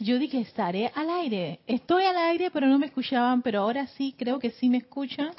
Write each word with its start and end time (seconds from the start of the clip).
Yo 0.00 0.18
dije, 0.18 0.40
estaré 0.40 0.90
al 0.94 1.10
aire. 1.10 1.60
Estoy 1.66 2.04
al 2.04 2.16
aire, 2.16 2.50
pero 2.50 2.66
no 2.66 2.78
me 2.78 2.86
escuchaban, 2.86 3.42
pero 3.42 3.60
ahora 3.60 3.86
sí, 3.86 4.14
creo 4.18 4.38
que 4.38 4.50
sí 4.50 4.68
me 4.68 4.78
escuchan. 4.78 5.30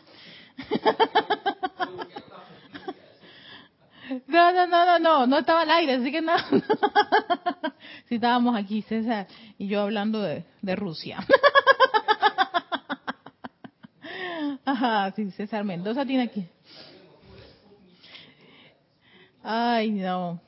No, 4.27 4.51
no, 4.51 4.67
no, 4.67 4.85
no, 4.85 4.99
no, 4.99 5.25
no 5.25 5.37
estaba 5.37 5.61
al 5.61 5.71
aire, 5.71 5.93
así 5.93 6.11
que 6.11 6.21
no. 6.21 6.33
Sí 8.09 8.15
estábamos 8.15 8.57
aquí, 8.57 8.81
César 8.81 9.25
y 9.57 9.67
yo 9.67 9.81
hablando 9.81 10.21
de, 10.21 10.43
de 10.61 10.75
Rusia. 10.75 11.19
Ajá, 14.65 15.13
sí, 15.15 15.31
César 15.31 15.63
Mendoza 15.63 16.05
tiene 16.05 16.23
aquí. 16.23 16.45
Ay, 19.41 19.91
no. 19.91 20.41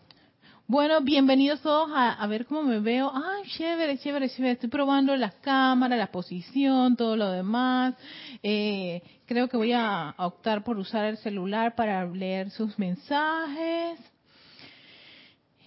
Bueno, 0.66 1.02
bienvenidos 1.02 1.60
todos 1.60 1.92
a, 1.94 2.26
ver 2.28 2.46
cómo 2.46 2.64
me 2.64 2.80
veo. 2.80 3.12
Ay, 3.14 3.44
chévere, 3.50 3.98
chévere, 3.98 4.30
chévere. 4.30 4.54
Estoy 4.54 4.70
probando 4.70 5.14
las 5.18 5.36
cámaras, 5.36 6.00
la 6.00 6.08
posición, 6.08 6.96
todo 6.96 7.18
lo 7.18 7.30
demás. 7.32 7.96
Eh, 8.42 9.04
creo 9.26 9.50
que 9.50 9.58
voy 9.58 9.74
a 9.74 10.16
optar 10.18 10.64
por 10.64 10.78
usar 10.78 11.04
el 11.04 11.18
celular 11.18 11.76
para 11.76 12.06
leer 12.06 12.50
sus 12.50 12.80
mensajes. 12.80 14.00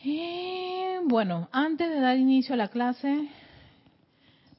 Y 0.02 0.96
bueno, 1.04 1.50
antes 1.52 1.90
de 1.90 2.00
dar 2.00 2.16
inicio 2.16 2.54
a 2.54 2.56
la 2.56 2.68
clase, 2.68 3.28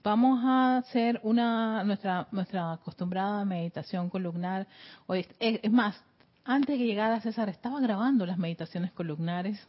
vamos 0.04 0.40
a 0.44 0.78
hacer 0.78 1.20
una 1.24 1.84
nuestra 1.84 2.28
nuestra 2.32 2.74
acostumbrada 2.74 3.44
meditación 3.44 4.08
columnar. 4.08 4.68
Es, 5.10 5.28
es 5.40 5.72
más, 5.72 6.00
antes 6.46 6.76
de 6.76 6.78
que 6.78 6.86
llegara 6.86 7.22
César, 7.22 7.50
estaba 7.50 7.80
grabando 7.80 8.24
las 8.28 8.38
meditaciones 8.38 8.92
columnares 8.92 9.60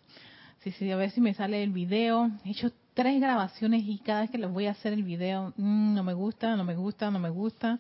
Sí, 0.72 0.90
a 0.90 0.96
ver 0.96 1.10
si 1.12 1.20
me 1.20 1.34
sale 1.34 1.62
el 1.62 1.70
video. 1.70 2.30
He 2.45 2.50
hecho 2.50 2.70
tres 2.95 3.20
grabaciones 3.20 3.84
y 3.86 3.98
cada 3.98 4.22
vez 4.22 4.30
que 4.30 4.38
les 4.38 4.50
voy 4.50 4.66
a 4.66 4.72
hacer 4.72 4.92
el 4.92 5.02
video, 5.02 5.54
mm, 5.56 5.95
no 5.95 6.02
me 6.02 6.15
gusta, 6.15 6.56
no 6.56 6.65
me 6.65 6.74
gusta, 6.74 7.10
no 7.10 7.18
me 7.18 7.30
gusta. 7.30 7.79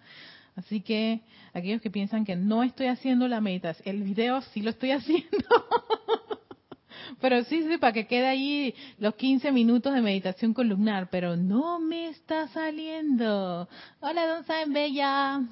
Así 0.56 0.80
que 0.80 1.20
aquellos 1.52 1.82
que 1.82 1.90
piensan 1.90 2.24
que 2.24 2.36
no 2.36 2.62
estoy 2.62 2.86
haciendo 2.86 3.28
la 3.28 3.40
meditación, 3.40 3.96
el 3.96 4.02
video 4.04 4.40
sí 4.40 4.62
lo 4.62 4.70
estoy 4.70 4.90
haciendo. 4.92 5.46
pero 7.20 7.44
sí, 7.44 7.64
sí, 7.68 7.78
para 7.78 7.92
que 7.92 8.06
quede 8.06 8.26
ahí 8.26 8.74
los 8.98 9.14
15 9.16 9.52
minutos 9.52 9.92
de 9.92 10.00
meditación 10.00 10.54
columnar, 10.54 11.08
pero 11.10 11.36
no 11.36 11.80
me 11.80 12.08
está 12.08 12.48
saliendo. 12.48 13.68
Hola, 14.00 14.26
don 14.26 14.44
San 14.44 14.72
Bella. 14.72 15.42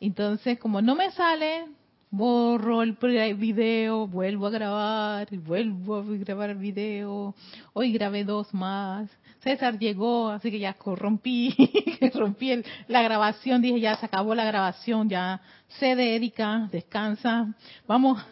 Entonces, 0.00 0.58
como 0.58 0.82
no 0.82 0.94
me 0.94 1.10
sale, 1.10 1.66
borro 2.10 2.82
el 2.82 2.96
video, 3.34 4.06
vuelvo 4.06 4.46
a 4.46 4.50
grabar, 4.50 5.28
vuelvo 5.38 5.96
a 5.96 6.04
grabar 6.04 6.50
el 6.50 6.58
video. 6.58 7.34
Hoy 7.72 7.92
grabé 7.92 8.24
dos 8.24 8.52
más. 8.54 9.10
César 9.40 9.78
llegó, 9.78 10.30
así 10.30 10.50
que 10.50 10.58
ya 10.58 10.74
corrompí, 10.74 11.54
rompí 12.14 12.62
la 12.88 13.02
grabación, 13.02 13.62
dije 13.62 13.80
ya 13.80 13.96
se 13.96 14.06
acabó 14.06 14.34
la 14.34 14.44
grabación, 14.44 15.08
ya 15.08 15.40
cede 15.78 16.16
Erika, 16.16 16.68
descansa. 16.72 17.54
Vamos, 17.86 18.24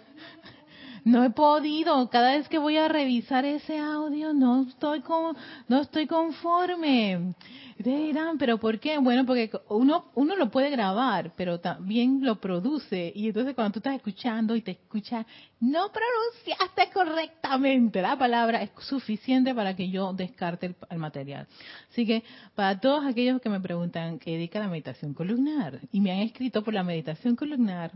no 1.04 1.22
he 1.22 1.30
podido, 1.30 2.08
cada 2.08 2.32
vez 2.32 2.48
que 2.48 2.58
voy 2.58 2.78
a 2.78 2.88
revisar 2.88 3.44
ese 3.44 3.78
audio 3.78 4.32
no 4.32 4.62
estoy 4.62 5.00
con, 5.02 5.36
no 5.68 5.80
estoy 5.80 6.06
conforme. 6.06 7.34
Ustedes 7.76 8.04
dirán, 8.04 8.38
¿pero 8.38 8.58
por 8.58 8.78
qué? 8.78 8.98
Bueno, 8.98 9.26
porque 9.26 9.50
uno, 9.68 10.06
uno 10.14 10.36
lo 10.36 10.50
puede 10.50 10.70
grabar, 10.70 11.32
pero 11.36 11.58
también 11.58 12.20
lo 12.22 12.40
produce. 12.40 13.12
Y 13.14 13.26
entonces 13.26 13.54
cuando 13.54 13.72
tú 13.72 13.78
estás 13.80 13.96
escuchando 13.96 14.54
y 14.54 14.62
te 14.62 14.70
escuchas, 14.72 15.26
no 15.60 15.90
pronunciaste 15.90 16.92
correctamente 16.92 18.00
la 18.00 18.16
palabra, 18.16 18.62
es 18.62 18.70
suficiente 18.78 19.54
para 19.54 19.74
que 19.74 19.90
yo 19.90 20.12
descarte 20.12 20.74
el, 20.88 20.98
material. 20.98 21.46
Así 21.90 22.06
que 22.06 22.22
para 22.54 22.78
todos 22.80 23.04
aquellos 23.04 23.40
que 23.40 23.48
me 23.48 23.60
preguntan 23.60 24.18
qué 24.18 24.32
dedica 24.32 24.60
la 24.60 24.68
meditación 24.68 25.12
columnar 25.12 25.80
y 25.90 26.00
me 26.00 26.12
han 26.12 26.18
escrito 26.20 26.62
por 26.62 26.74
la 26.74 26.84
meditación 26.84 27.34
columnar, 27.34 27.90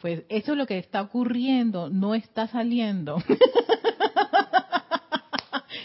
pues 0.00 0.22
eso 0.28 0.52
es 0.52 0.58
lo 0.58 0.66
que 0.66 0.78
está 0.78 1.02
ocurriendo, 1.02 1.90
no 1.90 2.14
está 2.14 2.47
saliendo. 2.48 3.22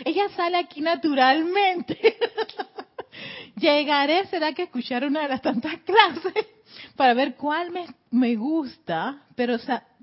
Ella 0.05 0.29
sale 0.35 0.57
aquí 0.57 0.81
naturalmente. 0.81 1.97
Llegaré, 3.55 4.25
será 4.27 4.53
que 4.53 4.63
escuchar 4.63 5.05
una 5.05 5.21
de 5.21 5.29
las 5.29 5.41
tantas 5.41 5.77
clases 5.81 6.45
para 6.95 7.13
ver 7.13 7.35
cuál 7.35 7.71
me, 7.71 7.85
me 8.11 8.35
gusta, 8.35 9.23
pero 9.35 9.57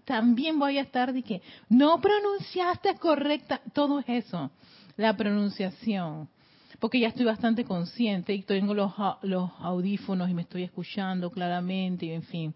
también 0.05 0.59
voy 0.59 0.79
a 0.79 0.83
estar 0.83 1.13
de 1.13 1.23
que 1.23 1.43
no 1.69 2.01
pronunciaste 2.01 2.97
correcta, 2.97 3.61
todo 3.73 4.03
eso, 4.07 4.51
la 4.97 5.17
pronunciación, 5.17 6.29
porque 6.79 7.01
ya 7.01 7.09
estoy 7.09 7.27
bastante 7.27 7.65
consciente 7.65 8.33
y 8.33 8.43
tengo 8.43 8.73
los, 8.73 8.93
los 9.23 9.51
audífonos 9.59 10.31
y 10.31 10.35
me 10.35 10.43
estoy 10.43 10.63
escuchando 10.63 11.31
claramente, 11.31 12.07
y 12.07 12.13
en 12.13 12.23
fin. 12.23 12.55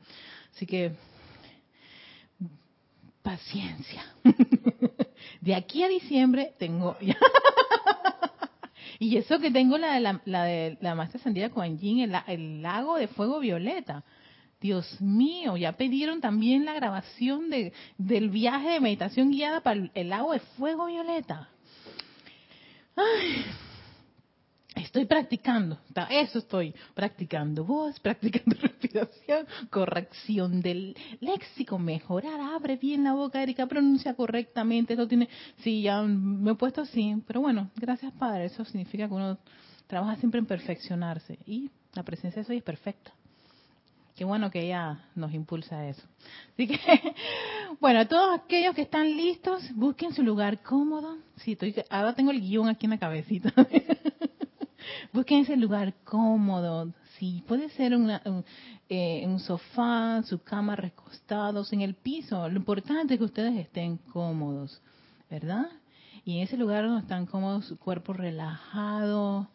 Así 0.55 0.67
que, 0.67 0.93
paciencia. 3.25 4.05
De 5.41 5.55
aquí 5.57 5.83
a 5.83 5.89
diciembre 5.89 6.53
tengo... 6.59 6.97
Y 9.01 9.17
eso 9.17 9.41
que 9.41 9.51
tengo 9.51 9.77
la 9.77 9.95
de 9.95 10.01
la, 10.01 10.23
la 10.25 10.45
de 10.45 10.79
la 10.81 10.95
maestra 10.95 11.21
Sandira 11.21 11.51
Kuan 11.51 11.79
el, 11.83 12.15
el 12.29 12.63
lago 12.63 12.97
de 12.97 13.09
fuego 13.09 13.41
violeta. 13.41 14.05
Dios 14.61 15.01
mío, 15.01 15.57
ya 15.57 15.73
pidieron 15.73 16.21
también 16.21 16.65
la 16.65 16.75
grabación 16.75 17.51
de, 17.51 17.73
del 17.99 18.31
viaje 18.31 18.71
de 18.71 18.81
meditación 18.81 19.33
guiada 19.33 19.61
para 19.61 19.91
el, 19.93 20.09
lago 20.09 20.33
de 20.33 20.39
fuego 20.39 20.87
violeta. 20.87 21.49
Ay, 22.95 23.45
estoy 24.95 25.07
practicando, 25.07 25.77
eso 26.09 26.39
estoy 26.39 26.73
practicando 26.95 27.65
voz, 27.65 27.99
practicando 28.01 28.57
respiración, 28.61 29.45
corrección 29.69 30.61
del 30.61 30.97
léxico, 31.21 31.81
mejorar, 31.81 32.41
abre 32.41 32.77
bien 32.77 33.03
la 33.03 33.13
boca, 33.13 33.43
Erika, 33.43 33.67
pronuncia 33.67 34.15
correctamente, 34.15 34.95
eso 34.95 35.09
tiene, 35.09 35.29
sí, 35.65 35.83
ya 35.83 36.01
me 36.03 36.53
he 36.53 36.55
puesto 36.55 36.83
así, 36.83 37.17
pero 37.27 37.41
bueno, 37.41 37.73
gracias 37.75 38.13
Padre, 38.13 38.45
eso 38.45 38.65
significa 38.65 39.09
que 39.09 39.15
uno 39.15 39.37
trabaja 39.89 40.15
siempre 40.15 40.39
en 40.39 40.47
perfeccionarse 40.47 41.41
y 41.45 41.73
la 41.95 42.05
presencia 42.05 42.37
de 42.37 42.43
eso 42.43 42.53
es 42.53 42.63
perfecta. 42.63 43.13
Qué 44.15 44.25
bueno 44.25 44.49
que 44.49 44.61
ella 44.61 45.09
nos 45.17 45.35
impulsa 45.35 45.77
a 45.77 45.89
eso. 45.89 46.03
Así 46.53 46.69
que, 46.69 46.79
bueno, 47.81 48.07
todos 48.07 48.39
aquellos 48.39 48.73
que 48.73 48.83
están 48.83 49.17
listos, 49.17 49.65
busquen 49.75 50.15
su 50.15 50.23
lugar 50.23 50.63
cómodo. 50.63 51.19
Sí, 51.39 51.53
estoy, 51.53 51.75
ahora 51.91 52.15
tengo 52.15 52.31
el 52.31 52.41
guion 52.41 52.69
aquí 52.69 52.87
en 52.87 52.91
la 52.91 52.99
cabecita. 52.99 53.53
Busquen 55.13 55.43
ese 55.43 55.57
lugar 55.57 55.95
cómodo. 56.05 56.93
Sí, 57.19 57.45
puede 57.47 57.69
ser 57.71 57.95
una, 57.95 58.21
un, 58.25 58.45
eh, 58.89 59.25
un 59.27 59.39
sofá, 59.41 60.23
su 60.25 60.43
cama 60.43 60.77
recostados, 60.77 61.73
en 61.73 61.81
el 61.81 61.95
piso. 61.95 62.49
Lo 62.49 62.57
importante 62.57 63.15
es 63.15 63.19
que 63.19 63.25
ustedes 63.25 63.57
estén 63.57 63.99
cómodos, 63.99 64.83
¿verdad? 65.31 65.67
Y 66.25 66.39
en 66.39 66.45
ese 66.45 66.57
lugar 66.57 66.85
donde 66.85 67.03
están 67.03 67.27
cómodos, 67.27 67.67
su 67.67 67.79
cuerpo 67.79 68.13
relajado, 68.13 69.49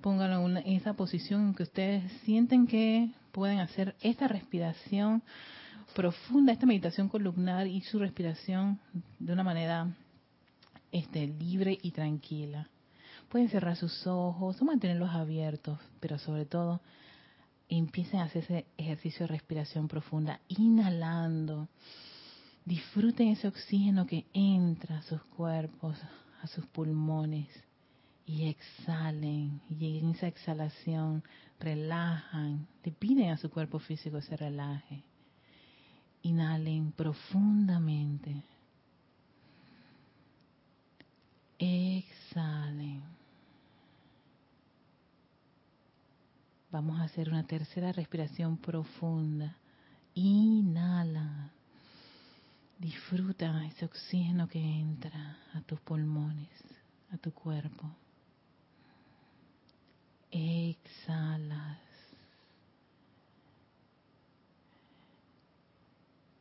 pónganlo 0.00 0.60
en 0.60 0.76
esa 0.76 0.94
posición 0.94 1.48
en 1.48 1.54
que 1.54 1.62
ustedes 1.62 2.12
sienten 2.24 2.66
que 2.66 3.10
pueden 3.32 3.60
hacer 3.60 3.96
esta 4.00 4.28
respiración 4.28 5.22
profunda, 5.94 6.52
esta 6.52 6.66
meditación 6.66 7.08
columnar 7.08 7.66
y 7.66 7.80
su 7.82 7.98
respiración 7.98 8.78
de 9.18 9.32
una 9.32 9.42
manera 9.42 9.88
este, 10.92 11.26
libre 11.26 11.78
y 11.82 11.90
tranquila. 11.90 12.68
Pueden 13.30 13.48
cerrar 13.48 13.76
sus 13.76 14.06
ojos 14.08 14.60
o 14.60 14.64
mantenerlos 14.64 15.10
abiertos, 15.10 15.78
pero 16.00 16.18
sobre 16.18 16.46
todo 16.46 16.80
empiecen 17.68 18.18
a 18.18 18.24
hacer 18.24 18.42
ese 18.42 18.66
ejercicio 18.76 19.20
de 19.20 19.28
respiración 19.28 19.86
profunda, 19.86 20.40
inhalando. 20.48 21.68
Disfruten 22.64 23.28
ese 23.28 23.46
oxígeno 23.46 24.04
que 24.04 24.26
entra 24.32 24.98
a 24.98 25.02
sus 25.02 25.22
cuerpos, 25.22 25.96
a 26.42 26.46
sus 26.48 26.66
pulmones 26.66 27.48
y 28.26 28.48
exhalen. 28.48 29.60
Y 29.70 29.98
en 29.98 30.10
esa 30.10 30.26
exhalación 30.26 31.22
relajan, 31.60 32.66
le 32.82 32.90
piden 32.90 33.30
a 33.30 33.36
su 33.36 33.48
cuerpo 33.48 33.78
físico 33.78 34.16
que 34.16 34.26
se 34.26 34.36
relaje. 34.36 35.04
Inhalen 36.22 36.90
profundamente. 36.90 38.42
Exhalen. 41.58 43.09
Vamos 46.72 47.00
a 47.00 47.04
hacer 47.04 47.28
una 47.28 47.44
tercera 47.44 47.90
respiración 47.90 48.56
profunda. 48.56 49.56
Inhala. 50.14 51.50
Disfruta 52.78 53.66
ese 53.66 53.84
oxígeno 53.84 54.48
que 54.48 54.60
entra 54.60 55.36
a 55.52 55.60
tus 55.62 55.80
pulmones, 55.80 56.48
a 57.12 57.18
tu 57.18 57.32
cuerpo. 57.32 57.90
Exhalas. 60.30 61.78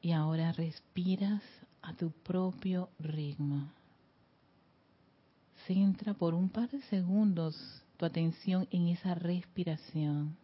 Y 0.02 0.12
ahora 0.12 0.52
respiras 0.52 1.42
a 1.82 1.94
tu 1.96 2.12
propio 2.12 2.90
ritmo. 3.00 3.68
Centra 5.66 6.14
por 6.14 6.36
un 6.36 6.50
par 6.50 6.70
de 6.70 6.82
segundos 6.84 7.84
tu 8.00 8.06
atención 8.06 8.66
en 8.72 8.88
esa 8.88 9.14
respiración 9.14 10.38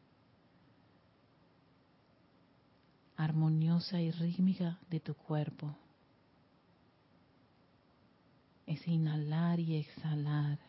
armoniosa 3.16 4.02
y 4.02 4.12
rítmica 4.12 4.78
de 4.90 5.00
tu 5.00 5.14
cuerpo. 5.14 5.74
Ese 8.68 8.92
inhalar 8.92 9.62
y 9.62 9.78
exhalar. 9.78 10.60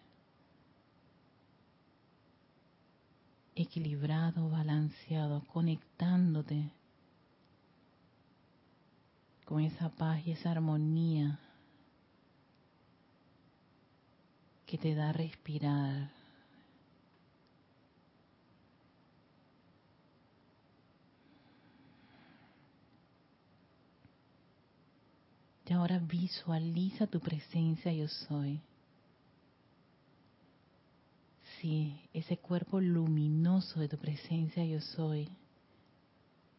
Equilibrado, 3.57 4.49
balanceado, 4.49 5.43
conectándote 5.53 6.71
con 9.45 9.61
esa 9.61 9.89
paz 9.89 10.25
y 10.25 10.31
esa 10.31 10.53
armonía 10.53 11.41
que 14.67 14.79
te 14.79 14.95
da 14.95 15.13
respirar. 15.13 16.26
Y 25.67 25.73
ahora 25.73 25.99
visualiza 25.99 27.09
tu 27.09 27.19
presencia 27.19 27.93
yo 27.93 28.07
soy. 28.07 28.61
Sí, 31.61 32.01
ese 32.13 32.37
cuerpo 32.37 32.81
luminoso 32.81 33.81
de 33.81 33.89
tu 33.89 33.99
presencia 33.99 34.65
yo 34.65 34.81
soy, 34.81 35.29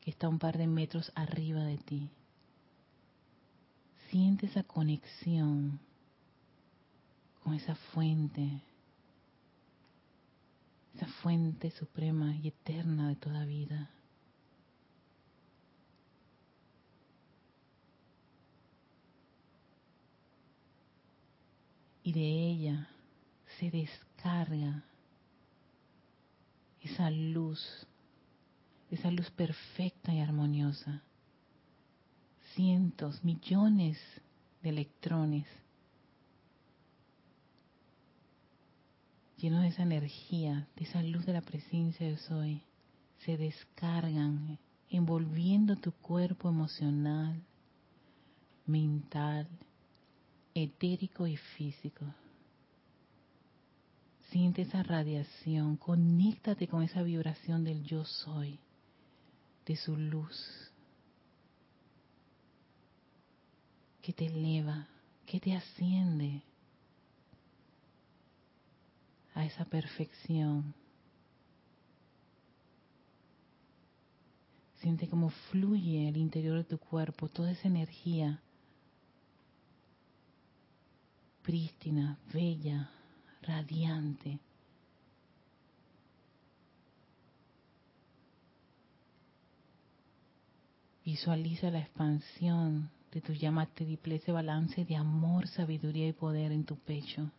que 0.02 0.12
está 0.12 0.28
un 0.28 0.40
par 0.40 0.58
de 0.58 0.68
metros 0.68 1.12
arriba 1.16 1.64
de 1.64 1.78
ti. 1.78 2.10
Siente 4.10 4.48
esa 4.48 4.64
conexión 4.64 5.80
con 7.44 7.54
esa 7.54 7.76
fuente, 7.76 8.62
esa 10.96 11.08
fuente 11.22 11.72
suprema 11.72 12.36
y 12.36 12.50
eterna 12.50 13.08
de 13.08 13.16
toda 13.16 13.46
vida. 13.46 13.90
Y 22.08 22.14
de 22.14 22.22
ella 22.22 22.88
se 23.60 23.70
descarga 23.70 24.86
esa 26.80 27.10
luz, 27.12 27.60
esa 28.90 29.12
luz 29.12 29.30
perfecta 29.32 30.14
y 30.14 30.22
armoniosa. 30.22 31.02
Cientos, 32.56 33.22
millones 33.26 33.98
de 34.64 34.70
electrones 34.70 35.46
llenos 39.36 39.64
de 39.64 39.68
esa 39.68 39.84
energía, 39.84 40.66
de 40.78 40.86
esa 40.86 41.04
luz 41.04 41.26
de 41.26 41.34
la 41.34 41.42
presencia 41.42 42.08
de 42.08 42.16
soy, 42.16 42.62
se 43.26 43.36
descargan 43.36 44.58
envolviendo 44.90 45.76
tu 45.76 45.92
cuerpo 45.92 46.48
emocional, 46.48 47.44
mental, 48.66 49.50
etérico 50.64 51.28
y 51.28 51.38
físico. 51.38 52.06
Siente 54.30 54.64
esa 54.64 54.84
radiación, 54.84 55.78
conéctate 55.78 56.68
con 56.68 56.84
esa 56.84 57.02
vibración 57.02 57.64
del 57.64 57.84
yo 57.84 58.04
soy, 58.04 58.60
de 59.66 59.76
su 59.76 59.96
luz, 59.96 60.72
que 64.02 64.14
te 64.14 64.26
eleva, 64.26 64.88
que 65.26 65.40
te 65.40 65.56
asciende 65.56 66.42
a 69.34 69.46
esa 69.46 69.64
perfección. 69.66 70.74
Siente 74.80 75.08
cómo 75.08 75.30
fluye 75.52 76.08
el 76.10 76.18
interior 76.18 76.58
de 76.58 76.64
tu 76.64 76.78
cuerpo 76.78 77.30
toda 77.30 77.52
esa 77.52 77.68
energía 77.68 78.42
prístina, 81.48 82.18
bella, 82.34 82.90
radiante. 83.42 84.38
Visualiza 91.06 91.72
la 91.72 91.80
expansión 91.80 92.90
de 93.14 93.22
tu 93.22 93.32
llama 93.32 93.66
triple, 93.68 94.16
ese 94.16 94.34
balance 94.34 94.84
de 94.84 94.98
amor, 94.98 95.48
sabiduría 95.48 96.10
y 96.10 96.12
poder 96.12 96.52
en 96.52 96.66
tu 96.66 96.76
pecho. 96.76 97.32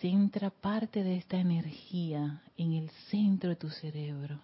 Centra 0.00 0.50
parte 0.50 1.02
de 1.02 1.16
esta 1.16 1.36
energía 1.36 2.42
en 2.56 2.72
el 2.72 2.90
centro 3.10 3.50
de 3.50 3.56
tu 3.56 3.70
cerebro. 3.70 4.40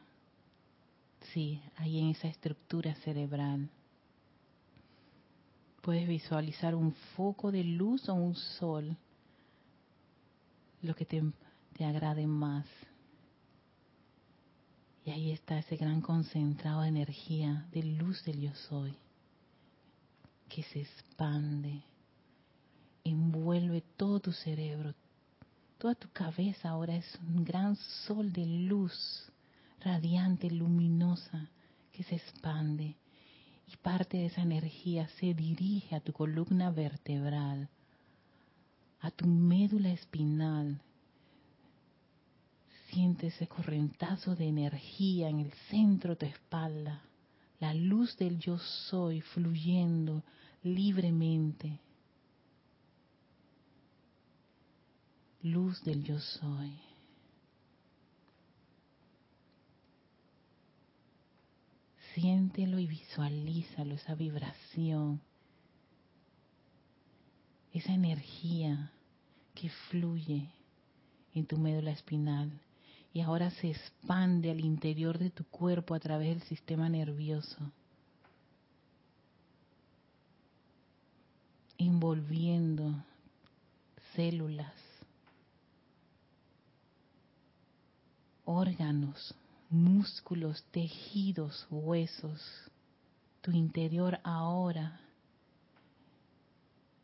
Sí, 1.32 1.60
ahí 1.76 1.98
en 1.98 2.10
esa 2.10 2.28
estructura 2.28 2.94
cerebral. 2.96 3.68
Puedes 5.80 6.06
visualizar 6.06 6.74
un 6.74 6.92
foco 7.16 7.50
de 7.50 7.64
luz 7.64 8.08
o 8.08 8.14
un 8.14 8.34
sol, 8.34 8.96
lo 10.82 10.94
que 10.94 11.04
te, 11.04 11.22
te 11.76 11.84
agrade 11.84 12.26
más. 12.26 12.66
Y 15.04 15.10
ahí 15.10 15.32
está 15.32 15.58
ese 15.58 15.76
gran 15.76 16.00
concentrado 16.00 16.82
de 16.82 16.88
energía, 16.88 17.66
de 17.72 17.82
luz 17.82 18.24
del 18.24 18.40
yo 18.40 18.54
soy, 18.54 18.94
que 20.48 20.62
se 20.62 20.82
expande, 20.82 21.82
envuelve 23.02 23.82
todo 23.96 24.20
tu 24.20 24.32
cerebro, 24.32 24.94
Toda 25.82 25.96
tu 25.96 26.08
cabeza 26.12 26.68
ahora 26.68 26.94
es 26.94 27.18
un 27.26 27.44
gran 27.44 27.74
sol 28.06 28.32
de 28.32 28.46
luz 28.46 29.28
radiante, 29.80 30.48
luminosa, 30.48 31.50
que 31.90 32.04
se 32.04 32.14
expande. 32.14 32.94
Y 33.66 33.76
parte 33.82 34.16
de 34.18 34.26
esa 34.26 34.42
energía 34.42 35.08
se 35.18 35.34
dirige 35.34 35.96
a 35.96 36.00
tu 36.00 36.12
columna 36.12 36.70
vertebral, 36.70 37.68
a 39.00 39.10
tu 39.10 39.26
médula 39.26 39.90
espinal. 39.90 40.80
Siente 42.90 43.26
ese 43.26 43.48
correntazo 43.48 44.36
de 44.36 44.46
energía 44.46 45.30
en 45.30 45.40
el 45.40 45.50
centro 45.68 46.10
de 46.10 46.16
tu 46.16 46.26
espalda, 46.26 47.02
la 47.58 47.74
luz 47.74 48.16
del 48.18 48.38
yo 48.38 48.56
soy 48.56 49.20
fluyendo 49.20 50.22
libremente 50.62 51.80
luz 55.42 55.82
del 55.82 56.04
yo 56.04 56.18
soy. 56.18 56.78
Siéntelo 62.14 62.78
y 62.78 62.86
visualízalo, 62.86 63.94
esa 63.94 64.14
vibración, 64.14 65.20
esa 67.72 67.92
energía 67.92 68.92
que 69.54 69.70
fluye 69.90 70.50
en 71.34 71.46
tu 71.46 71.56
médula 71.56 71.90
espinal 71.90 72.52
y 73.14 73.20
ahora 73.20 73.50
se 73.50 73.70
expande 73.70 74.50
al 74.50 74.60
interior 74.60 75.18
de 75.18 75.30
tu 75.30 75.44
cuerpo 75.44 75.94
a 75.94 76.00
través 76.00 76.28
del 76.28 76.42
sistema 76.48 76.88
nervioso, 76.88 77.58
envolviendo 81.78 83.04
células, 84.14 84.74
órganos, 88.44 89.34
músculos, 89.70 90.64
tejidos, 90.70 91.66
huesos, 91.70 92.40
tu 93.40 93.50
interior 93.50 94.20
ahora 94.22 95.00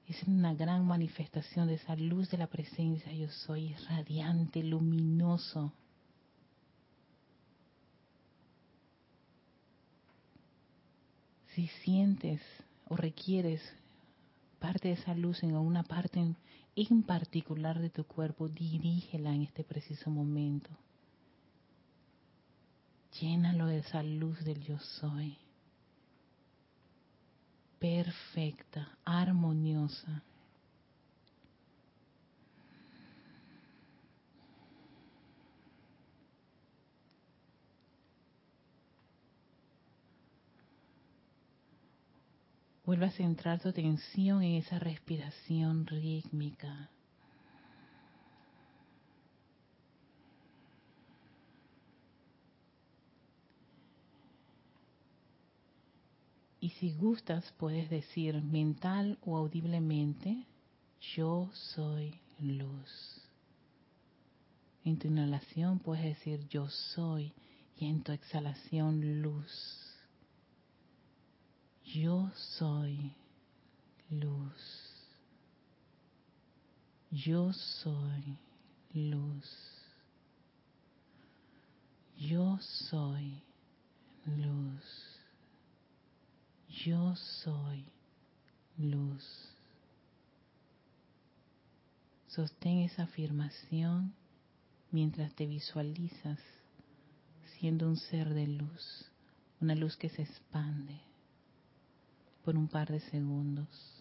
es 0.09 0.23
una 0.23 0.54
gran 0.54 0.87
manifestación 0.87 1.68
de 1.68 1.75
esa 1.75 1.95
luz 1.95 2.30
de 2.30 2.38
la 2.38 2.47
presencia. 2.47 3.12
Yo 3.12 3.28
soy 3.28 3.75
radiante, 3.90 4.62
luminoso. 4.62 5.73
Si 11.54 11.66
sientes 11.85 12.40
o 12.88 12.97
requieres 12.97 13.61
parte 14.59 14.88
de 14.88 14.95
esa 14.95 15.14
luz 15.14 15.42
en 15.42 15.54
una 15.54 15.83
parte 15.83 16.35
en 16.75 17.02
particular 17.02 17.78
de 17.78 17.90
tu 17.90 18.04
cuerpo, 18.04 18.49
dirígela 18.49 19.35
en 19.35 19.42
este 19.42 19.62
preciso 19.62 20.09
momento. 20.11 20.71
Llénalo 23.21 23.67
de 23.67 23.79
esa 23.79 24.03
luz 24.03 24.45
del 24.45 24.62
yo 24.62 24.79
soy. 24.79 25.37
Perfecta, 27.79 28.99
armoniosa. 29.05 30.23
Vuelve 42.85 43.05
a 43.05 43.11
centrar 43.11 43.61
tu 43.61 43.69
atención 43.69 44.43
en 44.43 44.55
esa 44.55 44.79
respiración 44.79 45.87
rítmica. 45.87 46.91
Y 56.61 56.71
si 56.71 56.93
gustas, 56.95 57.53
puedes 57.57 57.88
decir 57.88 58.43
mental 58.43 59.19
o 59.25 59.37
audiblemente, 59.37 60.45
yo 61.17 61.50
soy 61.53 62.19
luz. 62.41 63.23
En 64.85 64.99
tu 64.99 65.07
inhalación 65.09 65.79
puedes 65.79 66.05
decir 66.05 66.49
yo 66.49 66.69
soy 66.69 67.33
y 67.77 67.87
en 67.87 68.03
tu 68.03 68.12
exhalación 68.12 69.23
luz. 69.23 69.88
Yo 71.85 72.31
soy 72.35 73.12
luz. 74.11 74.88
Yo 77.11 77.53
soy 77.53 78.38
luz. 78.93 79.49
Yo 82.19 82.59
soy 82.61 83.43
luz. 84.27 85.18
Yo 86.88 87.14
soy 87.16 87.85
luz. 88.78 89.23
Sostén 92.28 92.78
esa 92.78 93.02
afirmación 93.02 94.14
mientras 94.90 95.35
te 95.35 95.45
visualizas 95.45 96.38
siendo 97.59 97.88
un 97.88 97.99
ser 97.99 98.33
de 98.33 98.47
luz, 98.47 99.04
una 99.61 99.75
luz 99.75 99.99
que 99.99 100.09
se 100.09 100.23
expande 100.23 100.99
por 102.42 102.57
un 102.57 102.68
par 102.68 102.90
de 102.90 103.00
segundos. 103.00 103.98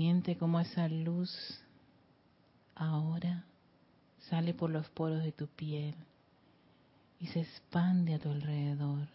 Siente 0.00 0.38
cómo 0.38 0.58
esa 0.58 0.88
luz 0.88 1.30
ahora 2.74 3.44
sale 4.30 4.54
por 4.54 4.70
los 4.70 4.88
poros 4.88 5.22
de 5.22 5.30
tu 5.30 5.46
piel 5.46 5.94
y 7.18 7.26
se 7.26 7.40
expande 7.40 8.14
a 8.14 8.18
tu 8.18 8.30
alrededor, 8.30 9.08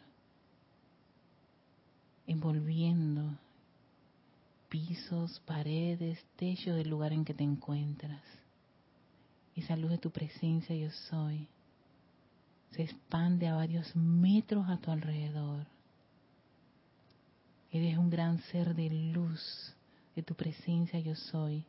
envolviendo 2.27 3.35
pisos, 4.69 5.41
paredes, 5.47 6.23
techo 6.35 6.75
del 6.75 6.91
lugar 6.91 7.13
en 7.13 7.25
que 7.25 7.33
te 7.33 7.43
encuentras. 7.43 8.21
Esa 9.55 9.75
luz 9.75 9.89
de 9.89 9.97
tu 9.97 10.11
presencia 10.11 10.75
yo 10.75 10.91
soy 11.09 11.47
se 12.73 12.83
expande 12.83 13.47
a 13.47 13.55
varios 13.55 13.95
metros 13.95 14.69
a 14.69 14.77
tu 14.77 14.91
alrededor. 14.91 15.65
Eres 17.71 17.97
un 17.97 18.11
gran 18.11 18.39
ser 18.51 18.75
de 18.75 18.91
luz 18.91 19.74
de 20.15 20.23
tu 20.23 20.33
presencia 20.33 20.99
yo 20.99 21.15
soy 21.15 21.65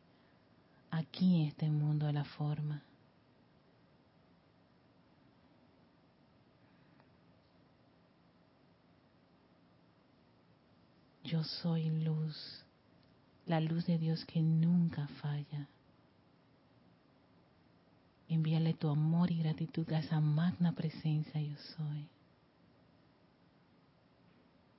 aquí 0.89 1.41
en 1.41 1.47
este 1.49 1.69
mundo 1.69 2.05
de 2.05 2.13
la 2.13 2.23
forma. 2.23 2.81
Yo 11.23 11.43
soy 11.43 11.89
luz, 11.89 12.63
la 13.45 13.59
luz 13.59 13.85
de 13.85 13.97
Dios 13.97 14.23
que 14.25 14.41
nunca 14.41 15.07
falla. 15.21 15.67
Envíale 18.29 18.73
tu 18.73 18.89
amor 18.89 19.29
y 19.29 19.39
gratitud 19.39 19.91
a 19.91 19.99
esa 19.99 20.21
magna 20.21 20.71
presencia 20.73 21.41
yo 21.41 21.55
soy 21.75 22.07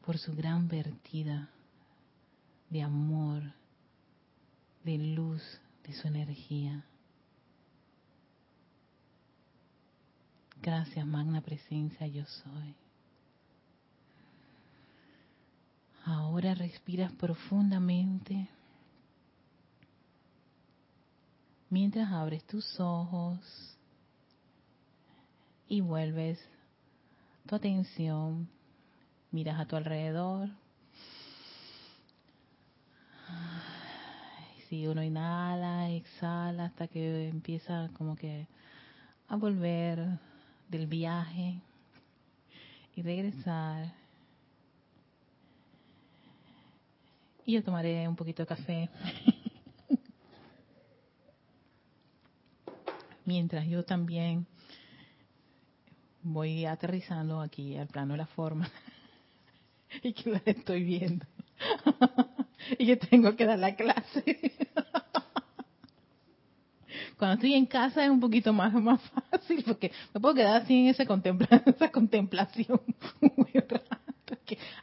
por 0.08 0.16
su 0.16 0.34
gran 0.34 0.68
vertida 0.68 1.50
de 2.70 2.82
amor, 2.82 3.42
de 4.84 4.98
luz, 4.98 5.42
de 5.84 5.92
su 5.94 6.06
energía. 6.08 6.84
Gracias, 10.60 11.06
magna 11.06 11.40
presencia, 11.40 12.06
yo 12.06 12.24
soy. 12.26 12.74
Ahora 16.04 16.54
respiras 16.54 17.12
profundamente 17.12 18.48
mientras 21.70 22.10
abres 22.10 22.44
tus 22.44 22.80
ojos 22.80 23.76
y 25.68 25.80
vuelves 25.82 26.38
tu 27.46 27.56
atención, 27.56 28.48
miras 29.30 29.60
a 29.60 29.66
tu 29.66 29.76
alrededor 29.76 30.50
si 34.68 34.86
uno 34.86 35.02
inhala, 35.02 35.90
exhala 35.90 36.66
hasta 36.66 36.88
que 36.88 37.28
empieza 37.28 37.88
como 37.94 38.16
que 38.16 38.46
a 39.28 39.36
volver 39.36 40.18
del 40.68 40.86
viaje 40.86 41.60
y 42.94 43.02
regresar. 43.02 43.94
Y 47.46 47.52
yo 47.54 47.62
tomaré 47.64 48.06
un 48.06 48.16
poquito 48.16 48.42
de 48.42 48.46
café. 48.46 48.90
Mientras 53.24 53.66
yo 53.66 53.84
también 53.84 54.46
voy 56.22 56.66
aterrizando 56.66 57.40
aquí 57.40 57.76
al 57.76 57.86
plano 57.86 58.14
de 58.14 58.18
la 58.18 58.26
forma 58.26 58.70
y 60.02 60.12
que 60.12 60.30
la 60.30 60.42
estoy 60.44 60.84
viendo. 60.84 61.24
y 62.78 62.86
que 62.86 62.96
tengo 62.96 63.34
que 63.36 63.44
dar 63.46 63.58
la 63.58 63.74
clase. 63.74 64.24
Cuando 67.16 67.34
estoy 67.34 67.54
en 67.54 67.66
casa 67.66 68.04
es 68.04 68.10
un 68.10 68.20
poquito 68.20 68.52
más, 68.52 68.72
más 68.74 69.00
fácil 69.30 69.64
porque 69.66 69.90
me 70.14 70.20
puedo 70.20 70.34
quedar 70.34 70.62
así 70.62 70.74
en 70.74 70.86
esa, 70.88 71.04
esa 71.66 71.90
contemplación 71.90 72.80
muy 73.20 73.48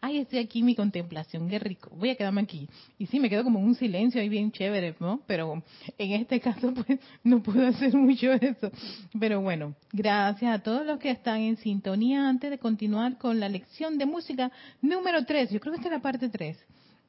ay, 0.02 0.20
estoy 0.20 0.40
aquí 0.40 0.64
mi 0.64 0.76
contemplación, 0.76 1.50
qué 1.50 1.60
rico, 1.60 1.90
voy 1.96 2.10
a 2.10 2.16
quedarme 2.16 2.42
aquí. 2.42 2.68
Y 2.98 3.08
sí, 3.08 3.20
me 3.20 3.30
quedo 3.30 3.44
como 3.44 3.60
en 3.60 3.66
un 3.66 3.76
silencio 3.76 4.22
ahí 4.22 4.30
bien 4.30 4.52
chévere, 4.52 4.96
¿no? 5.00 5.22
Pero 5.28 5.64
en 5.98 6.12
este 6.12 6.40
caso, 6.40 6.74
pues, 6.74 7.00
no 7.24 7.42
puedo 7.42 7.68
hacer 7.68 7.96
mucho 7.96 8.34
eso. 8.34 8.72
Pero 9.20 9.42
bueno, 9.42 9.76
gracias 9.92 10.54
a 10.54 10.60
todos 10.60 10.86
los 10.86 11.00
que 11.00 11.12
están 11.12 11.42
en 11.42 11.58
sintonía 11.58 12.28
antes 12.28 12.50
de 12.50 12.60
continuar 12.60 13.18
con 13.18 13.40
la 13.40 13.50
lección 13.50 13.98
de 13.98 14.06
música 14.06 14.52
número 14.82 15.26
3. 15.26 15.52
Yo 15.52 15.60
creo 15.60 15.74
que 15.74 15.78
esta 15.78 15.90
es 15.90 15.94
la 15.94 16.02
parte 16.02 16.30
3. 16.30 16.58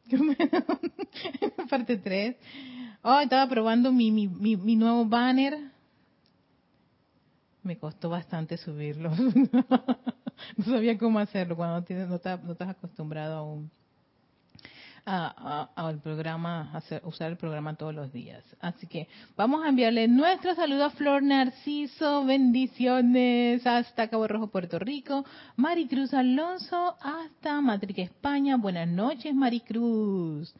parte 1.70 1.96
3. 1.96 2.36
Oh, 3.02 3.20
estaba 3.20 3.48
probando 3.48 3.92
mi, 3.92 4.10
mi, 4.10 4.28
mi, 4.28 4.76
nuevo 4.76 5.04
banner. 5.04 5.58
Me 7.62 7.78
costó 7.78 8.08
bastante 8.08 8.56
subirlo. 8.56 9.10
no 10.56 10.64
sabía 10.64 10.96
cómo 10.98 11.18
hacerlo 11.18 11.56
cuando 11.56 11.84
no, 11.88 12.06
no 12.08 12.52
estás 12.52 12.68
acostumbrado 12.68 13.36
aún 13.36 13.70
al 15.06 16.00
programa, 16.00 16.72
a 16.72 17.06
usar 17.06 17.30
el 17.30 17.36
programa 17.36 17.76
todos 17.76 17.94
los 17.94 18.12
días. 18.12 18.42
Así 18.60 18.88
que 18.88 19.06
vamos 19.36 19.64
a 19.64 19.68
enviarle 19.68 20.08
nuestro 20.08 20.54
saludo 20.56 20.86
a 20.86 20.90
Flor 20.90 21.22
Narciso, 21.22 22.24
bendiciones 22.24 23.64
hasta 23.66 24.08
Cabo 24.08 24.26
Rojo, 24.26 24.48
Puerto 24.48 24.80
Rico, 24.80 25.24
Maricruz 25.54 26.12
Alonso 26.12 26.96
hasta 27.00 27.60
Madrid, 27.60 28.00
España. 28.00 28.56
Buenas 28.56 28.88
noches, 28.88 29.32
Maricruz. 29.32 30.52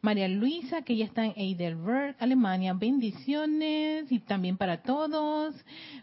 María 0.00 0.28
Luisa, 0.28 0.82
que 0.82 0.96
ya 0.96 1.06
está 1.06 1.24
en 1.24 1.32
Heidelberg, 1.34 2.14
Alemania. 2.20 2.72
Bendiciones 2.74 4.12
y 4.12 4.20
también 4.20 4.56
para 4.56 4.82
todos. 4.82 5.54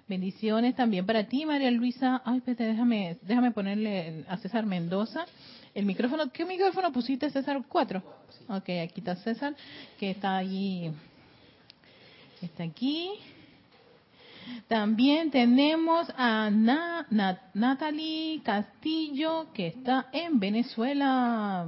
Bendiciones 0.10 0.76
también 0.76 1.06
para 1.06 1.26
ti, 1.26 1.46
María 1.46 1.72
Luisa. 1.72 2.22
Ay, 2.26 2.40
espérate, 2.40 2.66
déjame, 2.66 3.18
déjame 3.22 3.52
ponerle 3.52 4.26
a 4.28 4.38
César 4.38 4.66
Mendoza 4.66 5.26
el 5.76 5.86
micrófono. 5.86 6.32
¿Qué 6.32 6.46
micrófono 6.46 6.92
pusiste, 6.92 7.30
César? 7.30 7.62
¿Cuatro? 7.68 8.02
Ok, 8.48 8.70
aquí 8.84 9.02
está 9.02 9.16
César, 9.18 9.56
que 10.00 10.10
está 10.10 10.38
allí. 10.38 10.90
Está 12.42 12.64
aquí. 12.64 13.12
También 14.68 15.32
tenemos 15.32 16.08
a 16.16 16.50
Natalie 16.50 18.42
Castillo, 18.44 19.48
que 19.54 19.68
está 19.68 20.08
en 20.12 20.40
Venezuela. 20.40 21.68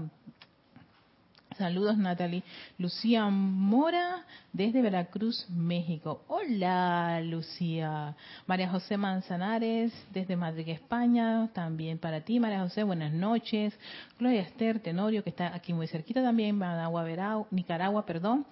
Saludos, 1.57 1.97
Natalie. 1.97 2.43
Lucía 2.77 3.25
Mora, 3.29 4.23
desde 4.53 4.79
Veracruz, 4.83 5.47
México. 5.49 6.23
Hola, 6.27 7.19
Lucía. 7.23 8.15
María 8.45 8.69
José 8.69 8.95
Manzanares, 8.95 9.91
desde 10.11 10.35
Madrid, 10.35 10.69
España. 10.69 11.49
También 11.53 11.97
para 11.97 12.21
ti, 12.21 12.39
María 12.39 12.59
José, 12.59 12.83
buenas 12.83 13.11
noches. 13.11 13.73
Gloria 14.19 14.41
Esther 14.41 14.79
Tenorio, 14.79 15.23
que 15.23 15.31
está 15.31 15.55
aquí 15.55 15.73
muy 15.73 15.87
cerquita 15.87 16.21
también, 16.21 16.55
Managua, 16.55 17.47
Nicaragua, 17.49 18.05
perdón. 18.05 18.45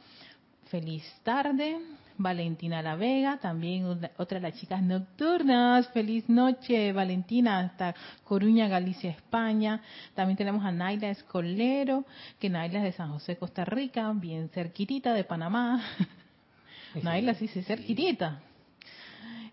Feliz 0.71 1.03
tarde. 1.23 1.77
Valentina 2.17 2.81
La 2.81 2.95
Vega, 2.95 3.37
también 3.37 3.85
otra 4.17 4.39
de 4.39 4.49
las 4.49 4.59
chicas 4.59 4.81
nocturnas. 4.81 5.87
Feliz 5.89 6.27
noche, 6.29 6.93
Valentina, 6.93 7.59
hasta 7.59 7.95
Coruña, 8.23 8.67
Galicia, 8.67 9.11
España. 9.11 9.81
También 10.13 10.37
tenemos 10.37 10.63
a 10.65 10.71
Naila 10.71 11.09
Escolero, 11.09 12.05
que 12.39 12.49
Naila 12.49 12.79
es 12.79 12.83
de 12.85 12.91
San 12.93 13.11
José, 13.11 13.37
Costa 13.37 13.65
Rica, 13.65 14.11
bien 14.13 14.49
cerquitita 14.49 15.13
de 15.13 15.23
Panamá. 15.23 15.83
Naila 17.03 17.33
sí, 17.35 17.47
sí, 17.47 17.61
cerquitita. 17.63 18.41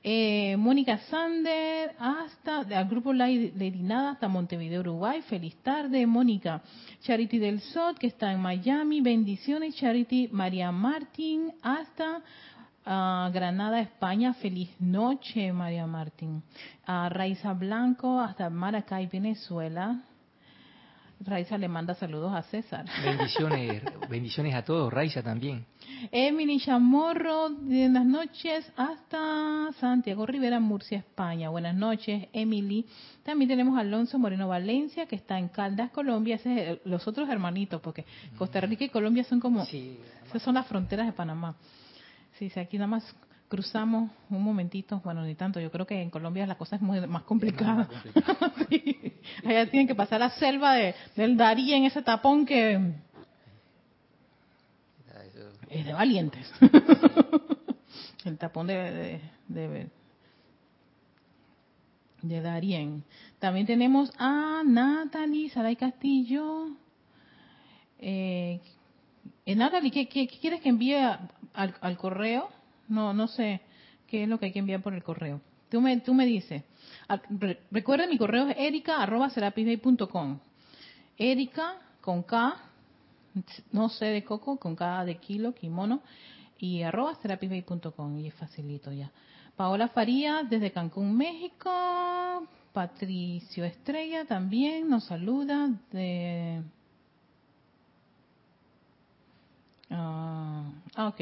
Eh, 0.04 0.56
Mónica 0.56 0.99
Sander, 1.11 1.94
hasta 1.97 2.64
del 2.64 2.88
grupo 2.88 3.12
Lady 3.12 3.82
Nada, 3.82 4.11
hasta 4.11 4.26
Montevideo, 4.26 4.80
Uruguay. 4.80 5.23
Feliz 5.23 5.54
tarde, 5.62 6.04
Mónica. 6.06 6.61
Charity 7.02 7.38
del 7.38 7.61
Sot, 7.61 7.99
que 7.99 8.09
está 8.09 8.32
en 8.32 8.40
Miami. 8.40 9.00
Bendiciones, 9.00 9.76
Charity. 9.76 10.28
María 10.32 10.73
Martín, 10.73 11.52
hasta 11.62 12.18
uh, 12.18 13.32
Granada, 13.32 13.78
España. 13.80 14.35
Feliz 14.35 14.71
noche, 14.80 15.52
María 15.52 15.87
Martín. 15.87 16.42
A 16.85 17.09
Raiza 17.09 17.52
Blanco, 17.52 18.18
hasta 18.18 18.50
Maracay, 18.50 19.06
Venezuela. 19.06 20.02
Raiza 21.25 21.57
le 21.57 21.69
manda 21.69 21.95
saludos 21.95 22.33
a 22.35 22.43
César. 22.43 22.85
Bendiciones, 23.05 23.83
bendiciones 24.09 24.55
a 24.55 24.64
todos, 24.64 24.93
Raiza 24.93 25.23
también. 25.23 25.64
Emily 26.11 26.59
Chamorro, 26.59 27.50
buenas 27.50 28.05
noches 28.05 28.71
hasta 28.76 29.71
Santiago 29.79 30.26
Rivera, 30.26 30.59
Murcia, 30.59 30.99
España. 30.99 31.49
Buenas 31.49 31.76
noches, 31.76 32.29
Emily. 32.33 32.87
También 33.23 33.49
tenemos 33.49 33.76
a 33.76 33.81
Alonso 33.81 34.19
Moreno 34.19 34.49
Valencia, 34.49 35.07
que 35.07 35.17
está 35.17 35.38
en 35.38 35.49
Caldas, 35.49 35.91
Colombia. 35.91 36.37
Ese 36.37 36.73
es 36.73 36.79
los 36.85 37.07
otros 37.07 37.29
hermanitos, 37.29 37.81
porque 37.81 38.05
Costa 38.37 38.61
Rica 38.61 38.85
y 38.85 38.88
Colombia 38.88 39.23
son 39.25 39.38
como, 39.38 39.64
sí, 39.64 39.99
esas 40.26 40.43
son 40.43 40.55
las 40.55 40.67
fronteras 40.67 41.07
de 41.07 41.12
Panamá. 41.12 41.55
Sí, 42.38 42.50
sí, 42.50 42.59
aquí 42.59 42.79
nada 42.79 42.88
más 42.88 43.17
cruzamos 43.52 44.11
un 44.30 44.42
momentito, 44.42 45.02
bueno, 45.04 45.23
ni 45.25 45.35
tanto, 45.35 45.61
yo 45.61 45.71
creo 45.71 45.87
que 45.87 46.00
en 46.00 46.09
Colombia 46.09 46.47
la 46.47 46.54
cosa 46.54 46.76
es 46.76 46.80
muy 46.80 47.06
más 47.06 47.25
complicada. 47.25 47.87
Allá 49.44 49.71
tienen 49.71 49.87
que 49.87 49.94
pasar 49.94 50.21
la 50.21 50.30
selva 50.30 50.73
de, 50.73 50.94
del 51.16 51.37
Darí 51.37 51.75
en 51.75 51.85
ese 51.85 52.00
tapón 52.00 52.47
que 52.47 52.80
es 55.68 55.85
de 55.85 55.92
valientes. 55.92 56.50
El 58.25 58.38
tapón 58.38 58.68
de, 58.68 59.21
de, 59.49 59.90
de, 62.23 62.40
Darien. 62.40 63.04
También 63.38 63.66
tenemos 63.66 64.11
a 64.16 64.62
Natalie 64.64 65.50
Saray 65.50 65.76
Castillo. 65.76 66.68
Eh, 67.99 68.62
Natalie, 69.44 69.90
¿qué, 69.90 70.09
¿qué, 70.09 70.26
quieres 70.26 70.62
que 70.62 70.71
envíe 70.71 70.94
al, 70.94 71.75
al 71.82 71.99
correo? 71.99 72.62
No, 72.89 73.12
no 73.12 73.29
sé 73.29 73.61
qué 74.07 74.25
es 74.25 74.29
lo 74.29 74.39
que 74.39 74.47
hay 74.47 74.53
que 74.53 74.59
enviar 74.59 74.83
por 74.83 74.95
el 74.95 75.03
correo. 75.03 75.41
Tú 75.71 75.81
me, 75.81 76.01
tú 76.01 76.12
me 76.12 76.27
dices. 76.27 76.62
Recuerda, 77.71 78.07
mi 78.07 78.19
correo 78.19 78.49
es 78.49 78.57
erica.com. 78.59 80.39
Erika 81.17 81.77
con 82.01 82.23
K, 82.23 82.57
no 83.71 83.89
sé 83.89 84.07
de 84.07 84.25
coco, 84.25 84.59
con 84.59 84.77
K 84.77 85.05
de 85.05 85.17
kilo, 85.17 85.55
kimono, 85.55 86.03
y 86.59 86.83
arroba 86.83 87.15
serapisbay.com. 87.17 88.19
Y 88.19 88.29
es 88.29 88.35
facilito 88.35 88.93
ya. 88.93 89.11
Paola 89.57 89.89
Farías 89.89 90.49
desde 90.49 90.73
Cancún, 90.73 91.16
México. 91.16 91.71
Patricio 92.73 93.64
Estrella 93.64 94.25
también 94.25 94.88
nos 94.88 95.05
saluda 95.05 95.71
de 95.90 96.62
Ah, 99.94 100.64
ok. 100.96 101.20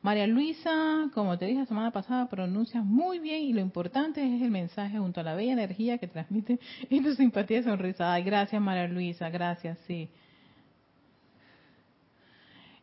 María 0.00 0.26
Luisa, 0.26 1.10
como 1.12 1.36
te 1.36 1.44
dije 1.44 1.60
la 1.60 1.66
semana 1.66 1.90
pasada, 1.90 2.28
pronuncias 2.30 2.82
muy 2.82 3.18
bien 3.18 3.42
y 3.42 3.52
lo 3.52 3.60
importante 3.60 4.22
es 4.22 4.40
el 4.40 4.50
mensaje 4.50 4.98
junto 4.98 5.20
a 5.20 5.22
la 5.22 5.34
bella 5.34 5.52
energía 5.52 5.98
que 5.98 6.06
transmite 6.06 6.58
y 6.88 7.02
tu 7.02 7.14
simpatía 7.14 7.58
y 7.58 7.64
sonrisa. 7.64 8.14
Ay, 8.14 8.22
gracias 8.22 8.60
María 8.62 8.88
Luisa, 8.88 9.28
gracias, 9.28 9.78
sí. 9.86 10.08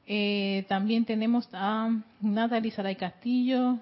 Eh, 0.06 0.66
también 0.68 1.04
tenemos 1.04 1.50
a 1.52 1.90
Natalie 2.22 2.72
Saray 2.72 2.96
Castillo. 2.96 3.80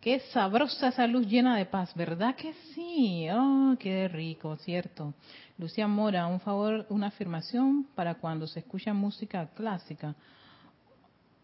Qué 0.00 0.20
sabrosa 0.32 0.88
esa 0.88 1.06
luz 1.06 1.26
llena 1.26 1.56
de 1.56 1.66
paz, 1.66 1.94
¿verdad 1.94 2.34
que 2.34 2.54
sí? 2.74 3.26
Oh, 3.30 3.76
qué 3.78 4.08
rico, 4.08 4.56
cierto. 4.56 5.12
Lucía 5.58 5.86
Mora, 5.86 6.26
un 6.26 6.40
favor, 6.40 6.86
una 6.88 7.08
afirmación 7.08 7.86
para 7.94 8.14
cuando 8.14 8.46
se 8.46 8.60
escucha 8.60 8.94
música 8.94 9.48
clásica 9.54 10.14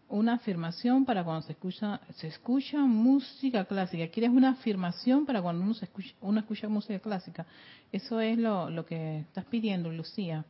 una 0.09 0.33
afirmación 0.33 1.05
para 1.05 1.23
cuando 1.23 1.43
se 1.43 1.53
escucha 1.53 2.01
se 2.15 2.27
escucha 2.27 2.79
música 2.79 3.65
clásica. 3.65 4.07
¿Quieres 4.07 4.31
una 4.31 4.49
afirmación 4.51 5.25
para 5.25 5.41
cuando 5.41 5.63
uno, 5.63 5.73
se 5.73 5.85
escucha, 5.85 6.13
uno 6.21 6.39
escucha 6.39 6.67
música 6.67 6.99
clásica? 6.99 7.45
Eso 7.91 8.19
es 8.19 8.37
lo, 8.37 8.69
lo 8.69 8.85
que 8.85 9.19
estás 9.19 9.45
pidiendo, 9.45 9.91
Lucía. 9.91 10.45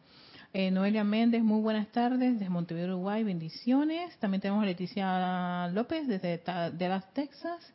Eh, 0.51 0.71
Noelia 0.71 1.03
Méndez, 1.03 1.43
muy 1.43 1.61
buenas 1.61 1.91
tardes, 1.91 2.39
desde 2.39 2.49
Montevideo, 2.49 2.87
Uruguay, 2.95 3.23
bendiciones. 3.23 4.17
También 4.17 4.41
tenemos 4.41 4.63
a 4.63 4.65
Leticia 4.65 5.67
López, 5.67 6.07
desde 6.07 6.39
Dallas, 6.39 7.13
Texas. 7.13 7.73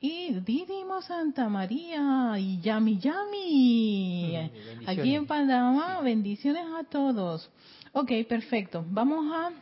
Y 0.00 0.34
Didimo 0.40 1.00
Santa 1.02 1.48
María 1.48 2.34
y 2.38 2.60
Yami 2.60 2.98
Yami. 2.98 4.50
Aquí 4.86 5.14
en 5.14 5.26
Panamá, 5.26 6.00
bendiciones 6.00 6.64
a 6.78 6.84
todos. 6.84 7.48
Ok, 7.92 8.10
perfecto. 8.28 8.84
Vamos 8.90 9.32
a 9.32 9.52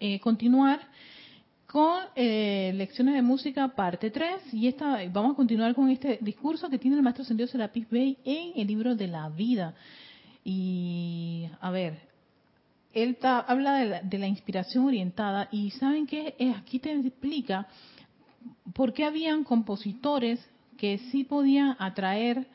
eh, 0.00 0.20
continuar 0.20 0.80
con 1.66 2.00
eh, 2.16 2.72
lecciones 2.74 3.14
de 3.14 3.22
música 3.22 3.68
parte 3.68 4.10
3 4.10 4.54
y 4.54 4.68
esta 4.68 5.00
vamos 5.12 5.32
a 5.32 5.36
continuar 5.36 5.74
con 5.74 5.90
este 5.90 6.18
discurso 6.20 6.70
que 6.70 6.78
tiene 6.78 6.96
el 6.96 7.02
maestro 7.02 7.24
Sendido 7.24 7.46
Serapis 7.46 7.88
Bey 7.90 8.16
en 8.24 8.52
el 8.60 8.66
libro 8.66 8.94
de 8.94 9.08
la 9.08 9.28
vida. 9.28 9.74
Y 10.44 11.46
a 11.60 11.70
ver, 11.70 11.98
él 12.94 13.18
habla 13.22 13.74
de 13.74 13.86
la, 13.86 14.02
de 14.02 14.18
la, 14.18 14.26
inspiración 14.26 14.86
orientada. 14.86 15.48
Y 15.52 15.70
saben 15.72 16.06
que 16.06 16.34
aquí 16.56 16.78
te 16.78 16.92
explica 16.92 17.66
por 18.72 18.94
qué 18.94 19.04
habían 19.04 19.44
compositores 19.44 20.40
que 20.78 20.98
sí 21.10 21.24
podían 21.24 21.76
atraer 21.78 22.46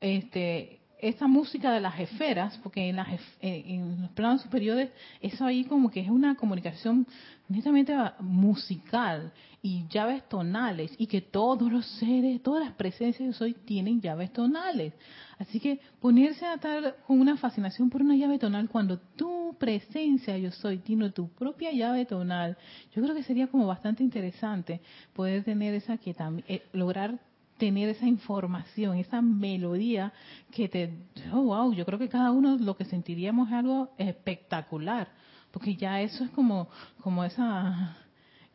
este 0.00 0.80
esta 1.08 1.26
música 1.26 1.70
de 1.72 1.80
las 1.80 1.98
esferas, 2.00 2.58
porque 2.62 2.88
en, 2.88 2.96
las, 2.96 3.08
en 3.40 4.02
los 4.02 4.10
planos 4.12 4.42
superiores 4.42 4.90
eso 5.20 5.44
ahí 5.44 5.64
como 5.64 5.90
que 5.90 6.00
es 6.00 6.08
una 6.08 6.34
comunicación 6.34 7.06
netamente 7.48 7.94
musical 8.20 9.32
y 9.60 9.86
llaves 9.88 10.26
tonales 10.28 10.94
y 10.98 11.06
que 11.06 11.20
todos 11.20 11.70
los 11.70 11.86
seres, 11.98 12.42
todas 12.42 12.64
las 12.64 12.74
presencias 12.74 13.28
de 13.28 13.34
soy 13.34 13.52
tienen 13.52 14.00
llaves 14.00 14.32
tonales. 14.32 14.94
Así 15.38 15.60
que 15.60 15.80
ponerse 16.00 16.46
a 16.46 16.54
estar 16.54 16.96
con 17.06 17.20
una 17.20 17.36
fascinación 17.36 17.90
por 17.90 18.02
una 18.02 18.16
llave 18.16 18.38
tonal 18.38 18.68
cuando 18.68 18.98
tu 18.98 19.56
presencia 19.58 20.38
yo 20.38 20.50
soy 20.52 20.78
tiene 20.78 21.10
tu 21.10 21.28
propia 21.28 21.72
llave 21.72 22.06
tonal, 22.06 22.56
yo 22.94 23.02
creo 23.02 23.14
que 23.14 23.22
sería 23.22 23.46
como 23.48 23.66
bastante 23.66 24.02
interesante 24.02 24.80
poder 25.12 25.44
tener 25.44 25.74
esa 25.74 25.98
que 25.98 26.14
también 26.14 26.46
eh, 26.48 26.62
lograr 26.72 27.18
tener 27.58 27.88
esa 27.88 28.06
información, 28.06 28.96
esa 28.96 29.22
melodía 29.22 30.12
que 30.50 30.68
te, 30.68 30.98
oh 31.32 31.42
wow, 31.42 31.72
yo 31.72 31.84
creo 31.84 31.98
que 31.98 32.08
cada 32.08 32.30
uno 32.30 32.56
lo 32.58 32.76
que 32.76 32.84
sentiríamos 32.84 33.48
es 33.48 33.54
algo 33.54 33.90
espectacular, 33.98 35.08
porque 35.50 35.76
ya 35.76 36.00
eso 36.00 36.24
es 36.24 36.30
como, 36.30 36.68
como 37.02 37.24
esa, 37.24 37.96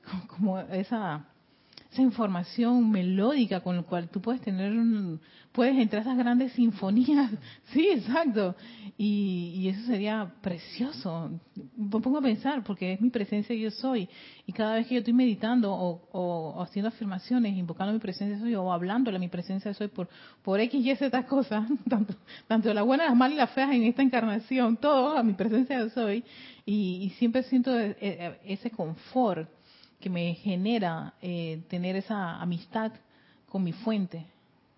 como 0.27 0.59
esa, 0.59 1.25
esa 1.91 2.01
información 2.03 2.91
melódica 2.91 3.61
con 3.61 3.75
la 3.75 3.81
cual 3.81 4.09
tú 4.09 4.21
puedes 4.21 4.41
tener 4.41 4.71
un, 4.73 5.19
puedes 5.51 5.75
entrar 5.75 6.01
a 6.01 6.03
esas 6.03 6.17
grandes 6.17 6.53
sinfonías. 6.53 7.31
Sí, 7.73 7.87
exacto. 7.87 8.55
Y, 8.97 9.53
y, 9.55 9.69
eso 9.69 9.85
sería 9.85 10.31
precioso. 10.41 11.39
Me 11.77 11.89
pongo 12.01 12.17
a 12.17 12.21
pensar, 12.21 12.63
porque 12.63 12.93
es 12.93 13.01
mi 13.01 13.09
presencia 13.09 13.55
yo 13.55 13.69
soy. 13.69 14.09
Y 14.45 14.51
cada 14.51 14.75
vez 14.75 14.87
que 14.87 14.95
yo 14.95 14.99
estoy 14.99 15.13
meditando 15.13 15.71
o, 15.71 16.01
o, 16.11 16.61
haciendo 16.61 16.89
afirmaciones, 16.89 17.55
invocando 17.55 17.93
mi 17.93 17.99
presencia 17.99 18.39
soy, 18.39 18.55
o 18.55 18.73
hablándole 18.73 19.17
a 19.17 19.19
mi 19.19 19.27
presencia 19.27 19.73
soy 19.73 19.87
por, 19.87 20.09
por 20.41 20.59
X 20.59 20.83
y 20.83 20.95
Z 20.95 21.25
cosas, 21.27 21.67
tanto, 21.89 22.15
tanto 22.47 22.73
las 22.73 22.85
buenas, 22.85 23.09
las 23.09 23.17
malas 23.17 23.35
y 23.35 23.37
las 23.37 23.51
feas 23.51 23.71
en 23.71 23.83
esta 23.83 24.01
encarnación, 24.01 24.77
todo 24.77 25.17
a 25.17 25.23
mi 25.23 25.33
presencia 25.33 25.79
yo 25.79 25.89
soy. 25.89 26.23
Y, 26.65 27.03
y 27.03 27.09
siempre 27.19 27.43
siento 27.43 27.79
e, 27.79 27.95
e, 27.99 28.39
ese 28.45 28.71
confort 28.71 29.47
que 29.99 30.09
me 30.09 30.35
genera 30.35 31.13
eh, 31.21 31.63
tener 31.69 31.95
esa 31.95 32.41
amistad 32.41 32.91
con 33.47 33.63
mi 33.63 33.73
fuente, 33.73 34.25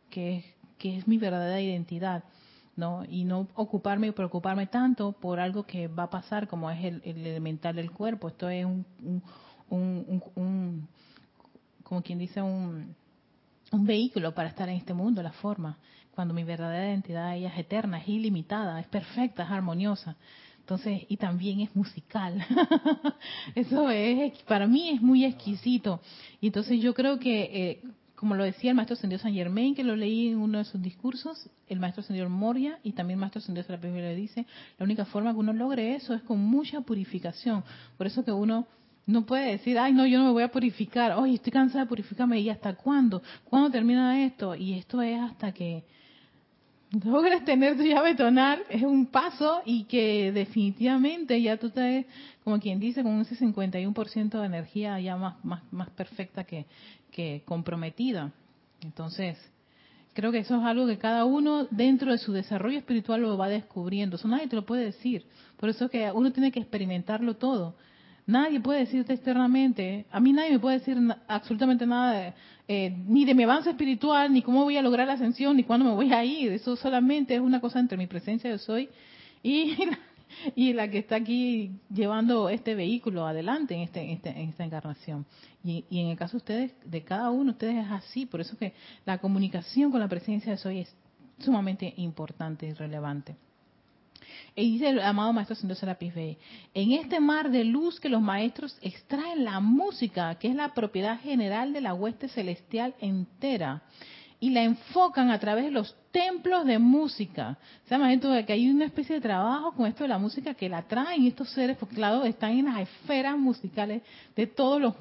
que 0.09 0.37
es 0.37 0.45
que 0.81 0.97
es 0.97 1.07
mi 1.07 1.19
verdadera 1.19 1.61
identidad, 1.61 2.23
¿no? 2.75 3.05
Y 3.07 3.23
no 3.23 3.47
ocuparme 3.53 4.07
y 4.07 4.11
preocuparme 4.11 4.65
tanto 4.65 5.11
por 5.11 5.39
algo 5.39 5.63
que 5.63 5.87
va 5.87 6.03
a 6.03 6.09
pasar 6.09 6.47
como 6.47 6.71
es 6.71 6.83
el, 6.83 7.03
elemental 7.05 7.75
del 7.75 7.91
cuerpo. 7.91 8.29
Esto 8.29 8.49
es 8.49 8.65
un, 8.65 8.83
un, 9.69 10.23
un, 10.33 10.87
como 11.83 12.01
quien 12.01 12.17
dice, 12.17 12.41
un, 12.41 12.95
un 13.71 13.85
vehículo 13.85 14.33
para 14.33 14.49
estar 14.49 14.67
en 14.69 14.77
este 14.77 14.95
mundo, 14.95 15.21
la 15.21 15.33
forma. 15.33 15.77
Cuando 16.15 16.33
mi 16.33 16.43
verdadera 16.43 16.87
identidad 16.87 17.35
ella 17.35 17.49
es 17.49 17.59
eterna, 17.59 17.99
es 17.99 18.07
ilimitada, 18.07 18.79
es 18.79 18.87
perfecta, 18.87 19.43
es 19.43 19.51
armoniosa. 19.51 20.15
Entonces, 20.61 21.01
y 21.09 21.17
también 21.17 21.59
es 21.59 21.75
musical. 21.75 22.45
Eso 23.55 23.89
es, 23.89 24.37
para 24.43 24.67
mí 24.67 24.89
es 24.89 25.01
muy 25.01 25.25
exquisito. 25.25 25.99
Y 26.39 26.47
entonces 26.47 26.79
yo 26.81 26.93
creo 26.93 27.19
que, 27.19 27.41
eh, 27.41 27.81
como 28.15 28.35
lo 28.35 28.43
decía 28.43 28.69
el 28.69 28.75
maestro 28.75 28.95
Sendido 28.95 29.19
San 29.19 29.33
Germain, 29.33 29.75
que 29.75 29.83
lo 29.83 29.95
leí 29.95 30.29
en 30.29 30.37
uno 30.37 30.59
de 30.59 30.65
sus 30.65 30.81
discursos, 30.81 31.49
el 31.67 31.79
maestro 31.79 32.03
Sendido 32.03 32.29
Moria 32.29 32.79
y 32.83 32.91
también 32.93 33.17
el 33.17 33.21
maestro 33.21 33.41
Sendido 33.41 33.65
Serapis 33.65 33.91
le 33.91 34.15
dice, 34.15 34.45
la 34.77 34.85
única 34.85 35.03
forma 35.05 35.33
que 35.33 35.39
uno 35.39 35.51
logre 35.51 35.95
eso 35.95 36.13
es 36.13 36.21
con 36.21 36.39
mucha 36.39 36.81
purificación. 36.81 37.63
Por 37.97 38.07
eso 38.07 38.23
que 38.23 38.31
uno 38.31 38.67
no 39.07 39.25
puede 39.25 39.51
decir, 39.51 39.79
ay, 39.79 39.93
no, 39.93 40.05
yo 40.05 40.19
no 40.19 40.25
me 40.25 40.31
voy 40.31 40.43
a 40.43 40.51
purificar, 40.51 41.13
oye, 41.13 41.33
estoy 41.33 41.51
cansada 41.51 41.85
de 41.85 41.89
purificarme, 41.89 42.39
¿y 42.39 42.49
hasta 42.49 42.75
cuándo? 42.75 43.23
¿Cuándo 43.45 43.71
termina 43.71 44.23
esto? 44.23 44.55
Y 44.55 44.73
esto 44.75 45.01
es 45.01 45.19
hasta 45.19 45.51
que 45.51 45.83
logres 47.05 47.45
tener 47.45 47.77
tu 47.77 47.83
llave 47.83 48.15
tonal, 48.15 48.63
es 48.69 48.83
un 48.83 49.05
paso 49.05 49.61
y 49.65 49.85
que 49.85 50.31
definitivamente 50.31 51.41
ya 51.41 51.57
tú 51.57 51.67
estás, 51.67 52.05
como 52.43 52.59
quien 52.59 52.79
dice, 52.79 53.03
con 53.03 53.21
ese 53.21 53.37
51% 53.37 54.39
de 54.39 54.45
energía 54.45 54.99
ya 54.99 55.15
más, 55.15 55.43
más, 55.43 55.61
más 55.71 55.89
perfecta 55.91 56.43
que, 56.43 56.65
que 57.11 57.43
comprometida. 57.45 58.31
Entonces, 58.81 59.37
creo 60.13 60.31
que 60.31 60.39
eso 60.39 60.57
es 60.57 60.63
algo 60.63 60.87
que 60.87 60.97
cada 60.97 61.25
uno 61.25 61.67
dentro 61.71 62.11
de 62.11 62.17
su 62.17 62.33
desarrollo 62.33 62.77
espiritual 62.77 63.21
lo 63.21 63.37
va 63.37 63.47
descubriendo. 63.47 64.17
Eso 64.17 64.27
nadie 64.27 64.47
te 64.47 64.55
lo 64.55 64.65
puede 64.65 64.85
decir. 64.85 65.25
Por 65.57 65.69
eso 65.69 65.89
que 65.89 66.11
uno 66.11 66.31
tiene 66.31 66.51
que 66.51 66.59
experimentarlo 66.59 67.35
todo. 67.35 67.75
Nadie 68.31 68.61
puede 68.61 68.79
decirte 68.79 69.11
externamente, 69.11 70.05
a 70.09 70.21
mí 70.21 70.31
nadie 70.31 70.51
me 70.51 70.59
puede 70.59 70.79
decir 70.79 70.97
absolutamente 71.27 71.85
nada, 71.85 72.33
eh, 72.65 72.95
ni 73.05 73.25
de 73.25 73.35
mi 73.35 73.43
avance 73.43 73.69
espiritual, 73.69 74.31
ni 74.31 74.41
cómo 74.41 74.63
voy 74.63 74.77
a 74.77 74.81
lograr 74.81 75.05
la 75.05 75.15
ascensión, 75.15 75.57
ni 75.57 75.65
cuándo 75.65 75.85
me 75.85 75.93
voy 75.93 76.13
a 76.13 76.23
ir. 76.23 76.53
Eso 76.53 76.77
solamente 76.77 77.35
es 77.35 77.41
una 77.41 77.59
cosa 77.59 77.81
entre 77.81 77.97
mi 77.97 78.07
presencia 78.07 78.49
yo 78.49 78.57
soy 78.57 78.87
y 79.43 79.75
la, 79.85 79.99
y 80.55 80.71
la 80.71 80.89
que 80.89 80.99
está 80.99 81.17
aquí 81.17 81.73
llevando 81.93 82.47
este 82.47 82.73
vehículo 82.73 83.27
adelante 83.27 83.75
en, 83.75 83.81
este, 83.81 84.13
este 84.13 84.29
en 84.29 84.47
esta 84.47 84.63
encarnación. 84.63 85.25
Y, 85.61 85.83
y, 85.89 85.99
en 85.99 86.07
el 86.07 86.17
caso 86.17 86.31
de 86.31 86.37
ustedes, 86.37 86.71
de 86.85 87.03
cada 87.03 87.31
uno 87.31 87.47
de 87.47 87.51
ustedes 87.51 87.85
es 87.85 87.91
así. 87.91 88.25
Por 88.25 88.39
eso 88.39 88.57
que 88.57 88.71
la 89.05 89.17
comunicación 89.17 89.91
con 89.91 89.99
la 89.99 90.07
presencia 90.07 90.53
de 90.53 90.57
soy 90.57 90.79
es 90.79 90.95
sumamente 91.39 91.93
importante 91.97 92.65
y 92.65 92.71
relevante. 92.71 93.35
Y 94.55 94.73
dice 94.73 94.89
el 94.89 94.99
amado 94.99 95.33
maestro 95.33 95.55
Señor 95.55 95.77
Serapis 95.77 96.13
Bey, 96.13 96.37
en 96.73 96.91
este 96.93 97.19
mar 97.19 97.49
de 97.49 97.63
luz 97.63 97.99
que 97.99 98.09
los 98.09 98.21
maestros 98.21 98.77
extraen 98.81 99.43
la 99.43 99.59
música, 99.59 100.35
que 100.35 100.49
es 100.49 100.55
la 100.55 100.73
propiedad 100.73 101.19
general 101.19 101.73
de 101.73 101.81
la 101.81 101.93
hueste 101.93 102.27
celestial 102.27 102.93
entera, 102.99 103.81
y 104.39 104.49
la 104.49 104.63
enfocan 104.63 105.29
a 105.29 105.39
través 105.39 105.65
de 105.65 105.71
los 105.71 105.95
templos 106.11 106.65
de 106.65 106.79
música. 106.79 107.57
O 107.85 107.87
sea, 107.87 107.97
imagínate 107.97 108.45
que 108.45 108.53
hay 108.53 108.69
una 108.69 108.85
especie 108.85 109.15
de 109.15 109.21
trabajo 109.21 109.71
con 109.73 109.85
esto 109.85 110.03
de 110.03 110.07
la 110.07 110.17
música 110.17 110.55
que 110.55 110.67
la 110.67 110.81
traen 110.81 111.27
estos 111.27 111.49
seres, 111.51 111.77
porque 111.77 111.95
claro, 111.95 112.23
están 112.25 112.51
en 112.57 112.65
las 112.65 112.79
esferas 112.79 113.37
musicales 113.37 114.01
de 114.35 114.47
todos 114.47 114.81
los 114.81 114.95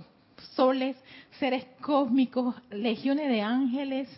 soles, 0.55 0.97
seres 1.39 1.67
cósmicos, 1.81 2.55
legiones 2.71 3.29
de 3.29 3.41
ángeles, 3.41 4.09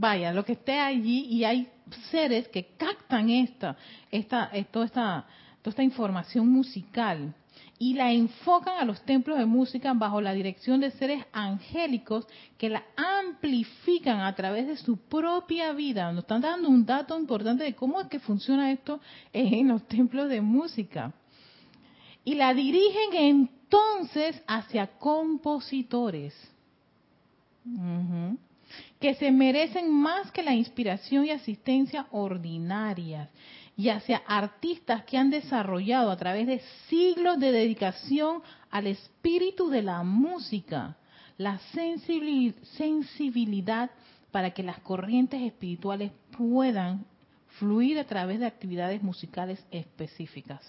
vaya, 0.00 0.32
lo 0.32 0.44
que 0.44 0.52
esté 0.52 0.80
allí 0.80 1.26
y 1.26 1.44
hay 1.44 1.68
seres 2.10 2.48
que 2.48 2.68
captan 2.78 3.28
esta, 3.28 3.76
esta, 4.10 4.50
eh, 4.52 4.64
toda, 4.64 4.86
esta, 4.86 5.26
toda 5.60 5.70
esta 5.70 5.82
información 5.82 6.48
musical 6.48 7.34
y 7.78 7.94
la 7.94 8.10
enfocan 8.10 8.78
a 8.78 8.84
los 8.84 9.02
templos 9.02 9.38
de 9.38 9.44
música 9.44 9.92
bajo 9.92 10.22
la 10.22 10.32
dirección 10.32 10.80
de 10.80 10.90
seres 10.92 11.22
angélicos 11.32 12.26
que 12.56 12.70
la 12.70 12.82
amplifican 12.96 14.20
a 14.20 14.34
través 14.34 14.66
de 14.66 14.76
su 14.78 14.96
propia 14.96 15.72
vida. 15.72 16.10
Nos 16.12 16.24
están 16.24 16.40
dando 16.40 16.68
un 16.68 16.86
dato 16.86 17.18
importante 17.18 17.64
de 17.64 17.74
cómo 17.74 18.00
es 18.00 18.08
que 18.08 18.20
funciona 18.20 18.72
esto 18.72 19.00
en 19.32 19.68
los 19.68 19.86
templos 19.86 20.30
de 20.30 20.40
música. 20.40 21.12
Y 22.24 22.34
la 22.34 22.54
dirigen 22.54 23.14
entonces 23.14 24.42
hacia 24.46 24.86
compositores 24.98 26.34
que 29.00 29.14
se 29.14 29.32
merecen 29.32 29.90
más 29.90 30.30
que 30.30 30.42
la 30.42 30.54
inspiración 30.54 31.24
y 31.24 31.30
asistencia 31.30 32.06
ordinarias, 32.10 33.30
y 33.76 33.88
hacia 33.88 34.18
artistas 34.26 35.04
que 35.04 35.16
han 35.16 35.30
desarrollado 35.30 36.10
a 36.10 36.16
través 36.18 36.46
de 36.46 36.60
siglos 36.88 37.40
de 37.40 37.50
dedicación 37.50 38.42
al 38.70 38.86
espíritu 38.86 39.70
de 39.70 39.80
la 39.80 40.02
música, 40.02 40.98
la 41.38 41.58
sensibilidad 42.76 43.90
para 44.30 44.50
que 44.50 44.62
las 44.62 44.80
corrientes 44.80 45.40
espirituales 45.40 46.12
puedan 46.36 47.06
fluir 47.58 47.98
a 47.98 48.04
través 48.04 48.38
de 48.38 48.44
actividades 48.46 49.02
musicales 49.02 49.64
específicas. 49.70 50.60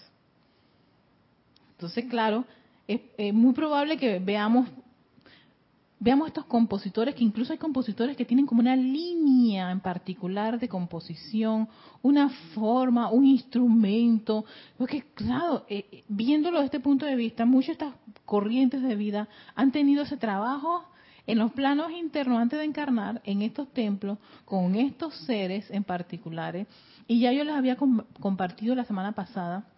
Entonces, 1.72 2.06
claro, 2.06 2.46
es, 2.88 3.02
es 3.18 3.34
muy 3.34 3.52
probable 3.52 3.98
que 3.98 4.20
veamos 4.20 4.68
veamos 6.02 6.26
estos 6.26 6.46
compositores, 6.46 7.14
que 7.14 7.22
incluso 7.22 7.52
hay 7.52 7.60
compositores 7.60 8.16
que 8.16 8.24
tienen 8.24 8.44
como 8.44 8.60
una 8.60 8.74
línea 8.74 9.70
en 9.70 9.78
particular 9.78 10.58
de 10.58 10.68
composición, 10.68 11.68
una 12.02 12.28
forma, 12.54 13.08
un 13.08 13.24
instrumento, 13.24 14.44
porque 14.76 15.04
claro, 15.14 15.64
eh, 15.68 16.02
viéndolo 16.08 16.56
desde 16.56 16.66
este 16.66 16.80
punto 16.80 17.06
de 17.06 17.14
vista, 17.14 17.44
muchas 17.44 17.78
de 17.78 17.84
estas 17.84 17.94
corrientes 18.24 18.82
de 18.82 18.96
vida 18.96 19.28
han 19.54 19.70
tenido 19.70 20.02
ese 20.02 20.16
trabajo 20.16 20.84
en 21.24 21.38
los 21.38 21.52
planos 21.52 21.92
internos 21.92 22.40
antes 22.40 22.58
de 22.58 22.64
encarnar 22.64 23.22
en 23.24 23.42
estos 23.42 23.72
templos 23.72 24.18
con 24.44 24.74
estos 24.74 25.14
seres 25.18 25.70
en 25.70 25.84
particulares, 25.84 26.66
y 27.06 27.20
ya 27.20 27.32
yo 27.32 27.44
les 27.44 27.54
había 27.54 27.76
compartido 27.76 28.74
la 28.74 28.84
semana 28.84 29.12
pasada 29.12 29.68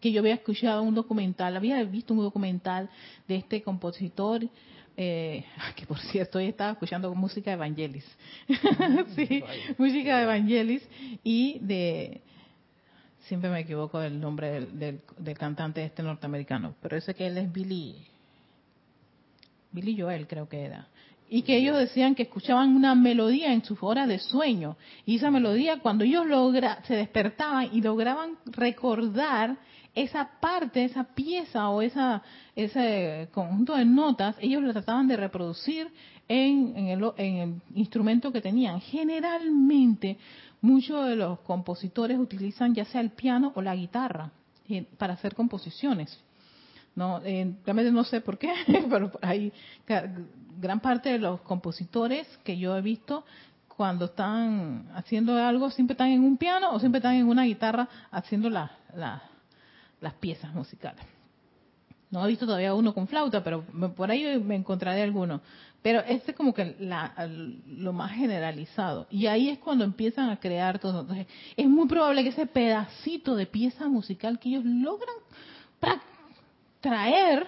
que 0.00 0.12
yo 0.12 0.20
había 0.20 0.34
escuchado 0.34 0.82
un 0.82 0.94
documental, 0.94 1.56
había 1.56 1.82
visto 1.82 2.14
un 2.14 2.20
documental 2.20 2.88
de 3.26 3.36
este 3.36 3.62
compositor 3.62 4.48
eh, 4.96 5.44
que 5.76 5.86
por 5.86 5.98
cierto 5.98 6.38
hoy 6.38 6.46
estaba 6.46 6.72
escuchando 6.72 7.14
música 7.14 7.50
de 7.50 7.56
Evangelis, 7.56 8.04
sí, 9.16 9.42
música 9.78 10.18
de 10.18 10.22
Evangelis 10.24 10.88
y 11.24 11.58
de, 11.60 12.20
siempre 13.26 13.50
me 13.50 13.60
equivoco 13.60 13.98
del 13.98 14.20
nombre 14.20 14.66
del, 14.66 15.00
cantante 15.38 15.84
este 15.84 16.02
norteamericano, 16.02 16.74
pero 16.82 16.96
ese 16.96 17.14
que 17.14 17.26
él 17.26 17.38
es 17.38 17.52
Billy, 17.52 17.96
Billy 19.72 20.00
Joel 20.00 20.26
creo 20.26 20.48
que 20.48 20.64
era, 20.64 20.88
y 21.32 21.42
que 21.42 21.56
ellos 21.56 21.78
decían 21.78 22.16
que 22.16 22.24
escuchaban 22.24 22.74
una 22.74 22.96
melodía 22.96 23.52
en 23.52 23.62
sus 23.62 23.78
horas 23.82 24.08
de 24.08 24.18
sueño. 24.18 24.76
Y 25.06 25.16
esa 25.16 25.30
melodía 25.30 25.78
cuando 25.78 26.02
ellos 26.02 26.26
logra, 26.26 26.82
se 26.88 26.96
despertaban 26.96 27.68
y 27.72 27.80
lograban 27.80 28.36
recordar 28.46 29.56
esa 29.94 30.30
parte, 30.40 30.84
esa 30.84 31.04
pieza 31.04 31.68
o 31.68 31.82
esa, 31.82 32.22
ese 32.54 33.28
conjunto 33.32 33.76
de 33.76 33.84
notas, 33.84 34.36
ellos 34.40 34.62
lo 34.62 34.72
trataban 34.72 35.08
de 35.08 35.16
reproducir 35.16 35.88
en, 36.28 36.76
el, 36.76 37.12
en 37.16 37.36
el 37.36 37.54
instrumento 37.74 38.32
que 38.32 38.40
tenían. 38.40 38.80
Generalmente, 38.80 40.16
muchos 40.60 41.06
de 41.08 41.16
los 41.16 41.40
compositores 41.40 42.18
utilizan 42.18 42.74
ya 42.74 42.84
sea 42.84 43.00
el 43.00 43.10
piano 43.10 43.52
o 43.54 43.62
la 43.62 43.74
guitarra 43.74 44.30
eh, 44.68 44.84
para 44.98 45.14
hacer 45.14 45.34
composiciones. 45.34 46.18
No, 46.94 47.20
eh, 47.24 47.54
realmente 47.64 47.92
no 47.92 48.04
sé 48.04 48.20
por 48.20 48.38
qué, 48.38 48.52
pero 48.90 49.10
hay 49.22 49.52
gran 50.60 50.80
parte 50.80 51.10
de 51.10 51.18
los 51.18 51.40
compositores 51.40 52.26
que 52.44 52.58
yo 52.58 52.76
he 52.76 52.82
visto 52.82 53.24
cuando 53.80 54.04
están 54.04 54.88
haciendo 54.94 55.36
algo 55.36 55.70
siempre 55.70 55.94
están 55.94 56.08
en 56.08 56.22
un 56.22 56.36
piano 56.36 56.70
o 56.72 56.78
siempre 56.78 56.98
están 56.98 57.14
en 57.14 57.26
una 57.26 57.44
guitarra 57.44 57.88
haciendo 58.10 58.50
la, 58.50 58.72
la, 58.94 59.22
las 60.00 60.14
piezas 60.14 60.52
musicales. 60.54 61.04
No 62.10 62.24
he 62.24 62.28
visto 62.28 62.44
todavía 62.44 62.74
uno 62.74 62.92
con 62.92 63.06
flauta, 63.06 63.44
pero 63.44 63.64
por 63.94 64.10
ahí 64.10 64.38
me 64.40 64.56
encontraré 64.56 65.02
alguno. 65.02 65.40
Pero 65.80 66.00
este 66.00 66.32
es 66.32 66.36
como 66.36 66.52
que 66.52 66.76
lo 67.66 67.92
más 67.92 68.12
generalizado. 68.12 69.06
Y 69.10 69.26
ahí 69.26 69.48
es 69.48 69.58
cuando 69.58 69.84
empiezan 69.84 70.28
a 70.28 70.38
crear 70.38 70.78
todo. 70.78 71.02
Entonces, 71.02 71.26
es 71.56 71.66
muy 71.66 71.86
probable 71.86 72.22
que 72.22 72.30
ese 72.30 72.46
pedacito 72.46 73.36
de 73.36 73.46
pieza 73.46 73.88
musical 73.88 74.38
que 74.38 74.48
ellos 74.50 74.64
logran 74.64 75.14
traer 76.80 77.46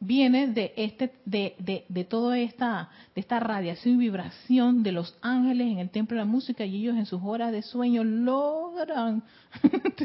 viene 0.00 0.48
de 0.48 0.72
este 0.76 1.12
de, 1.26 1.54
de, 1.58 1.84
de 1.88 2.04
toda 2.04 2.38
esta 2.38 2.88
de 3.14 3.20
esta 3.20 3.38
radiación 3.38 3.94
y 3.94 3.98
vibración 3.98 4.82
de 4.82 4.92
los 4.92 5.16
ángeles 5.20 5.68
en 5.70 5.78
el 5.78 5.90
templo 5.90 6.16
de 6.16 6.24
la 6.24 6.30
música 6.30 6.64
y 6.64 6.76
ellos 6.76 6.96
en 6.96 7.04
sus 7.04 7.20
horas 7.22 7.52
de 7.52 7.60
sueño 7.60 8.02
logran 8.02 9.22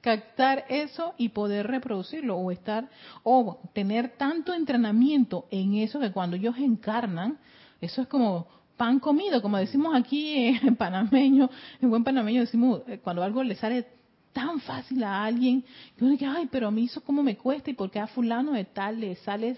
captar 0.00 0.64
eso 0.70 1.12
y 1.18 1.28
poder 1.28 1.66
reproducirlo 1.66 2.36
o 2.36 2.50
estar 2.50 2.88
o 3.22 3.60
tener 3.74 4.16
tanto 4.16 4.54
entrenamiento 4.54 5.46
en 5.50 5.74
eso 5.74 6.00
que 6.00 6.10
cuando 6.10 6.36
ellos 6.36 6.56
encarnan 6.56 7.38
eso 7.82 8.02
es 8.02 8.08
como 8.08 8.46
pan 8.78 9.00
comido, 9.00 9.42
como 9.42 9.58
decimos 9.58 9.94
aquí 9.94 10.56
en 10.62 10.76
panameño, 10.76 11.50
en 11.82 11.90
buen 11.90 12.04
panameño 12.04 12.40
decimos, 12.40 12.82
eh, 12.86 13.00
cuando 13.02 13.22
algo 13.22 13.42
le 13.42 13.56
sale 13.56 13.97
tan 14.38 14.60
fácil 14.60 15.02
a 15.02 15.24
alguien, 15.24 15.64
que 15.96 16.04
uno 16.04 16.12
dice, 16.12 16.26
ay, 16.26 16.48
pero 16.48 16.68
a 16.68 16.70
mí 16.70 16.84
eso 16.84 17.02
cómo 17.02 17.24
me 17.24 17.36
cuesta 17.36 17.70
y 17.70 17.74
porque 17.74 17.98
a 17.98 18.06
fulano 18.06 18.52
de 18.52 18.64
tal 18.64 19.00
le 19.00 19.16
sale 19.16 19.56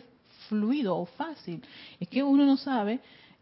fluido 0.49 0.97
o 0.97 1.05
fácil. 1.05 1.61
Es 2.01 2.09
que 2.09 2.23
uno 2.23 2.47
no 2.47 2.57
sabe 2.57 3.01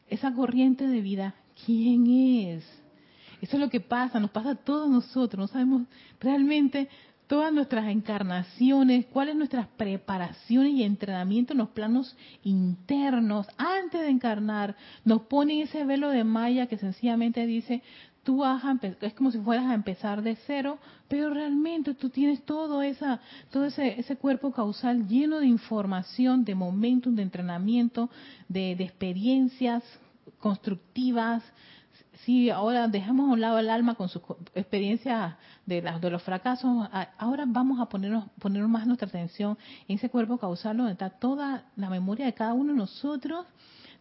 esa 0.09 0.33
corriente 0.33 0.89
de 0.89 1.01
vida, 1.01 1.37
¿quién 1.65 2.09
es? 2.09 2.65
Eso 3.41 3.57
es 3.57 3.61
lo 3.61 3.71
que 3.71 3.79
pasa, 3.79 4.19
nos 4.19 4.33
pasa 4.33 4.51
a 4.51 4.55
todos 4.57 4.91
nosotros, 4.91 5.39
no 5.39 5.47
sabemos 5.47 5.83
realmente 6.19 6.89
todas 7.29 7.53
nuestras 7.53 7.87
encarnaciones, 7.87 9.07
cuáles 9.07 9.37
nuestras 9.37 9.69
preparaciones 9.69 10.73
y 10.73 10.83
entrenamiento 10.83 11.53
en 11.53 11.59
los 11.59 11.69
planos 11.69 12.17
internos 12.43 13.47
antes 13.59 14.01
de 14.01 14.09
encarnar, 14.09 14.75
nos 15.05 15.23
ponen 15.23 15.61
ese 15.61 15.85
velo 15.85 16.09
de 16.09 16.25
malla 16.25 16.67
que 16.67 16.79
sencillamente 16.79 17.47
dice, 17.47 17.83
tú 18.29 18.37
vas 18.37 18.63
a 18.63 18.79
es 19.01 19.15
como 19.15 19.31
si 19.31 19.39
fueras 19.39 19.65
a 19.65 19.73
empezar 19.73 20.21
de 20.21 20.37
cero, 20.47 20.77
pero 21.09 21.31
realmente 21.31 21.95
tú 21.95 22.11
tienes 22.11 22.45
todo 22.45 22.83
esa 22.83 23.21
todo 23.51 23.65
ese, 23.65 23.99
ese 23.99 24.17
cuerpo 24.17 24.53
causal 24.53 25.09
lleno 25.09 25.39
de 25.39 25.47
información, 25.47 26.45
de 26.45 26.55
momentum, 26.55 27.15
de 27.15 27.23
entrenamiento, 27.23 28.11
de, 28.47 28.77
de 28.77 28.85
experiencias 28.85 29.83
constructivas, 30.41 31.43
si 32.27 32.51
ahora 32.51 32.87
dejamos 32.87 33.31
a 33.31 33.33
un 33.33 33.41
lado 33.41 33.61
el 33.61 33.71
alma 33.71 33.95
con 33.95 34.11
su 34.11 34.21
experiencia 34.55 35.39
de, 35.65 35.81
de 35.81 36.11
los 36.11 36.23
fracasos, 36.23 36.87
ahora 37.17 37.45
vamos 37.47 37.81
a 37.81 37.87
ponernos, 37.87 38.27
poner 38.39 38.63
más 38.69 38.87
nuestra 38.87 39.09
atención 39.09 39.57
en 39.89 39.97
ese 39.97 40.11
cuerpo 40.11 40.37
causal 40.37 40.77
donde 40.77 40.93
está 40.93 41.09
toda 41.09 41.65
la 41.77 41.89
memoria 41.89 42.27
de 42.27 42.35
cada 42.35 42.53
uno 42.53 42.75
de 42.75 42.79
nosotros, 42.79 43.47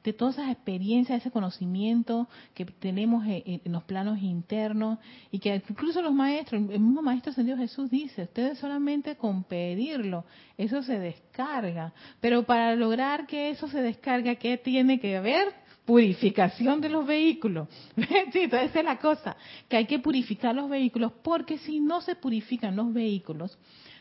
de 0.08 0.14
todas 0.14 0.36
esas 0.36 0.52
experiencias, 0.52 1.20
ese 1.20 1.32
conocimiento 1.32 2.30
que 2.54 2.64
tenemos 2.64 3.26
en, 3.28 3.60
los 3.66 3.84
planos 3.84 4.20
internos 4.22 5.00
y 5.32 5.40
que 5.40 5.62
incluso 5.70 6.02
los 6.02 6.14
maestros, 6.14 6.62
el 6.62 6.80
mismo 6.80 7.02
maestro 7.02 7.34
Dios 7.44 7.60
Jesús 7.60 7.92
dice, 7.92 8.24
ustedes 8.24 8.58
solamente 8.58 9.18
con 9.18 9.44
pedirlo, 9.44 10.24
eso 10.58 10.82
se 10.82 10.98
descarga. 10.98 11.94
Pero 12.22 12.44
para 12.44 12.74
lograr 12.78 13.28
que 13.28 13.50
eso 13.50 13.68
se 13.68 13.82
descargue, 13.82 14.38
¿qué 14.38 14.58
tiene 14.58 15.00
que 15.00 15.20
ver? 15.20 15.54
purificación 15.84 16.82
de 16.82 16.90
los 16.90 17.08
vehículos. 17.08 17.70
sí, 17.96 18.40
entonces 18.42 18.72
esa 18.72 18.80
es 18.80 18.86
la 18.86 19.00
cosa, 19.00 19.38
que 19.70 19.78
hay 19.78 19.86
que 19.86 20.00
purificar 20.00 20.54
los 20.54 20.70
vehículos 20.70 21.14
porque 21.22 21.58
si 21.60 21.80
no 21.80 22.02
se 22.02 22.16
purifican 22.16 22.76
los 22.76 22.94
vehículos, 22.94 23.58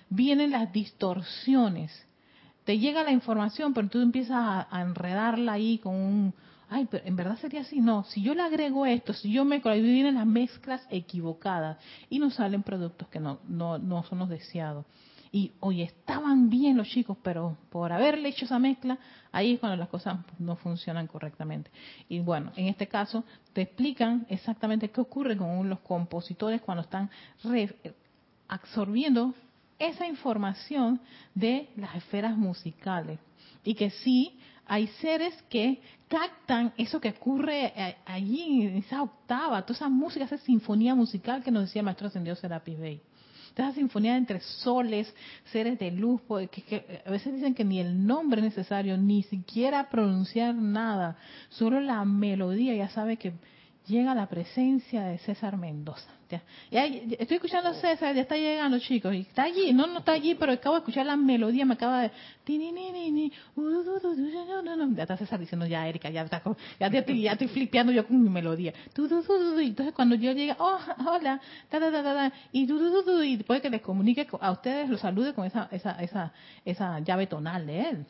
vienen 0.09 0.51
las 0.51 0.73
distorsiones. 0.73 2.06
Te 2.67 2.79
llega 2.79 3.03
la 3.05 3.13
información, 3.13 3.73
pero 3.73 3.89
tú 3.89 4.01
empiezas 4.01 4.67
a, 4.71 4.83
enredarla 4.83 5.53
ahí 5.53 5.79
con 5.79 5.95
un, 5.95 6.35
ay, 6.69 6.87
pero 6.91 7.07
en 7.07 7.15
verdad 7.15 7.39
sería 7.39 7.61
así, 7.61 7.81
no, 7.81 8.05
si 8.05 8.23
yo 8.23 8.35
le 8.35 8.43
agrego 8.43 8.85
esto, 8.85 9.15
si 9.15 9.33
yo 9.33 9.45
me 9.45 9.63
ahí 9.65 9.81
vienen 9.81 10.17
las 10.17 10.27
mezclas 10.27 10.87
equivocadas 10.91 11.79
y 12.11 12.19
nos 12.19 12.35
salen 12.35 12.65
productos 12.65 13.07
que 13.09 13.21
no, 13.21 13.39
no, 13.49 13.79
no 13.79 14.03
son 14.03 14.19
los 14.19 14.29
deseados 14.29 14.85
y 15.31 15.53
hoy 15.61 15.83
estaban 15.83 16.51
bien 16.51 16.77
los 16.77 16.89
chicos, 16.89 17.17
pero 17.23 17.57
por 17.71 17.93
haberle 17.93 18.31
hecho 18.31 18.47
esa 18.47 18.59
mezcla, 18.59 18.99
ahí 19.31 19.53
es 19.53 19.61
cuando 19.61 19.77
las 19.77 19.89
cosas 19.89 20.19
no 20.39 20.57
funcionan 20.57 21.07
correctamente. 21.07 21.71
Y 22.09 22.21
bueno, 22.21 22.53
en 22.57 22.67
este 22.67 22.89
caso 22.89 23.23
te 23.53 23.63
explican 23.63 24.27
exactamente 24.29 24.91
qué 24.91 25.01
ocurre 25.01 25.37
con 25.37 25.69
los 25.69 25.81
compositores 25.81 26.63
cuando 26.63 26.83
están 26.83 27.11
absorbiendo 28.49 29.35
esa 29.79 30.07
información 30.07 31.01
de 31.35 31.69
las 31.77 31.95
esferas 31.97 32.37
musicales. 32.37 33.19
Y 33.65 33.75
que 33.75 33.91
sí, 33.91 34.39
hay 34.67 34.87
seres 35.01 35.35
que 35.49 35.81
captan 36.09 36.73
eso 36.77 37.01
que 37.01 37.11
ocurre 37.11 37.73
eh, 37.77 37.97
allí 38.07 38.63
en 38.63 38.77
esa 38.77 39.03
octava, 39.03 39.63
toda 39.63 39.77
esa 39.77 39.89
música, 39.89 40.25
esa 40.25 40.39
sinfonía 40.39 40.95
musical 40.95 41.43
que 41.43 41.51
nos 41.51 41.65
decía 41.65 41.81
el 41.81 41.85
maestro 41.85 42.09
ascendido 42.09 42.37
Serapis 42.37 42.79
Bey 42.79 43.01
esa 43.63 43.73
sinfonía 43.73 44.17
entre 44.17 44.41
soles, 44.41 45.13
seres 45.51 45.79
de 45.79 45.91
luz, 45.91 46.21
que, 46.51 47.03
a 47.07 47.11
veces 47.11 47.35
dicen 47.35 47.55
que 47.55 47.65
ni 47.65 47.81
el 47.81 48.07
nombre 48.07 48.41
es 48.41 48.45
necesario, 48.45 48.97
ni 48.99 49.23
siquiera 49.23 49.89
pronunciar 49.89 50.55
nada, 50.55 51.17
solo 51.49 51.81
la 51.81 52.05
melodía 52.05 52.75
ya 52.75 52.89
sabe 52.91 53.17
que 53.17 53.33
llega 53.87 54.15
la 54.15 54.27
presencia 54.27 55.05
de 55.05 55.19
César 55.19 55.57
Mendoza. 55.57 56.11
Ya, 56.29 56.85
estoy 56.85 57.37
escuchando 57.37 57.71
a 57.71 57.75
César, 57.75 58.13
ya 58.13 58.23
está 58.23 58.37
llegando, 58.37 58.81
chicos. 58.81 59.15
Y 59.15 59.21
está 59.21 59.45
allí, 59.45 59.73
no, 59.73 59.87
no 59.87 60.01
está 60.01 60.13
allí, 60.13 60.35
pero 60.35 60.53
acabo 60.53 60.75
de 60.75 60.81
escuchar 60.81 61.07
la 61.07 61.17
melodía, 61.17 61.65
me 61.65 61.75
acaba 61.75 62.03
de. 62.03 62.11
Ya 64.97 65.03
está 65.03 65.17
César 65.17 65.39
diciendo, 65.39 65.67
ya, 65.67 65.87
Erika, 65.87 66.11
ya, 66.11 66.23
está, 66.23 66.43
ya, 66.81 66.87
estoy, 66.89 67.23
ya 67.23 67.33
estoy 67.33 67.47
flipeando 67.47 67.93
yo 67.93 68.05
con 68.07 68.21
mi 68.21 68.29
melodía. 68.29 68.75
Entonces, 68.87 69.25
cuando 69.95 70.17
yo 70.17 70.33
llegue, 70.33 70.57
oh, 70.59 70.79
hola, 71.07 71.41
y, 72.53 72.63
y 72.63 73.37
puede 73.45 73.61
que 73.61 73.71
les 73.71 73.83
comunique 73.83 74.27
a 74.41 74.51
ustedes, 74.51 74.89
los 74.91 75.01
salude 75.01 75.33
con 75.33 75.47
esa, 75.47 75.69
esa, 75.71 75.93
esa, 76.03 76.33
esa 76.65 76.99
llave 77.01 77.29
tonal 77.29 77.67
de 77.67 77.89
él. 77.91 78.07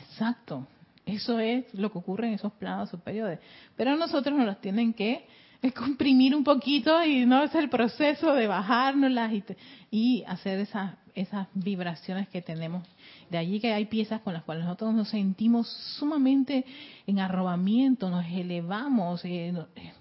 Exacto. 0.00 0.66
Eso 1.06 1.38
es 1.38 1.72
lo 1.72 1.92
que 1.92 1.98
ocurre 1.98 2.26
en 2.26 2.34
esos 2.34 2.52
planos 2.54 2.90
superiores. 2.90 3.38
Pero 3.76 3.96
nosotros 3.96 4.36
nos 4.36 4.44
los 4.44 4.60
tienen 4.60 4.92
que 4.92 5.24
comprimir 5.76 6.34
un 6.34 6.42
poquito 6.42 7.02
y 7.04 7.24
no 7.24 7.44
es 7.44 7.54
el 7.54 7.68
proceso 7.70 8.34
de 8.34 8.48
bajárnoslas 8.48 9.32
y, 9.32 9.44
y 9.90 10.24
hacer 10.24 10.58
esas, 10.58 10.94
esas 11.14 11.46
vibraciones 11.54 12.28
que 12.28 12.42
tenemos. 12.42 12.84
De 13.30 13.38
allí 13.38 13.60
que 13.60 13.72
hay 13.72 13.86
piezas 13.86 14.20
con 14.20 14.34
las 14.34 14.42
cuales 14.42 14.64
nosotros 14.64 14.94
nos 14.94 15.08
sentimos 15.08 15.68
sumamente 15.98 16.64
en 17.06 17.20
arrobamiento, 17.20 18.10
nos 18.10 18.26
elevamos. 18.26 19.24
Eh, 19.24 19.54
eh, 19.76 19.92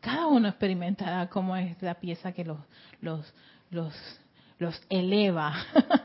cada 0.00 0.28
uno 0.28 0.48
experimenta 0.48 1.28
cómo 1.28 1.56
es 1.56 1.80
la 1.82 1.94
pieza 1.94 2.32
que 2.32 2.44
los, 2.44 2.58
los, 3.02 3.34
los 3.70 3.94
los 4.58 4.80
eleva, 4.88 5.54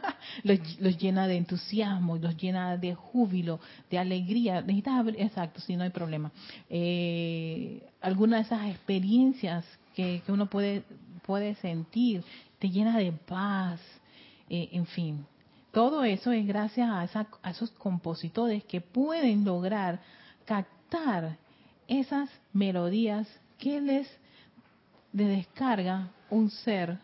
los, 0.43 0.97
llena 0.97 1.27
de 1.27 1.37
entusiasmo, 1.37 2.17
los 2.17 2.37
llena 2.37 2.77
de 2.77 2.93
júbilo, 2.93 3.59
de 3.89 3.97
alegría. 3.97 4.61
Necesitas, 4.61 5.07
exacto, 5.17 5.59
si 5.61 5.75
no 5.75 5.83
hay 5.83 5.89
problema. 5.89 6.31
Eh, 6.69 7.81
de 8.01 8.39
esas 8.39 8.69
experiencias 8.69 9.65
que, 9.95 10.21
uno 10.27 10.49
puede, 10.49 10.83
puede 11.25 11.55
sentir, 11.55 12.23
te 12.59 12.69
llena 12.69 12.97
de 12.97 13.11
paz, 13.11 13.79
eh, 14.49 14.69
en 14.71 14.85
fin. 14.85 15.25
Todo 15.71 16.03
eso 16.03 16.31
es 16.31 16.45
gracias 16.45 16.89
a, 16.89 17.27
a 17.41 17.49
esos 17.49 17.71
compositores 17.71 18.63
que 18.65 18.81
pueden 18.81 19.43
lograr 19.43 19.99
captar 20.45 21.37
esas 21.87 22.29
melodías 22.53 23.27
que 23.57 23.81
les 23.81 24.07
de 25.11 25.25
descarga 25.25 26.09
un 26.29 26.49
ser 26.49 26.97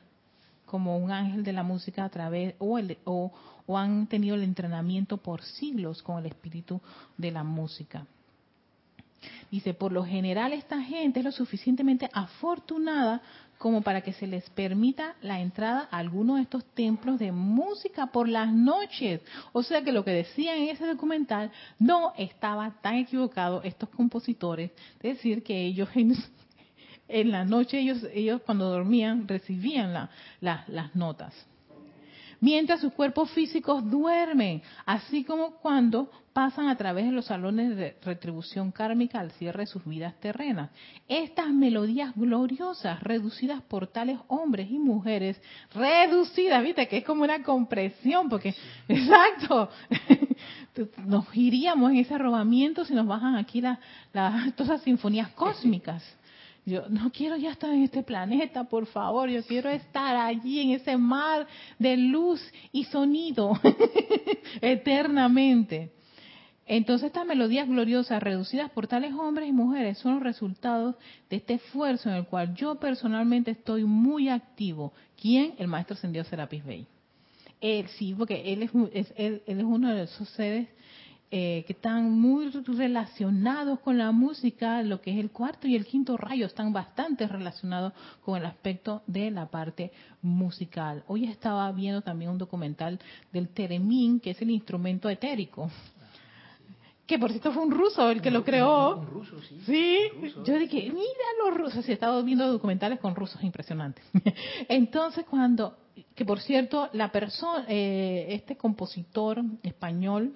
como 0.69 0.97
un 0.97 1.11
ángel 1.11 1.43
de 1.43 1.53
la 1.53 1.63
música 1.63 2.05
a 2.05 2.09
través 2.09 2.53
o, 2.59 2.79
o, 3.65 3.77
han 3.77 4.07
tenido 4.07 4.35
el 4.35 4.43
entrenamiento 4.43 5.17
por 5.17 5.41
siglos 5.41 6.03
con 6.03 6.19
el 6.19 6.27
espíritu 6.27 6.79
de 7.17 7.31
la 7.31 7.43
música. 7.43 8.05
Dice, 9.51 9.73
por 9.73 9.91
lo 9.91 10.05
general 10.05 10.53
esta 10.53 10.81
gente 10.81 11.19
es 11.19 11.25
lo 11.25 11.31
suficientemente 11.31 12.09
afortunada 12.13 13.21
como 13.57 13.81
para 13.81 14.01
que 14.01 14.13
se 14.13 14.25
les 14.25 14.49
permita 14.51 15.15
la 15.21 15.41
entrada 15.41 15.89
a 15.91 15.97
alguno 15.97 16.35
de 16.35 16.43
estos 16.43 16.63
templos 16.73 17.19
de 17.19 17.31
música 17.31 18.07
por 18.07 18.29
las 18.29 18.53
noches. 18.53 19.21
O 19.51 19.63
sea 19.63 19.83
que 19.83 19.91
lo 19.91 20.05
que 20.05 20.11
decían 20.11 20.57
en 20.59 20.69
ese 20.69 20.85
documental 20.85 21.51
no 21.77 22.13
estaba 22.17 22.71
tan 22.81 22.95
equivocado 22.95 23.61
estos 23.63 23.89
compositores, 23.89 24.71
de 25.01 25.09
decir 25.09 25.43
que 25.43 25.65
ellos 25.65 25.89
en 27.09 27.31
la 27.31 27.43
noche 27.43 27.79
ellos, 27.79 28.05
ellos 28.13 28.41
cuando 28.45 28.69
dormían 28.69 29.27
recibían 29.27 30.09
las 30.39 30.95
notas. 30.95 31.33
Mientras 32.41 32.79
sus 32.79 32.93
cuerpos 32.93 33.29
físicos 33.31 33.89
duermen, 33.89 34.61
así 34.85 35.25
como 35.25 35.55
cuando 35.55 36.09
pasan 36.31 36.69
a 36.69 36.77
través 36.77 37.05
de 37.05 37.11
los 37.11 37.25
salones 37.25 37.75
de 37.75 37.97
retribución 38.01 38.71
kármica 38.71 39.19
al 39.19 39.31
cierre 39.31 39.63
de 39.63 39.67
sus 39.67 39.83
vidas 39.83 40.17
terrenas. 40.21 40.69
Estas 41.09 41.49
melodías 41.49 42.13
gloriosas, 42.15 43.03
reducidas 43.03 43.61
por 43.63 43.87
tales 43.87 44.19
hombres 44.27 44.71
y 44.71 44.79
mujeres, 44.79 45.41
reducidas, 45.73 46.63
viste, 46.63 46.87
que 46.87 46.99
es 46.99 47.03
como 47.03 47.23
una 47.23 47.43
compresión, 47.43 48.29
porque, 48.29 48.55
exacto, 48.87 49.69
nos 51.05 51.25
iríamos 51.35 51.91
en 51.91 51.97
ese 51.97 52.13
arrobamiento 52.13 52.85
si 52.85 52.93
nos 52.93 53.05
bajan 53.05 53.35
aquí 53.35 53.59
las 53.59 53.79
todas 54.55 54.69
las 54.69 54.81
sinfonías 54.83 55.29
cósmicas. 55.31 56.03
Yo 56.65 56.87
no 56.89 57.11
quiero 57.11 57.35
ya 57.37 57.51
estar 57.51 57.71
en 57.71 57.83
este 57.83 58.03
planeta, 58.03 58.65
por 58.65 58.85
favor, 58.85 59.29
yo 59.29 59.43
quiero 59.43 59.69
estar 59.69 60.15
allí 60.15 60.59
en 60.59 60.71
ese 60.71 60.97
mar 60.97 61.47
de 61.77 61.97
luz 61.97 62.41
y 62.71 62.83
sonido 62.85 63.53
eternamente. 64.61 65.91
Entonces 66.65 67.07
estas 67.07 67.25
melodías 67.25 67.67
gloriosas 67.67 68.21
reducidas 68.21 68.69
por 68.69 68.85
tales 68.85 69.13
hombres 69.13 69.49
y 69.49 69.51
mujeres 69.51 69.97
son 69.97 70.15
los 70.15 70.23
resultados 70.23 70.95
de 71.27 71.37
este 71.37 71.55
esfuerzo 71.55 72.09
en 72.09 72.15
el 72.15 72.25
cual 72.27 72.53
yo 72.53 72.75
personalmente 72.75 73.51
estoy 73.51 73.85
muy 73.85 74.29
activo. 74.29 74.93
¿Quién? 75.19 75.55
El 75.57 75.67
maestro 75.67 75.95
ascendido 75.95 76.23
Serapis 76.25 76.63
Bey. 76.63 76.85
Él 77.59 77.87
sí, 77.97 78.13
porque 78.15 78.53
él 78.53 78.61
es, 78.93 79.13
él 79.17 79.41
es 79.47 79.63
uno 79.63 79.91
de 79.93 80.03
esos 80.03 80.29
seres 80.29 80.67
eh, 81.31 81.63
que 81.67 81.73
están 81.73 82.09
muy 82.09 82.49
relacionados 82.49 83.79
con 83.81 83.99
la 83.99 84.11
música, 84.11 84.81
lo 84.81 84.99
que 84.99 85.11
es 85.11 85.19
el 85.19 85.29
cuarto 85.29 85.67
y 85.67 85.75
el 85.75 85.85
quinto 85.85 86.17
rayo, 86.17 86.47
están 86.47 86.73
bastante 86.73 87.27
relacionados 87.27 87.93
con 88.25 88.35
el 88.35 88.47
aspecto 88.47 89.03
de 89.05 89.29
la 89.29 89.45
parte 89.45 89.91
musical. 90.23 91.03
Hoy 91.05 91.25
estaba 91.25 91.71
viendo 91.71 92.01
también 92.01 92.31
un 92.31 92.39
documental 92.39 92.99
del 93.31 93.49
teremín, 93.49 94.19
que 94.19 94.31
es 94.31 94.41
el 94.41 94.49
instrumento 94.49 95.07
etérico. 95.07 95.69
Que 97.05 97.19
por 97.19 97.29
cierto 97.29 97.51
fue 97.51 97.61
un 97.61 97.71
ruso 97.71 98.09
el 98.09 98.23
que 98.23 98.31
lo 98.31 98.43
creó. 98.43 98.97
Un 98.97 99.05
ruso, 99.05 99.39
sí. 99.41 99.59
Sí, 99.67 99.97
ruso. 100.19 100.43
yo 100.43 100.57
dije, 100.57 100.89
mira 100.91 101.45
los 101.45 101.55
rusos, 101.55 101.87
he 101.87 101.93
estado 101.93 102.23
viendo 102.23 102.51
documentales 102.51 102.99
con 102.99 103.13
rusos, 103.13 103.43
impresionante. 103.43 104.01
Entonces 104.67 105.25
cuando, 105.29 105.77
que 106.15 106.25
por 106.25 106.39
cierto, 106.39 106.89
la 106.93 107.11
persona, 107.11 107.65
eh, 107.67 108.29
este 108.29 108.57
compositor 108.57 109.43
español, 109.61 110.33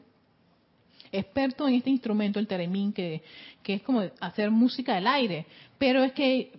experto 1.14 1.68
en 1.68 1.76
este 1.76 1.90
instrumento, 1.90 2.40
el 2.40 2.48
teremín, 2.48 2.92
que, 2.92 3.24
que 3.62 3.76
es 3.76 3.82
como 3.84 4.02
hacer 4.20 4.52
música 4.52 4.96
del 4.96 5.08
aire, 5.08 5.46
pero 5.78 6.04
es 6.04 6.12
que 6.14 6.52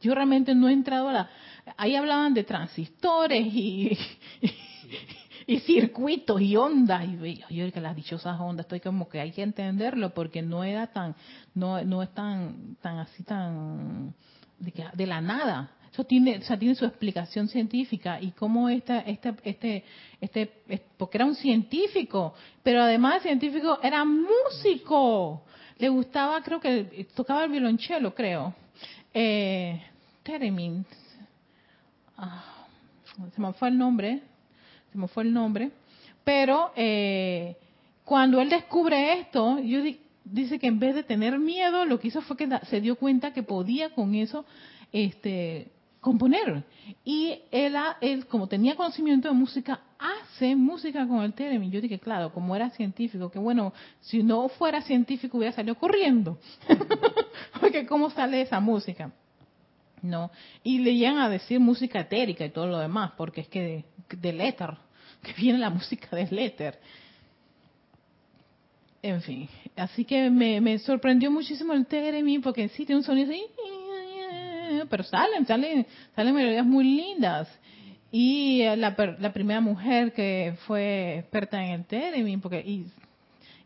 yo 0.00 0.14
realmente 0.14 0.54
no 0.54 0.68
he 0.68 0.72
entrado 0.72 1.08
a 1.08 1.12
la... 1.12 1.30
Ahí 1.76 1.96
hablaban 1.96 2.34
de 2.34 2.44
transistores 2.44 3.46
y, 3.46 3.96
y 5.46 5.60
circuitos 5.60 6.40
y 6.40 6.56
ondas. 6.56 7.06
Y 7.06 7.42
yo, 7.50 7.72
que 7.72 7.80
las 7.80 7.96
dichosas 7.96 8.38
ondas 8.40 8.64
estoy 8.64 8.80
como 8.80 9.08
que 9.08 9.20
hay 9.20 9.32
que 9.32 9.42
entenderlo 9.42 10.12
porque 10.12 10.42
no 10.42 10.64
era 10.64 10.88
tan 10.88 11.14
no 11.54 11.82
no 11.84 12.02
es 12.02 12.12
tan 12.12 12.76
tan 12.82 12.98
así 12.98 13.22
tan 13.22 14.14
de 14.58 15.06
la 15.06 15.20
nada 15.20 15.70
eso 15.94 16.02
tiene 16.04 16.38
o 16.38 16.42
sea, 16.42 16.58
tiene 16.58 16.74
su 16.74 16.84
explicación 16.84 17.46
científica 17.46 18.20
y 18.20 18.32
cómo 18.32 18.68
esta 18.68 18.98
este 19.00 19.32
este 19.44 19.84
este 20.20 20.52
es- 20.68 20.80
porque 20.98 21.18
era 21.18 21.24
un 21.24 21.36
científico 21.36 22.34
pero 22.64 22.82
además 22.82 23.14
de 23.14 23.20
científico 23.28 23.78
era 23.82 24.04
músico. 24.04 25.42
Le 25.78 25.88
gustaba 25.88 26.42
creo 26.42 26.60
que 26.60 27.06
tocaba 27.14 27.44
el 27.44 27.50
violonchelo 27.52 28.12
creo. 28.14 28.52
Eh, 29.12 29.80
Teremin 30.24 30.84
ah, 32.16 32.66
se 33.32 33.40
me 33.40 33.52
fue 33.52 33.68
el 33.68 33.78
nombre 33.78 34.20
se 34.92 34.98
me 34.98 35.06
fue 35.08 35.22
el 35.24 35.32
nombre, 35.32 35.70
pero 36.24 36.72
eh, 36.76 37.56
cuando 38.04 38.40
él 38.40 38.48
descubre 38.48 39.20
esto, 39.20 39.58
yo 39.60 39.82
di- 39.82 40.00
dice 40.24 40.58
que 40.58 40.66
en 40.68 40.78
vez 40.78 40.94
de 40.94 41.02
tener 41.02 41.38
miedo, 41.38 41.84
lo 41.84 41.98
que 42.00 42.08
hizo 42.08 42.20
fue 42.22 42.36
que 42.36 42.48
se 42.70 42.80
dio 42.80 42.96
cuenta 42.96 43.32
que 43.32 43.42
podía 43.42 43.90
con 43.90 44.14
eso 44.14 44.44
este, 44.92 45.72
componer. 46.04 46.62
Y 47.02 47.40
él, 47.50 47.74
él, 48.02 48.26
como 48.26 48.46
tenía 48.46 48.76
conocimiento 48.76 49.26
de 49.28 49.34
música, 49.34 49.80
hace 49.98 50.54
música 50.54 51.08
con 51.08 51.22
el 51.22 51.32
theremin. 51.32 51.70
Yo 51.70 51.80
dije, 51.80 51.98
claro, 51.98 52.30
como 52.30 52.54
era 52.54 52.68
científico, 52.70 53.30
que 53.30 53.38
bueno, 53.38 53.72
si 54.02 54.22
no 54.22 54.48
fuera 54.50 54.82
científico 54.82 55.38
hubiera 55.38 55.54
salido 55.54 55.76
corriendo. 55.76 56.38
Porque 57.60 57.86
cómo 57.86 58.10
sale 58.10 58.42
esa 58.42 58.60
música. 58.60 59.10
No, 60.02 60.30
y 60.62 60.80
le 60.80 60.94
llegan 60.94 61.16
a 61.16 61.30
decir 61.30 61.58
música 61.58 62.00
etérica 62.00 62.44
y 62.44 62.50
todo 62.50 62.66
lo 62.66 62.78
demás, 62.78 63.12
porque 63.16 63.40
es 63.40 63.48
que 63.48 63.62
de- 63.62 63.84
del 64.18 64.38
éter, 64.42 64.76
que 65.22 65.32
viene 65.32 65.58
la 65.58 65.70
música 65.70 66.14
del 66.14 66.38
éter. 66.38 66.78
En 69.00 69.22
fin, 69.22 69.48
así 69.76 70.04
que 70.04 70.28
me, 70.28 70.60
me 70.60 70.78
sorprendió 70.78 71.30
muchísimo 71.30 71.72
el 71.72 71.86
Teremi, 71.86 72.38
porque 72.40 72.68
sí 72.68 72.84
tiene 72.84 72.98
un 72.98 73.04
sonido 73.04 73.32
así, 73.32 73.42
pero 74.88 75.02
salen, 75.04 75.46
salen, 75.46 75.86
salen 76.14 76.34
melodías 76.34 76.66
muy 76.66 76.84
lindas. 76.84 77.48
Y 78.10 78.62
eh, 78.62 78.76
la, 78.76 78.94
la 79.18 79.32
primera 79.32 79.60
mujer 79.60 80.12
que 80.12 80.54
fue 80.66 81.18
experta 81.18 81.64
en 81.64 81.72
el 81.72 81.84
Teremi, 81.84 82.36
porque 82.36 82.60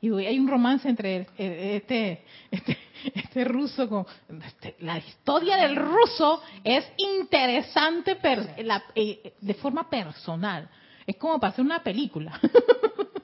y 0.01 0.15
hay 0.25 0.39
un 0.39 0.47
romance 0.49 0.89
entre 0.89 1.27
este, 1.37 2.23
este, 2.53 2.79
este 3.15 3.45
ruso 3.45 3.89
con 3.89 4.07
este, 4.47 4.77
la 4.81 4.97
historia 4.99 5.57
del 5.57 5.75
ruso 5.75 6.41
es 6.63 6.85
interesante 6.97 8.15
per- 8.15 8.65
la- 8.65 8.85
eh, 8.95 9.33
de 9.41 9.55
forma 9.55 9.91
personal. 9.91 10.69
Es 11.05 11.17
como 11.17 11.41
para 11.41 11.53
hacer 11.53 11.65
una 11.65 11.83
película. 11.83 12.39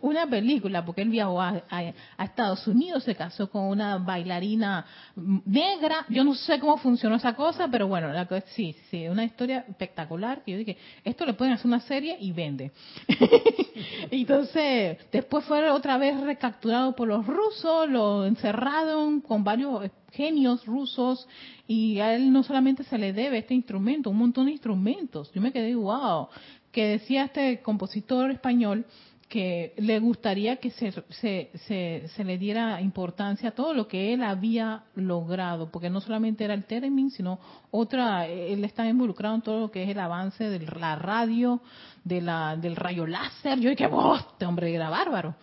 una 0.00 0.26
película, 0.28 0.84
porque 0.84 1.02
él 1.02 1.10
viajó 1.10 1.40
a, 1.40 1.62
a- 1.70 2.24
Estados 2.24 2.66
Unidos, 2.66 3.04
se 3.04 3.14
casó 3.14 3.50
con 3.50 3.64
una 3.64 3.98
bailarina 3.98 4.84
negra. 5.16 6.06
Yo 6.08 6.24
no 6.24 6.34
sé 6.34 6.58
cómo 6.60 6.76
funcionó 6.78 7.16
esa 7.16 7.34
cosa, 7.34 7.68
pero 7.70 7.88
bueno, 7.88 8.12
la 8.12 8.26
sí, 8.54 8.74
sí, 8.90 9.08
una 9.08 9.24
historia 9.24 9.64
espectacular. 9.68 10.42
Que 10.44 10.52
yo 10.52 10.58
dije, 10.58 10.76
esto 11.04 11.26
le 11.26 11.34
pueden 11.34 11.54
hacer 11.54 11.66
una 11.66 11.80
serie 11.80 12.16
y 12.20 12.32
vende. 12.32 12.70
Entonces, 14.10 14.98
después 15.10 15.44
fue 15.44 15.68
otra 15.70 15.98
vez 15.98 16.20
recapturado 16.20 16.94
por 16.94 17.08
los 17.08 17.26
rusos, 17.26 17.88
lo 17.88 18.24
encerraron 18.26 19.20
con 19.20 19.44
varios 19.44 19.90
genios 20.12 20.64
rusos 20.66 21.26
y 21.66 22.00
a 22.00 22.14
él 22.14 22.32
no 22.32 22.42
solamente 22.42 22.82
se 22.84 22.98
le 22.98 23.12
debe 23.12 23.38
este 23.38 23.54
instrumento, 23.54 24.10
un 24.10 24.18
montón 24.18 24.46
de 24.46 24.52
instrumentos. 24.52 25.30
Yo 25.32 25.40
me 25.40 25.52
quedé, 25.52 25.74
wow, 25.74 26.28
que 26.72 26.86
decía 26.86 27.24
este 27.24 27.60
compositor 27.62 28.30
español 28.30 28.84
que 29.30 29.74
le 29.76 30.00
gustaría 30.00 30.56
que 30.56 30.70
se, 30.70 30.92
se, 31.08 32.02
se, 32.08 32.24
le 32.24 32.36
diera 32.36 32.80
importancia 32.80 33.50
a 33.50 33.52
todo 33.52 33.72
lo 33.72 33.86
que 33.86 34.12
él 34.12 34.24
había 34.24 34.82
logrado, 34.96 35.70
porque 35.70 35.88
no 35.88 36.00
solamente 36.00 36.44
era 36.44 36.52
el 36.52 36.64
Teremin, 36.64 37.12
sino 37.12 37.38
otra, 37.70 38.26
él 38.26 38.64
está 38.64 38.88
involucrado 38.88 39.36
en 39.36 39.42
todo 39.42 39.60
lo 39.60 39.70
que 39.70 39.84
es 39.84 39.88
el 39.88 40.00
avance 40.00 40.50
de 40.50 40.58
la 40.58 40.96
radio, 40.96 41.62
de 42.02 42.20
la, 42.20 42.56
del 42.56 42.74
rayo 42.74 43.06
láser. 43.06 43.60
Yo 43.60 43.70
dije, 43.70 43.86
wow, 43.86 44.16
este 44.16 44.46
hombre 44.46 44.74
era 44.74 44.90
bárbaro. 44.90 45.36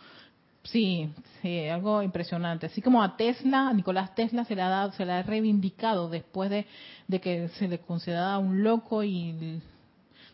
Sí, 0.64 1.10
sí, 1.42 1.70
algo 1.70 2.04
impresionante. 2.04 2.66
Así 2.66 2.82
como 2.82 3.02
a 3.02 3.16
Tesla, 3.16 3.72
Nicolás 3.72 4.14
Tesla 4.16 4.44
se 4.44 4.54
le 4.54 4.64
ha 4.64 4.70
dado, 4.70 4.92
se 4.92 5.06
le 5.06 5.14
ha 5.14 5.24
reivindicado 5.24 6.10
después 6.10 6.50
de, 6.50 6.68
de 7.08 7.22
que 7.22 7.48
se 7.58 7.70
le 7.70 7.80
consideraba 7.80 8.38
un 8.38 8.64
loco 8.64 9.02
y 9.02 9.62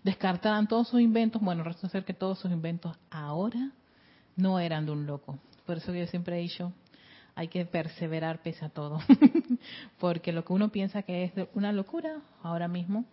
descartaran 0.04 0.68
todos 0.68 0.88
sus 0.88 1.02
inventos. 1.02 1.42
Bueno, 1.42 1.63
resulta 1.63 1.89
ser 1.89 2.06
que 2.06 2.13
todos 2.13 2.39
sus 2.39 2.52
inventos 2.52 2.98
ahora 3.10 3.72
no 4.36 4.60
eran 4.60 4.86
de 4.86 4.92
un 4.92 5.06
loco. 5.06 5.38
Por 5.66 5.78
eso 5.78 5.94
yo 5.94 6.06
siempre 6.08 6.38
he 6.38 6.42
dicho, 6.42 6.74
hay 7.36 7.48
que 7.48 7.66
perseverar 7.66 8.42
pese 8.42 8.66
a 8.66 8.70
todo. 8.70 9.00
Porque 10.00 10.32
lo 10.32 10.44
que 10.44 10.54
uno 10.54 10.70
piensa 10.70 11.04
que 11.04 11.24
es 11.24 11.32
una 11.54 11.72
locura, 11.72 12.22
ahora 12.42 12.68
mismo 12.68 13.06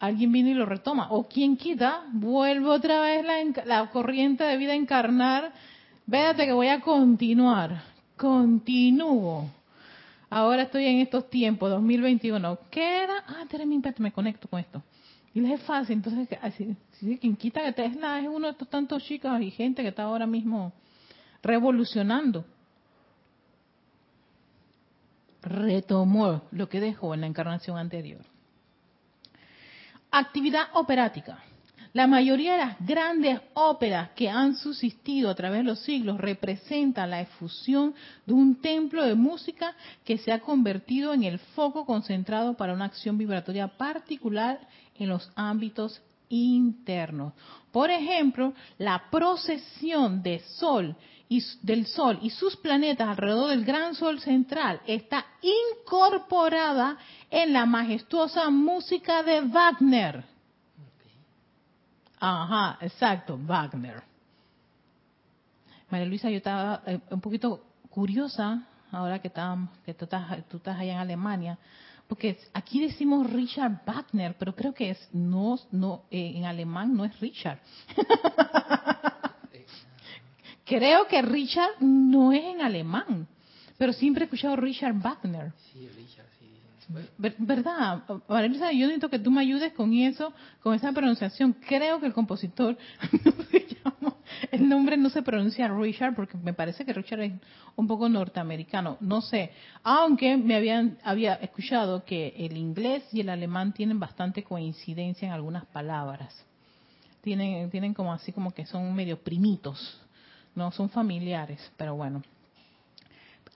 alguien 0.00 0.32
viene 0.32 0.50
y 0.50 0.54
lo 0.54 0.66
retoma. 0.66 1.08
O 1.10 1.28
quien 1.28 1.56
quita, 1.56 2.04
vuelve 2.12 2.68
otra 2.68 3.00
vez 3.00 3.24
la, 3.24 3.64
la 3.64 3.90
corriente 3.90 4.44
de 4.44 4.56
vida 4.56 4.72
a 4.72 4.76
encarnar. 4.76 5.52
Véate 6.06 6.46
que 6.46 6.52
voy 6.52 6.68
a 6.68 6.80
continuar. 6.80 7.82
Continúo. 8.16 9.50
Ahora 10.30 10.62
estoy 10.62 10.86
en 10.86 11.00
estos 11.00 11.28
tiempos, 11.30 11.70
2021. 11.70 12.58
¿Qué 12.70 13.02
era? 13.02 13.24
Ah, 13.26 13.44
Teremín, 13.48 13.78
espérate, 13.78 14.02
me 14.02 14.12
conecto 14.12 14.48
con 14.48 14.60
esto. 14.60 14.82
Y 15.34 15.40
les 15.40 15.60
es 15.60 15.62
fácil. 15.62 15.94
Entonces, 15.96 16.28
así, 16.42 16.76
sí, 16.92 17.18
quien 17.18 17.36
quita 17.36 17.62
que 17.62 17.72
Tesla 17.72 18.20
es 18.20 18.28
uno 18.28 18.46
de 18.46 18.52
estos 18.52 18.68
tantos 18.68 19.02
chicos 19.04 19.40
y 19.40 19.50
gente 19.50 19.82
que 19.82 19.88
está 19.88 20.04
ahora 20.04 20.26
mismo 20.26 20.72
revolucionando. 21.42 22.44
Retomó 25.42 26.42
lo 26.50 26.68
que 26.68 26.80
dejó 26.80 27.14
en 27.14 27.20
la 27.20 27.26
encarnación 27.26 27.78
anterior. 27.78 28.22
Actividad 30.10 30.64
operática. 30.74 31.38
La 31.94 32.06
mayoría 32.06 32.52
de 32.52 32.58
las 32.58 32.86
grandes 32.86 33.40
óperas 33.54 34.10
que 34.10 34.28
han 34.28 34.56
subsistido 34.56 35.30
a 35.30 35.34
través 35.34 35.60
de 35.60 35.64
los 35.64 35.80
siglos 35.80 36.18
representan 36.18 37.10
la 37.10 37.22
efusión 37.22 37.94
de 38.26 38.34
un 38.34 38.60
templo 38.60 39.04
de 39.04 39.14
música 39.14 39.74
que 40.04 40.18
se 40.18 40.30
ha 40.30 40.40
convertido 40.40 41.14
en 41.14 41.24
el 41.24 41.38
foco 41.38 41.86
concentrado 41.86 42.54
para 42.54 42.74
una 42.74 42.84
acción 42.84 43.16
vibratoria 43.16 43.68
particular 43.68 44.60
en 44.96 45.08
los 45.08 45.30
ámbitos 45.34 46.02
internos. 46.28 47.32
Por 47.72 47.90
ejemplo, 47.90 48.52
la 48.76 49.04
procesión 49.10 50.22
sol 50.58 50.94
y, 51.28 51.42
del 51.62 51.86
Sol 51.86 52.18
y 52.22 52.30
sus 52.30 52.56
planetas 52.56 53.08
alrededor 53.08 53.50
del 53.50 53.64
gran 53.64 53.94
Sol 53.94 54.20
central 54.20 54.80
está 54.86 55.26
incorporada 55.42 56.96
en 57.30 57.52
la 57.52 57.66
majestuosa 57.66 58.48
música 58.50 59.22
de 59.22 59.42
Wagner. 59.42 60.37
Ajá, 62.20 62.78
exacto, 62.80 63.38
Wagner. 63.40 64.02
María 65.90 66.06
Luisa, 66.06 66.30
yo 66.30 66.38
estaba 66.38 66.82
eh, 66.86 67.00
un 67.10 67.20
poquito 67.20 67.64
curiosa 67.90 68.66
ahora 68.90 69.20
que, 69.20 69.30
que 69.84 69.94
tú, 69.94 70.04
estás, 70.04 70.48
tú 70.48 70.58
estás 70.58 70.78
allá 70.78 70.94
en 70.94 70.98
Alemania, 70.98 71.58
porque 72.06 72.38
aquí 72.54 72.80
decimos 72.80 73.30
Richard 73.30 73.82
Wagner, 73.86 74.36
pero 74.38 74.54
creo 74.54 74.72
que 74.72 74.90
es 74.90 75.08
no, 75.12 75.58
no 75.70 76.04
eh, 76.10 76.32
en 76.36 76.44
alemán 76.44 76.96
no 76.96 77.04
es 77.04 77.18
Richard. 77.20 77.58
creo 80.64 81.06
que 81.06 81.22
Richard 81.22 81.80
no 81.80 82.32
es 82.32 82.44
en 82.44 82.62
alemán, 82.62 83.26
pero 83.76 83.92
siempre 83.92 84.22
he 84.22 84.26
escuchado 84.26 84.56
Richard 84.56 84.94
Wagner. 84.94 85.52
Sí, 85.72 85.88
Richard, 85.88 86.26
sí. 86.38 86.47
Ver- 87.18 87.34
¿Verdad? 87.38 88.02
María 88.28 88.48
Luisa, 88.48 88.72
yo 88.72 88.86
necesito 88.86 89.10
que 89.10 89.18
tú 89.18 89.30
me 89.30 89.42
ayudes 89.42 89.72
con 89.74 89.92
eso, 89.92 90.32
con 90.62 90.74
esa 90.74 90.92
pronunciación. 90.92 91.52
Creo 91.66 92.00
que 92.00 92.06
el 92.06 92.14
compositor 92.14 92.78
el 94.50 94.68
nombre 94.68 94.96
no 94.96 95.10
se 95.10 95.22
pronuncia 95.22 95.68
Richard 95.68 96.14
porque 96.14 96.36
me 96.38 96.54
parece 96.54 96.84
que 96.84 96.92
Richard 96.92 97.20
es 97.20 97.32
un 97.76 97.86
poco 97.86 98.08
norteamericano, 98.08 98.96
no 99.00 99.20
sé. 99.20 99.50
Aunque 99.82 100.36
me 100.36 100.54
habían 100.56 100.98
había 101.04 101.34
escuchado 101.34 102.04
que 102.04 102.34
el 102.38 102.56
inglés 102.56 103.04
y 103.12 103.20
el 103.20 103.28
alemán 103.28 103.72
tienen 103.72 104.00
bastante 104.00 104.42
coincidencia 104.42 105.26
en 105.26 105.32
algunas 105.34 105.66
palabras. 105.66 106.34
Tienen 107.20 107.70
tienen 107.70 107.92
como 107.94 108.12
así 108.12 108.32
como 108.32 108.52
que 108.52 108.64
son 108.64 108.94
medio 108.94 109.18
primitos, 109.22 110.00
no 110.54 110.70
son 110.72 110.88
familiares, 110.88 111.60
pero 111.76 111.94
bueno. 111.96 112.22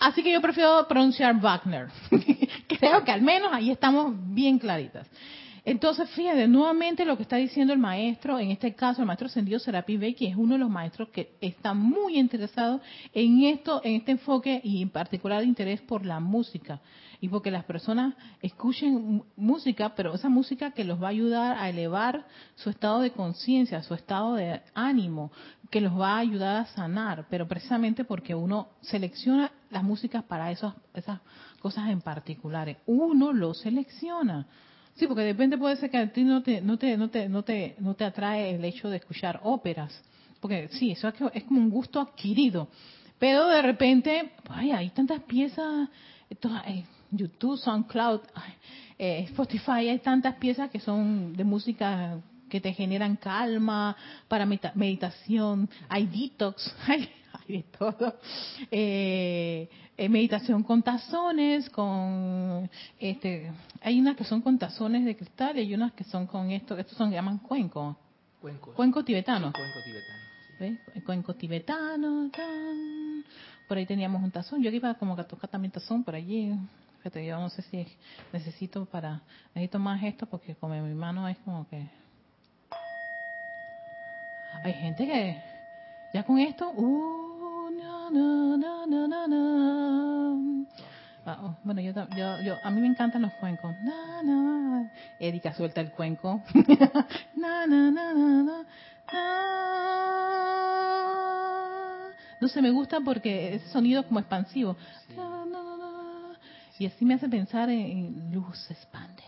Así 0.02 0.20
que 0.20 0.32
yo 0.32 0.40
prefiero 0.40 0.84
pronunciar 0.88 1.40
Wagner. 1.40 1.86
Creo 2.66 3.04
que 3.04 3.12
al 3.12 3.22
menos 3.22 3.52
ahí 3.52 3.70
estamos 3.70 4.12
bien 4.34 4.58
claritas. 4.58 5.06
Entonces, 5.64 6.10
fíjate, 6.10 6.48
nuevamente 6.48 7.04
lo 7.04 7.16
que 7.16 7.22
está 7.22 7.36
diciendo 7.36 7.72
el 7.72 7.78
maestro, 7.78 8.40
en 8.40 8.50
este 8.50 8.74
caso 8.74 9.00
el 9.00 9.06
maestro 9.06 9.28
Sendido 9.28 9.60
Serapi 9.60 9.96
Bey, 9.96 10.14
que 10.14 10.26
es 10.26 10.34
uno 10.34 10.54
de 10.54 10.58
los 10.58 10.70
maestros 10.70 11.10
que 11.10 11.36
está 11.40 11.72
muy 11.72 12.18
interesado 12.18 12.80
en 13.14 13.44
esto, 13.44 13.80
en 13.84 13.94
este 13.94 14.10
enfoque 14.12 14.60
y 14.64 14.82
en 14.82 14.90
particular 14.90 15.44
interés 15.44 15.80
por 15.80 16.04
la 16.04 16.18
música. 16.18 16.80
Y 17.20 17.28
porque 17.28 17.52
las 17.52 17.64
personas 17.64 18.14
escuchen 18.40 19.22
música, 19.36 19.94
pero 19.94 20.14
esa 20.14 20.28
música 20.28 20.72
que 20.72 20.82
los 20.82 21.00
va 21.00 21.06
a 21.06 21.10
ayudar 21.10 21.56
a 21.56 21.68
elevar 21.68 22.26
su 22.56 22.68
estado 22.68 23.00
de 23.00 23.12
conciencia, 23.12 23.84
su 23.84 23.94
estado 23.94 24.34
de 24.34 24.62
ánimo, 24.74 25.30
que 25.70 25.80
los 25.80 25.96
va 25.98 26.16
a 26.16 26.18
ayudar 26.18 26.56
a 26.56 26.66
sanar, 26.66 27.26
pero 27.30 27.46
precisamente 27.46 28.04
porque 28.04 28.34
uno 28.34 28.70
selecciona 28.80 29.52
las 29.70 29.84
músicas 29.84 30.24
para 30.24 30.50
esas, 30.50 30.74
esas 30.92 31.20
cosas 31.60 31.88
en 31.88 32.00
particulares. 32.00 32.78
Uno 32.86 33.32
lo 33.32 33.54
selecciona. 33.54 34.48
Sí, 34.94 35.06
porque 35.06 35.22
de 35.22 35.32
repente 35.32 35.58
puede 35.58 35.76
ser 35.76 35.90
que 35.90 35.98
a 35.98 36.12
ti 36.12 36.22
no 36.22 36.42
te, 36.42 36.60
no 36.60 36.78
te, 36.78 36.96
no 36.96 37.08
te, 37.08 37.28
no 37.28 37.42
te, 37.42 37.76
no 37.78 37.94
te 37.94 38.04
atrae 38.04 38.54
el 38.54 38.64
hecho 38.64 38.90
de 38.90 38.98
escuchar 38.98 39.40
óperas. 39.42 40.02
Porque 40.40 40.68
sí, 40.72 40.90
eso 40.90 41.08
es, 41.32 41.44
como 41.44 41.60
un 41.60 41.70
gusto 41.70 42.00
adquirido. 42.00 42.68
Pero 43.18 43.46
de 43.46 43.62
repente, 43.62 44.32
ay, 44.48 44.72
hay 44.72 44.90
tantas 44.90 45.22
piezas, 45.22 45.88
eh, 46.28 46.84
YouTube, 47.10 47.58
SoundCloud, 47.58 48.20
eh, 48.98 49.24
Spotify, 49.28 49.88
hay 49.88 49.98
tantas 50.00 50.34
piezas 50.36 50.70
que 50.70 50.80
son 50.80 51.32
de 51.34 51.44
música 51.44 52.18
que 52.48 52.60
te 52.60 52.72
generan 52.74 53.16
calma, 53.16 53.96
para 54.28 54.44
meditación, 54.44 55.70
hay 55.88 56.06
detox, 56.06 56.74
hay, 56.86 57.08
de 57.48 57.64
todo. 57.78 58.16
Eh, 58.70 59.68
eh, 59.96 60.08
meditación 60.08 60.62
con 60.62 60.82
tazones, 60.82 61.68
con 61.70 62.68
este, 62.98 63.50
hay 63.80 64.00
unas 64.00 64.16
que 64.16 64.24
son 64.24 64.40
con 64.40 64.58
tazones 64.58 65.04
de 65.04 65.16
cristal 65.16 65.56
y 65.56 65.60
hay 65.60 65.74
unas 65.74 65.92
que 65.92 66.04
son 66.04 66.26
con 66.26 66.50
esto, 66.50 66.76
estos 66.76 66.96
son 66.96 67.10
llaman 67.10 67.38
cuenco. 67.38 67.96
Cuenco 68.40 69.04
tibetano. 69.04 69.52
cuenco 69.52 69.78
tibetano. 69.84 71.04
Cuenco 71.04 71.34
tibetano. 71.34 72.30
Por 73.68 73.78
ahí 73.78 73.86
teníamos 73.86 74.22
un 74.22 74.30
tazón. 74.30 74.62
Yo 74.62 74.70
iba 74.70 74.94
como 74.94 75.14
a 75.14 75.24
tocar 75.24 75.48
también 75.48 75.70
tazón 75.70 76.02
por 76.02 76.14
allí. 76.14 76.52
Fíjate, 76.98 77.24
yo 77.24 77.38
no 77.38 77.48
sé 77.50 77.62
si 77.62 77.86
necesito 78.32 78.84
para 78.86 79.22
necesito 79.54 79.78
más 79.78 80.02
esto 80.02 80.26
porque 80.26 80.54
como 80.54 80.74
mi 80.74 80.94
mano 80.94 81.28
es 81.28 81.36
como 81.38 81.68
que 81.68 81.88
hay 84.64 84.72
gente 84.74 85.06
que 85.06 85.42
ya 86.12 86.24
con 86.24 86.38
esto, 86.38 86.70
uh, 86.70 87.31
Ah, 91.24 91.38
oh, 91.40 91.56
bueno, 91.62 91.80
yo, 91.80 91.92
yo, 92.42 92.54
a 92.64 92.70
mí 92.70 92.80
me 92.80 92.88
encantan 92.88 93.22
los 93.22 93.32
cuencos. 93.34 93.74
Erika 95.20 95.54
suelta 95.54 95.80
el 95.80 95.90
cuenco. 95.90 96.42
No 102.40 102.48
sé, 102.48 102.60
me 102.60 102.70
gusta 102.70 102.98
porque 103.00 103.54
ese 103.54 103.68
sonido 103.68 104.04
como 104.04 104.18
expansivo. 104.18 104.76
Y 106.78 106.86
así 106.86 107.04
me 107.04 107.14
hace 107.14 107.28
pensar 107.28 107.70
en 107.70 108.32
luz 108.32 108.68
expande. 108.68 109.22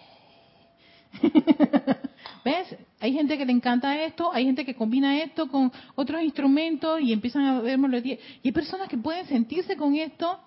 Hay 3.04 3.12
gente 3.12 3.36
que 3.36 3.44
le 3.44 3.52
encanta 3.52 4.02
esto, 4.02 4.32
hay 4.32 4.46
gente 4.46 4.64
que 4.64 4.74
combina 4.74 5.20
esto 5.22 5.46
con 5.46 5.70
otros 5.94 6.22
instrumentos 6.22 7.02
y 7.02 7.12
empiezan 7.12 7.44
a 7.44 7.60
ver 7.60 7.76
melodías. 7.76 8.18
Y 8.42 8.48
hay 8.48 8.52
personas 8.52 8.88
que 8.88 8.96
pueden 8.96 9.26
sentirse 9.26 9.76
con 9.76 9.94
esto 9.94 10.40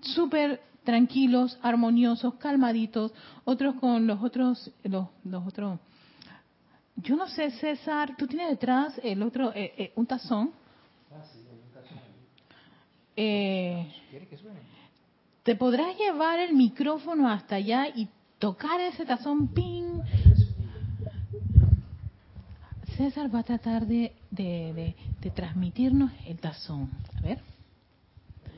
súper 0.00 0.62
tranquilos, 0.84 1.58
armoniosos, 1.62 2.34
calmaditos, 2.34 3.12
otros 3.42 3.74
con 3.80 4.06
los 4.06 4.22
otros, 4.22 4.70
los, 4.84 5.08
los 5.24 5.44
otros. 5.44 5.80
Yo 6.94 7.16
no 7.16 7.26
sé, 7.26 7.50
César, 7.50 8.16
tú 8.16 8.28
tienes 8.28 8.48
detrás 8.48 9.00
el 9.02 9.20
otro, 9.24 9.52
eh, 9.52 9.74
eh, 9.76 9.92
un 9.96 10.06
tazón. 10.06 10.52
Ah, 11.10 11.24
sí, 11.32 11.40
un 11.50 11.74
tazón. 11.74 11.98
Eh, 13.16 13.92
¿Quieres 14.10 14.28
que 14.28 14.36
suene? 14.36 14.60
¿Te 15.42 15.56
podrás 15.56 15.98
llevar 15.98 16.38
el 16.38 16.54
micrófono 16.54 17.28
hasta 17.28 17.56
allá 17.56 17.88
y 17.88 18.08
tocar 18.38 18.80
ese 18.82 19.04
tazón, 19.04 19.48
ping? 19.48 19.85
César 22.96 23.34
va 23.34 23.40
a 23.40 23.42
tratar 23.42 23.86
de, 23.86 24.12
de, 24.30 24.94
de, 25.20 25.30
transmitirnos 25.30 26.10
el 26.26 26.38
tazón. 26.38 26.90
A 27.14 27.20
ver. 27.20 27.40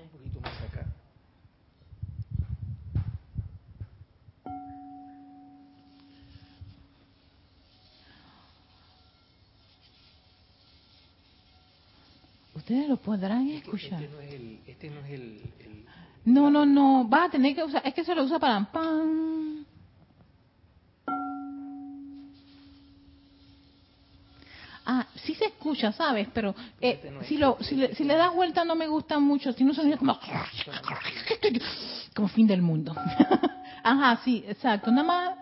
Un 0.00 0.08
poquito 0.10 0.40
más 0.40 0.52
acá. 0.62 0.86
Ustedes 12.54 12.88
lo 12.88 12.96
podrán 12.96 13.48
escuchar. 13.50 14.02
Este 14.02 14.14
no 14.14 14.20
es 14.20 14.34
el... 14.34 14.60
Este 14.66 14.90
no, 14.90 15.00
es 15.00 15.10
el, 15.10 15.22
el... 15.58 15.84
no, 16.26 16.48
no, 16.48 16.64
no. 16.64 17.08
Va 17.08 17.24
a 17.24 17.30
tener 17.30 17.56
que 17.56 17.64
usar... 17.64 17.84
Es 17.84 17.92
que 17.92 18.04
se 18.04 18.14
lo 18.14 18.22
usa 18.22 18.38
para... 18.38 18.70
¡pam! 18.70 19.64
Sí 25.28 25.34
se 25.34 25.44
escucha, 25.44 25.92
¿sabes? 25.92 26.26
Pero 26.32 26.54
eh, 26.80 27.20
si, 27.26 27.36
lo, 27.36 27.58
si, 27.60 27.76
le, 27.76 27.94
si 27.94 28.04
le 28.04 28.14
das 28.14 28.34
vuelta 28.34 28.64
no 28.64 28.74
me 28.74 28.86
gusta 28.86 29.18
mucho, 29.18 29.54
tiene 29.54 29.72
un 29.72 29.76
sonido 29.76 29.98
como... 29.98 30.18
como 32.14 32.28
fin 32.28 32.46
del 32.46 32.62
mundo. 32.62 32.96
Ajá, 33.84 34.22
sí, 34.24 34.42
exacto. 34.48 34.90
Nada 34.90 35.06
más, 35.06 35.36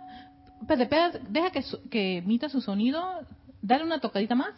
deja 1.29 1.51
que, 1.53 1.65
que 1.89 2.17
emita 2.19 2.49
su 2.49 2.61
sonido, 2.61 3.21
dale 3.63 3.85
una 3.85 4.01
tocadita 4.01 4.35
más. 4.35 4.55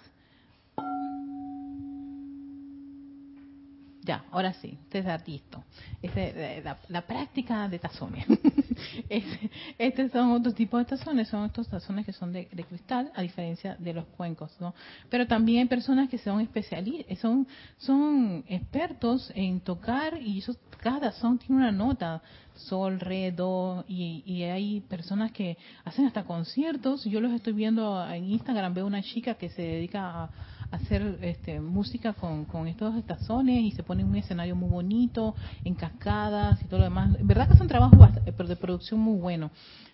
Ya, 4.08 4.24
ahora 4.30 4.54
sí, 4.54 4.78
César, 4.90 5.22
listo. 5.26 5.62
Este, 6.00 6.62
la, 6.64 6.78
la, 6.88 7.02
práctica 7.02 7.68
de 7.68 7.78
tazones. 7.78 8.24
Estos 9.78 10.12
son 10.12 10.30
otros 10.30 10.54
tipos 10.54 10.80
de 10.80 10.86
tazones, 10.86 11.28
son 11.28 11.44
estos 11.44 11.68
tazones 11.68 12.06
que 12.06 12.14
son 12.14 12.32
de, 12.32 12.46
cristal, 12.46 13.12
a 13.14 13.20
diferencia 13.20 13.76
de 13.78 13.92
los 13.92 14.06
cuencos, 14.06 14.56
¿no? 14.60 14.74
Pero 15.10 15.26
también 15.26 15.60
hay 15.60 15.68
personas 15.68 16.08
que 16.08 16.16
son 16.16 16.40
especialistas, 16.40 17.18
son, 17.18 17.46
son 17.76 18.44
expertos 18.48 19.30
en 19.34 19.60
tocar 19.60 20.18
y 20.22 20.38
eso, 20.38 20.56
cada 20.78 21.00
tazón 21.00 21.38
tiene 21.38 21.56
una 21.56 21.70
nota, 21.70 22.22
sol, 22.54 23.00
re, 23.00 23.30
do, 23.30 23.84
y, 23.86 24.22
y 24.24 24.44
hay 24.44 24.80
personas 24.80 25.32
que 25.32 25.58
hacen 25.84 26.06
hasta 26.06 26.24
conciertos. 26.24 27.04
Yo 27.04 27.20
los 27.20 27.32
estoy 27.32 27.52
viendo 27.52 28.02
en 28.10 28.24
Instagram, 28.24 28.72
veo 28.72 28.86
una 28.86 29.02
chica 29.02 29.34
que 29.34 29.50
se 29.50 29.60
dedica 29.60 30.24
a 30.24 30.30
hacer 30.70 31.18
este, 31.22 31.60
música 31.60 32.12
con, 32.12 32.44
con 32.44 32.68
estos 32.68 33.04
tazones 33.06 33.64
y 33.64 33.70
se 33.72 33.82
pone 33.82 34.04
un 34.04 34.16
escenario 34.16 34.54
muy 34.54 34.68
bonito, 34.68 35.34
en 35.64 35.74
cascadas 35.74 36.62
y 36.62 36.66
todo 36.66 36.78
lo 36.80 36.84
demás. 36.84 37.16
Verdad 37.22 37.48
que 37.48 37.54
es 37.54 37.60
un 37.60 37.68
trabajo 37.68 37.96
de 37.96 38.56
producción 38.56 39.00
muy 39.00 39.18
bueno, 39.18 39.50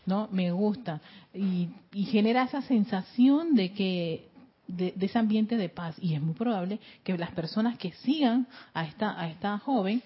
¿no? 0.07 0.29
Me 0.33 0.51
gusta. 0.51 1.01
Y, 1.33 1.69
y 1.93 2.05
genera 2.05 2.45
esa 2.45 2.63
sensación 2.63 3.55
de 3.55 3.73
que 3.73 4.29
de, 4.67 4.95
ese 5.01 5.19
ambiente 5.19 5.57
de 5.57 5.69
paz 5.69 5.97
y 6.01 6.15
es 6.15 6.23
muy 6.23 6.35
probable 6.35 6.81
que 7.03 7.17
las 7.19 7.31
personas 7.33 7.79
que 7.79 7.93
sigan 7.93 8.47
a 8.73 8.85
esta 8.87 9.21
a 9.21 9.29
esta 9.29 9.59
joven 9.59 10.03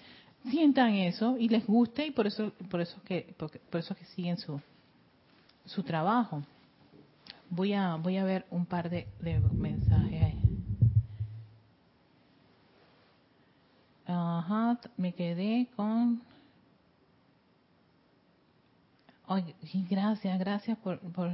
sientan 0.49 0.93
eso 0.93 1.37
y 1.37 1.49
les 1.49 1.65
guste 1.65 2.05
y 2.07 2.11
por 2.11 2.27
eso 2.27 2.51
por 2.69 2.81
eso 2.81 3.01
que 3.03 3.33
por, 3.37 3.79
eso 3.79 3.95
que 3.95 4.05
siguen 4.05 4.37
su 4.37 4.59
su 5.65 5.83
trabajo 5.83 6.43
voy 7.49 7.73
a 7.73 7.95
voy 7.95 8.17
a 8.17 8.23
ver 8.23 8.45
un 8.51 8.65
par 8.65 8.89
de 8.89 9.07
mensajes 9.53 10.23
ahí. 10.23 10.49
Ajá, 14.11 14.79
me 14.97 15.13
quedé 15.13 15.67
con... 15.75 16.21
Ay, 19.27 19.53
gracias, 19.87 20.39
gracias 20.39 20.75
por, 20.79 20.99
por, 20.99 21.29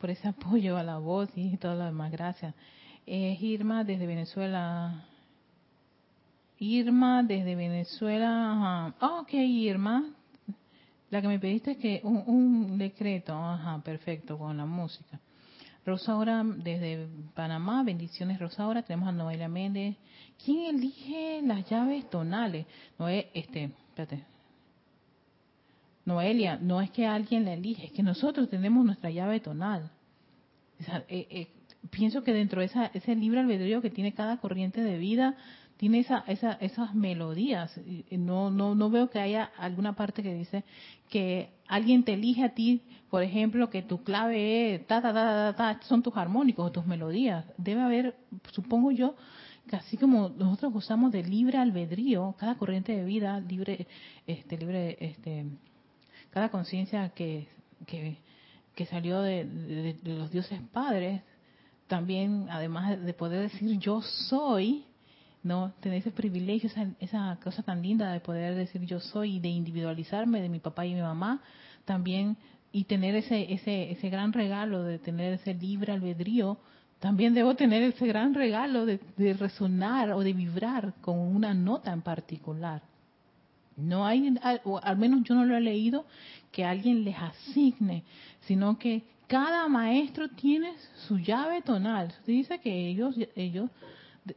por, 0.00 0.10
ese 0.10 0.28
apoyo 0.28 0.76
a 0.76 0.84
la 0.84 0.98
voz 0.98 1.28
y 1.34 1.56
todo 1.56 1.74
lo 1.74 1.84
demás, 1.84 2.12
gracias. 2.12 2.54
Eh, 3.06 3.36
Irma 3.40 3.82
desde 3.82 4.06
Venezuela. 4.06 5.04
Irma 6.60 7.24
desde 7.24 7.56
Venezuela. 7.56 8.52
Ajá. 8.52 8.94
Ah, 9.00 9.20
ok, 9.22 9.32
Irma. 9.32 10.04
La 11.10 11.20
que 11.20 11.26
me 11.26 11.40
pediste 11.40 11.72
es 11.72 11.78
que 11.78 12.00
un, 12.04 12.22
un 12.26 12.78
decreto. 12.78 13.34
Ajá, 13.34 13.82
perfecto, 13.82 14.38
con 14.38 14.56
la 14.56 14.64
música. 14.64 15.18
Rosaura 15.84 16.44
desde 16.44 17.08
Panamá, 17.34 17.82
bendiciones 17.82 18.38
Rosaura, 18.38 18.82
tenemos 18.82 19.08
a 19.08 19.12
Noelia 19.12 19.48
Méndez. 19.48 19.96
¿Quién 20.44 20.76
elige 20.76 21.42
las 21.42 21.68
llaves 21.68 22.08
tonales? 22.08 22.66
Noé, 22.98 23.30
este, 23.34 23.64
espérate. 23.88 24.24
Noelia, 26.04 26.58
no 26.60 26.80
es 26.80 26.90
que 26.90 27.06
alguien 27.06 27.44
la 27.44 27.54
elige, 27.54 27.86
es 27.86 27.92
que 27.92 28.02
nosotros 28.02 28.48
tenemos 28.48 28.84
nuestra 28.84 29.10
llave 29.10 29.40
tonal. 29.40 29.90
Eh, 31.08 31.26
eh, 31.30 31.48
pienso 31.90 32.24
que 32.24 32.32
dentro 32.32 32.60
de 32.60 32.66
esa, 32.66 32.86
ese 32.86 33.14
libre 33.14 33.40
albedrío 33.40 33.80
que 33.80 33.90
tiene 33.90 34.14
cada 34.14 34.38
corriente 34.38 34.80
de 34.82 34.98
vida, 34.98 35.36
tiene 35.82 35.98
esa, 35.98 36.22
esa, 36.28 36.52
esas 36.60 36.94
melodías. 36.94 37.72
No, 38.12 38.52
no, 38.52 38.76
no 38.76 38.88
veo 38.88 39.10
que 39.10 39.18
haya 39.18 39.50
alguna 39.58 39.94
parte 39.94 40.22
que 40.22 40.32
dice 40.32 40.62
que 41.10 41.50
alguien 41.66 42.04
te 42.04 42.12
elige 42.12 42.44
a 42.44 42.54
ti, 42.54 42.82
por 43.10 43.24
ejemplo, 43.24 43.68
que 43.68 43.82
tu 43.82 44.04
clave 44.04 44.76
es 44.76 44.86
ta, 44.86 45.02
ta, 45.02 45.12
ta, 45.12 45.52
ta, 45.52 45.56
ta, 45.56 45.84
son 45.84 46.00
tus 46.00 46.16
armónicos 46.16 46.68
o 46.68 46.70
tus 46.70 46.86
melodías. 46.86 47.44
Debe 47.58 47.80
haber, 47.80 48.14
supongo 48.52 48.92
yo, 48.92 49.16
que 49.68 49.74
así 49.74 49.96
como 49.96 50.28
nosotros 50.28 50.72
gozamos 50.72 51.10
de 51.10 51.24
libre 51.24 51.58
albedrío, 51.58 52.36
cada 52.38 52.54
corriente 52.54 52.94
de 52.96 53.04
vida 53.04 53.40
libre, 53.40 53.88
este, 54.28 54.56
libre, 54.58 54.96
este, 55.00 55.46
cada 56.30 56.48
conciencia 56.50 57.08
que, 57.08 57.48
salió 58.88 59.20
de, 59.20 59.98
los 60.04 60.30
dioses 60.30 60.60
padres, 60.72 61.22
también, 61.88 62.46
además 62.50 63.04
de 63.04 63.14
poder 63.14 63.50
decir 63.50 63.80
yo 63.80 64.00
soy, 64.00 64.84
no 65.42 65.72
tener 65.80 65.98
ese 65.98 66.10
privilegio, 66.10 66.68
esa, 66.68 66.86
esa 67.00 67.38
cosa 67.42 67.62
tan 67.62 67.82
linda 67.82 68.12
de 68.12 68.20
poder 68.20 68.54
decir 68.54 68.82
yo 68.82 69.00
soy 69.00 69.36
y 69.36 69.40
de 69.40 69.48
individualizarme 69.48 70.40
de 70.40 70.48
mi 70.48 70.60
papá 70.60 70.86
y 70.86 70.94
mi 70.94 71.00
mamá, 71.00 71.40
también 71.84 72.36
y 72.70 72.84
tener 72.84 73.14
ese 73.14 73.52
ese 73.52 73.90
ese 73.90 74.08
gran 74.08 74.32
regalo 74.32 74.82
de 74.82 74.98
tener 74.98 75.34
ese 75.34 75.54
libre 75.54 75.92
albedrío 75.92 76.58
también 77.00 77.34
debo 77.34 77.56
tener 77.56 77.82
ese 77.82 78.06
gran 78.06 78.32
regalo 78.32 78.86
de, 78.86 79.00
resonar 79.34 80.12
o 80.12 80.20
de 80.20 80.32
vibrar 80.32 80.94
con 81.00 81.18
una 81.18 81.52
nota 81.52 81.92
en 81.92 82.00
particular 82.00 82.80
no 83.76 84.06
hay, 84.06 84.34
o 84.64 84.78
al 84.82 84.96
menos 84.96 85.22
yo 85.24 85.34
no 85.34 85.44
lo 85.44 85.56
he 85.56 85.60
leído, 85.60 86.04
que 86.50 86.64
alguien 86.64 87.04
les 87.04 87.16
asigne, 87.16 88.04
sino 88.42 88.78
que 88.78 89.02
cada 89.26 89.68
maestro 89.68 90.28
tiene 90.28 90.74
su 91.06 91.18
llave 91.18 91.62
tonal. 91.62 92.12
Se 92.24 92.32
dice 92.32 92.58
que 92.60 92.88
ellos, 92.88 93.14
ellos 93.34 93.70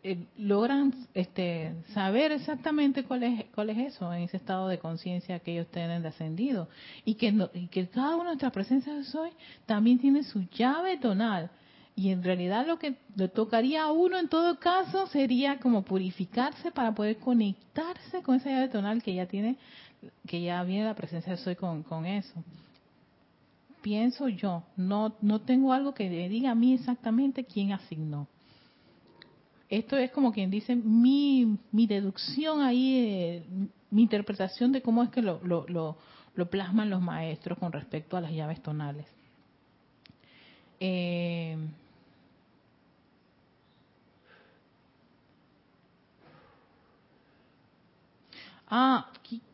eh, 0.02 0.26
logran 0.38 0.96
este, 1.14 1.76
saber 1.94 2.32
exactamente 2.32 3.04
cuál 3.04 3.22
es, 3.22 3.46
cuál 3.54 3.70
es 3.70 3.78
eso 3.94 4.12
en 4.12 4.24
ese 4.24 4.38
estado 4.38 4.68
de 4.68 4.80
conciencia 4.80 5.40
que 5.40 5.54
ellos 5.54 5.68
tienen 5.68 6.02
de 6.02 6.08
ascendido. 6.08 6.68
Y 7.04 7.16
que, 7.16 7.34
y 7.54 7.68
que 7.68 7.88
cada 7.88 8.16
una 8.16 8.24
de 8.24 8.30
nuestras 8.32 8.52
presencias 8.52 8.96
de 8.96 9.04
soy 9.04 9.30
también 9.68 10.00
tiene 10.00 10.24
su 10.24 10.42
llave 10.50 10.98
tonal. 10.98 11.52
Y 11.96 12.10
en 12.10 12.24
realidad 12.24 12.66
lo 12.66 12.80
que 12.80 12.96
le 13.16 13.28
tocaría 13.28 13.84
a 13.84 13.92
uno 13.92 14.18
en 14.18 14.28
todo 14.28 14.60
caso 14.60 15.06
sería 15.08 15.60
como 15.60 15.84
purificarse 15.84 16.72
para 16.72 16.94
poder 16.94 17.18
conectarse 17.18 18.24
con 18.24 18.36
esa 18.36 18.50
llave 18.50 18.70
tonal 18.70 19.04
que 19.04 19.14
ya 19.14 19.28
tiene, 19.28 19.56
que 20.28 20.42
ya 20.42 20.64
viene 20.64 20.86
la 20.86 20.96
presencia 20.96 21.34
de 21.34 21.38
soy 21.38 21.56
con, 21.56 21.84
con 21.84 22.06
eso. 22.08 22.44
Pienso 23.84 24.28
yo, 24.30 24.64
no, 24.76 25.16
no 25.22 25.42
tengo 25.42 25.72
algo 25.72 25.94
que 25.94 26.10
diga 26.10 26.52
a 26.52 26.56
mí 26.56 26.74
exactamente 26.74 27.46
quién 27.46 27.72
asignó. 27.72 28.28
Esto 29.70 29.97
es 29.97 30.11
como 30.11 30.32
quien 30.32 30.51
dice 30.51 30.76
mi, 30.76 31.57
mi 31.72 31.88
deducción 31.88 32.61
ahí, 32.61 32.97
eh, 32.97 33.43
mi 33.89 34.03
interpretación 34.03 34.72
de 34.72 34.82
cómo 34.82 35.03
es 35.03 35.09
que 35.09 35.22
lo, 35.22 35.39
lo, 35.43 35.66
lo, 35.68 35.97
lo 36.36 36.49
plasman 36.49 36.89
los 36.89 37.01
maestros 37.01 37.57
con 37.57 37.72
respecto 37.72 38.16
a 38.18 38.22
las 38.22 38.32
llaves 38.32 38.61
tonales. 38.61 39.07
Eh, 40.80 41.57
Ah, 48.68 49.11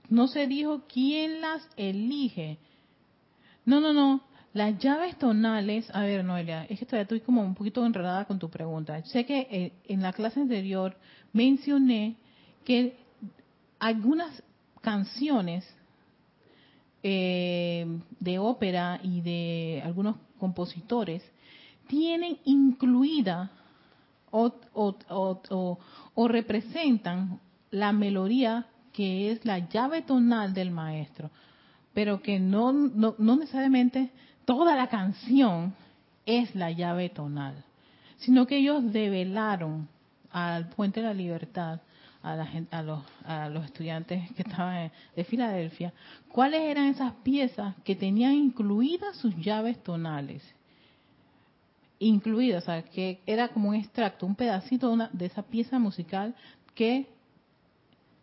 no 0.09 0.28
se 0.28 0.47
dijo 0.47 0.84
quién 0.88 1.41
las 1.41 1.68
elige. 1.78 2.57
No, 3.66 3.80
no, 3.80 3.93
no. 3.93 4.22
Las 4.54 4.78
llaves 4.80 5.18
tonales, 5.18 5.89
a 5.93 6.02
ver, 6.02 6.26
Noelia, 6.26 6.66
es 6.66 6.78
que 6.78 6.86
todavía 6.86 7.04
estoy 7.04 7.22
como 7.22 7.41
un 7.41 7.56
poquito 7.56 7.86
enredada 7.86 8.26
con 8.26 8.38
tu 8.38 8.49
pregunta. 8.49 9.02
Sé 9.06 9.26
que 9.26 9.47
eh, 9.49 9.74
en 9.88 10.02
la 10.02 10.12
clase 10.12 10.41
anterior 10.41 10.97
mencioné 11.32 12.18
que 12.66 12.97
algunas 13.80 14.43
canciones 14.82 15.66
eh, 17.02 17.86
de 18.20 18.39
ópera 18.39 18.99
y 19.02 19.22
de 19.22 19.82
algunos 19.86 20.18
compositores 20.38 21.24
tienen 21.88 22.38
incluida 22.43 23.52
o, 24.32 24.54
o, 24.74 25.80
o 26.14 26.28
representan 26.28 27.39
la 27.70 27.93
melodía 27.93 28.68
que 28.91 29.32
es 29.32 29.45
la 29.45 29.60
llave 29.70 30.02
tonal 30.02 30.54
del 30.54 30.72
maestro, 30.72 31.32
pero 31.93 32.22
que 32.22 32.39
no, 32.39 32.74
no, 32.74 33.16
no 33.18 33.36
necesariamente 33.38 34.12
toda 34.52 34.76
la 34.76 34.88
canción 34.88 35.74
es 36.26 36.54
la 36.56 36.72
llave 36.72 37.08
tonal, 37.08 37.64
sino 38.18 38.45
que 38.45 38.58
ellos 38.58 38.91
develaron 38.91 39.88
al 40.30 40.68
Puente 40.68 40.99
de 40.99 41.08
la 41.08 41.14
Libertad, 41.14 41.80
a, 42.22 42.36
la 42.36 42.49
a, 42.70 43.47
los, 43.47 43.64
estudiantes 43.64 44.30
que 44.34 44.41
estaban 44.41 44.91
de 45.16 45.24
Filadelfia, 45.24 45.93
cuáles 46.28 46.64
eran 46.64 46.88
esas 46.88 47.14
piezas 47.24 47.76
que 47.86 47.95
tenían 47.95 48.34
incluidas 48.34 49.16
sus 49.16 49.34
llaves 49.38 49.82
tonales. 49.84 50.43
Incluidas, 51.99 52.64
o 52.64 52.66
sea, 52.66 52.84
que 52.84 53.22
era 53.26 53.47
como 53.47 53.70
un 53.70 53.76
extracto, 53.76 54.26
un 54.26 54.36
pedacito 54.36 54.89
de, 54.89 54.93
una, 54.93 55.10
de 55.14 55.28
esa 55.28 55.43
pieza 55.43 55.80
musical 55.80 56.36
que 56.76 57.08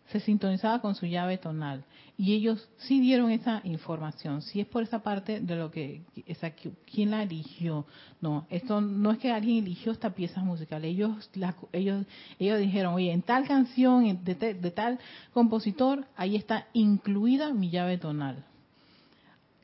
se 0.09 0.21
sintonizaba 0.21 0.81
con 0.81 0.95
su 0.95 1.07
llave 1.07 1.39
tonal. 1.39 1.85
Y 2.17 2.35
ellos 2.35 2.69
sí 2.79 2.99
dieron 3.01 3.31
esa 3.31 3.61
información. 3.63 4.43
Si 4.43 4.61
es 4.61 4.67
por 4.67 4.83
esa 4.83 5.01
parte 5.01 5.41
de 5.41 5.55
lo 5.55 5.71
que, 5.71 6.03
esa, 6.27 6.51
¿quién 6.51 7.13
la 7.13 7.23
eligió? 7.23 7.87
No, 8.21 8.47
esto 8.51 8.81
no 8.81 9.13
es 9.13 9.19
que 9.19 9.31
alguien 9.31 9.59
eligió 9.59 9.93
esta 9.93 10.11
pieza 10.11 10.43
musical. 10.43 10.85
Ellos, 10.85 11.31
ellos, 11.73 12.07
ellos 12.39 12.59
dijeron, 12.59 12.95
oye, 12.95 13.13
en 13.13 13.23
tal 13.23 13.47
canción, 13.47 14.25
de, 14.25 14.35
tal 14.75 14.99
compositor, 15.33 16.07
ahí 16.17 16.37
está 16.37 16.67
incluida 16.73 17.53
mi 17.53 17.71
llave 17.71 17.99
tonal. 17.99 18.45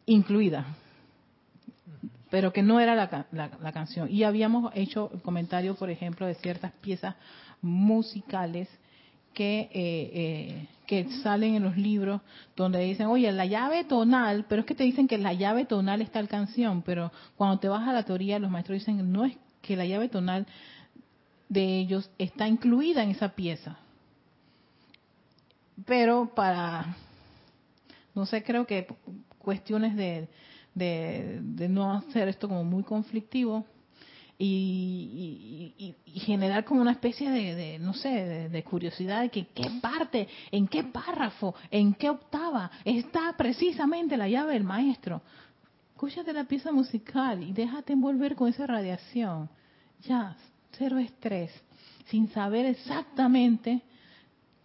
Incluida. 0.07 0.67
Pero 2.31 2.53
que 2.53 2.63
no 2.63 2.81
era 2.81 2.95
la, 2.95 3.27
la, 3.33 3.51
la 3.61 3.73
canción. 3.73 4.11
Y 4.11 4.25
habíamos 4.25 4.71
hecho 4.77 5.11
comentario, 5.25 5.75
por 5.75 5.91
ejemplo, 5.91 6.27
de 6.27 6.35
ciertas 6.35 6.73
piezas 6.73 7.17
musicales 7.63 8.69
que, 9.35 9.61
eh, 9.61 9.71
eh, 9.75 10.69
que 10.87 11.11
salen 11.23 11.55
en 11.57 11.63
los 11.63 11.77
libros 11.77 12.23
donde 12.57 12.79
dicen, 12.81 13.07
oye, 13.07 13.31
la 13.33 13.47
llave 13.47 13.85
tonal, 13.85 14.47
pero 14.49 14.61
es 14.61 14.67
que 14.67 14.75
te 14.75 14.85
dicen 14.85 15.09
que 15.09 15.19
la 15.19 15.33
llave 15.33 15.67
tonal 15.67 16.01
está 16.01 16.21
en 16.21 16.27
canción, 16.27 16.83
pero 16.83 17.13
cuando 17.37 17.59
te 17.59 17.69
vas 17.69 17.87
a 17.87 17.93
la 17.93 18.05
teoría, 18.05 18.39
los 18.39 18.51
maestros 18.51 18.79
dicen, 18.79 19.13
no 19.13 19.25
es 19.25 19.37
que 19.61 19.77
la 19.77 19.85
llave 19.85 20.09
tonal 20.09 20.47
de 21.49 21.79
ellos 21.79 22.11
está 22.19 22.49
incluida 22.49 23.03
en 23.03 23.11
esa 23.11 23.31
pieza. 23.31 23.79
Pero 25.85 26.33
para, 26.35 26.97
no 28.15 28.27
sé, 28.27 28.43
creo 28.43 28.67
que 28.67 28.87
cuestiones 29.39 29.97
de, 29.97 30.29
de, 30.75 31.41
de 31.43 31.69
no 31.69 31.93
hacer 31.93 32.29
esto 32.29 32.49
como 32.49 32.65
muy 32.65 32.85
conflictivo, 32.85 33.67
y, 34.39 35.95
generar 36.07 36.65
como 36.65 36.81
una 36.81 36.93
especie 36.93 37.31
de, 37.31 37.79
no 37.79 37.93
sé, 37.95 38.49
de, 38.49 38.63
curiosidad 38.65 39.23
de 39.23 39.29
que 39.29 39.47
qué 39.49 39.71
parte, 39.81 40.29
en 40.51 40.67
qué 40.67 40.85
párrafo, 40.85 41.55
en 41.71 41.95
qué 41.95 42.11
octava 42.11 42.71
está 42.85 43.35
precisamente 43.37 44.17
la 44.17 44.29
llave 44.29 44.55
del 44.55 44.65
maestro. 44.65 45.23
Escúchate 45.93 46.33
la 46.33 46.45
pieza 46.45 46.73
musical 46.73 47.43
y 47.43 47.53
déjate 47.53 47.93
envolver 47.93 48.35
con 48.35 48.49
esa 48.49 48.67
radiación. 48.67 49.49
Ya, 50.03 50.37
cero 50.73 50.99
estrés, 50.99 51.51
sin 52.07 52.29
saber 52.31 52.67
exactamente 52.67 53.83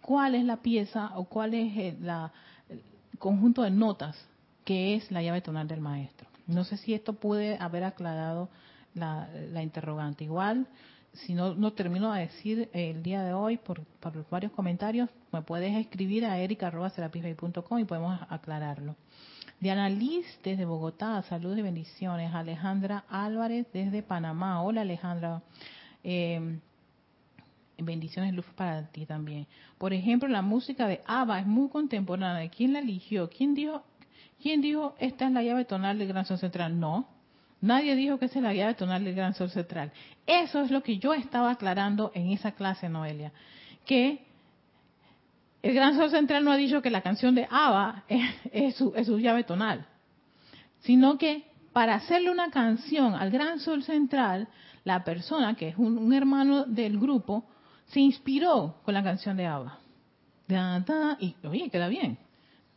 cuál 0.00 0.34
es 0.34 0.44
la 0.44 0.56
pieza 0.56 1.12
o 1.14 1.24
cuál 1.24 1.54
es 1.54 1.76
el, 1.76 2.06
la, 2.06 2.32
el 2.68 2.82
conjunto 3.18 3.62
de 3.62 3.70
notas 3.70 4.16
que 4.64 4.96
es 4.96 5.10
la 5.10 5.22
llave 5.22 5.40
tonal 5.40 5.68
del 5.68 5.80
maestro. 5.80 6.28
No 6.46 6.64
sé 6.64 6.76
si 6.76 6.94
esto 6.94 7.12
puede 7.12 7.56
haber 7.58 7.84
aclarado 7.84 8.48
la, 8.94 9.28
la 9.52 9.62
interrogante. 9.62 10.24
Igual, 10.24 10.66
si 11.12 11.34
no, 11.34 11.54
no 11.54 11.72
termino 11.72 12.12
de 12.12 12.20
decir 12.20 12.68
el 12.72 13.02
día 13.02 13.22
de 13.22 13.32
hoy 13.32 13.56
por, 13.56 13.82
por 14.00 14.28
varios 14.30 14.52
comentarios, 14.52 15.08
me 15.32 15.42
puedes 15.42 15.74
escribir 15.76 16.24
a 16.24 16.38
erica.com 16.38 17.78
y 17.78 17.84
podemos 17.84 18.20
aclararlo. 18.28 18.96
Diana 19.58 19.88
Liz 19.88 20.24
desde 20.42 20.64
Bogotá, 20.64 21.22
saludos 21.22 21.58
y 21.58 21.62
bendiciones. 21.62 22.34
Alejandra 22.34 23.04
Álvarez 23.08 23.66
desde 23.72 24.02
Panamá. 24.02 24.62
Hola 24.62 24.80
Alejandra. 24.80 25.42
Eh, 26.02 26.58
bendiciones 27.76 28.32
luz 28.34 28.46
para 28.56 28.86
ti 28.86 29.04
también. 29.04 29.46
Por 29.78 29.92
ejemplo, 29.92 30.28
la 30.28 30.42
música 30.42 30.86
de 30.86 31.02
ABBA 31.06 31.40
es 31.40 31.46
muy 31.46 31.68
contemporánea. 31.68 32.48
¿Quién 32.50 32.72
la 32.72 32.78
eligió? 32.78 33.28
¿Quién 33.28 33.54
dijo, 33.54 33.82
quién 34.40 34.60
dijo 34.60 34.94
esta 34.98 35.26
es 35.26 35.32
la 35.32 35.42
llave 35.42 35.64
tonal 35.64 35.98
del 35.98 36.08
Gran 36.08 36.24
Son 36.24 36.38
Central? 36.38 36.78
No, 36.78 37.06
Nadie 37.60 37.94
dijo 37.94 38.18
que 38.18 38.26
esa 38.26 38.38
es 38.38 38.42
la 38.42 38.54
llave 38.54 38.74
tonal 38.74 39.04
del 39.04 39.14
gran 39.14 39.34
sol 39.34 39.50
central. 39.50 39.92
Eso 40.26 40.62
es 40.62 40.70
lo 40.70 40.82
que 40.82 40.98
yo 40.98 41.12
estaba 41.12 41.50
aclarando 41.50 42.10
en 42.14 42.30
esa 42.30 42.52
clase, 42.52 42.88
Noelia. 42.88 43.32
Que 43.84 44.24
el 45.62 45.74
gran 45.74 45.96
sol 45.96 46.10
central 46.10 46.44
no 46.44 46.52
ha 46.52 46.56
dicho 46.56 46.80
que 46.80 46.90
la 46.90 47.02
canción 47.02 47.34
de 47.34 47.46
Ava 47.50 48.04
es, 48.08 48.76
su, 48.76 48.94
es 48.96 49.06
su 49.06 49.18
llave 49.18 49.44
tonal, 49.44 49.86
sino 50.80 51.18
que 51.18 51.44
para 51.72 51.94
hacerle 51.94 52.30
una 52.30 52.50
canción 52.50 53.14
al 53.14 53.30
gran 53.30 53.60
sol 53.60 53.82
central, 53.82 54.48
la 54.84 55.04
persona, 55.04 55.54
que 55.54 55.68
es 55.68 55.76
un, 55.76 56.12
hermano 56.14 56.64
del 56.64 56.98
grupo, 56.98 57.44
se 57.88 58.00
inspiró 58.00 58.76
con 58.84 58.94
la 58.94 59.02
canción 59.02 59.36
de 59.36 59.46
Ava. 59.46 59.78
y 61.18 61.36
oye, 61.44 61.68
queda 61.70 61.88
bien. 61.88 62.18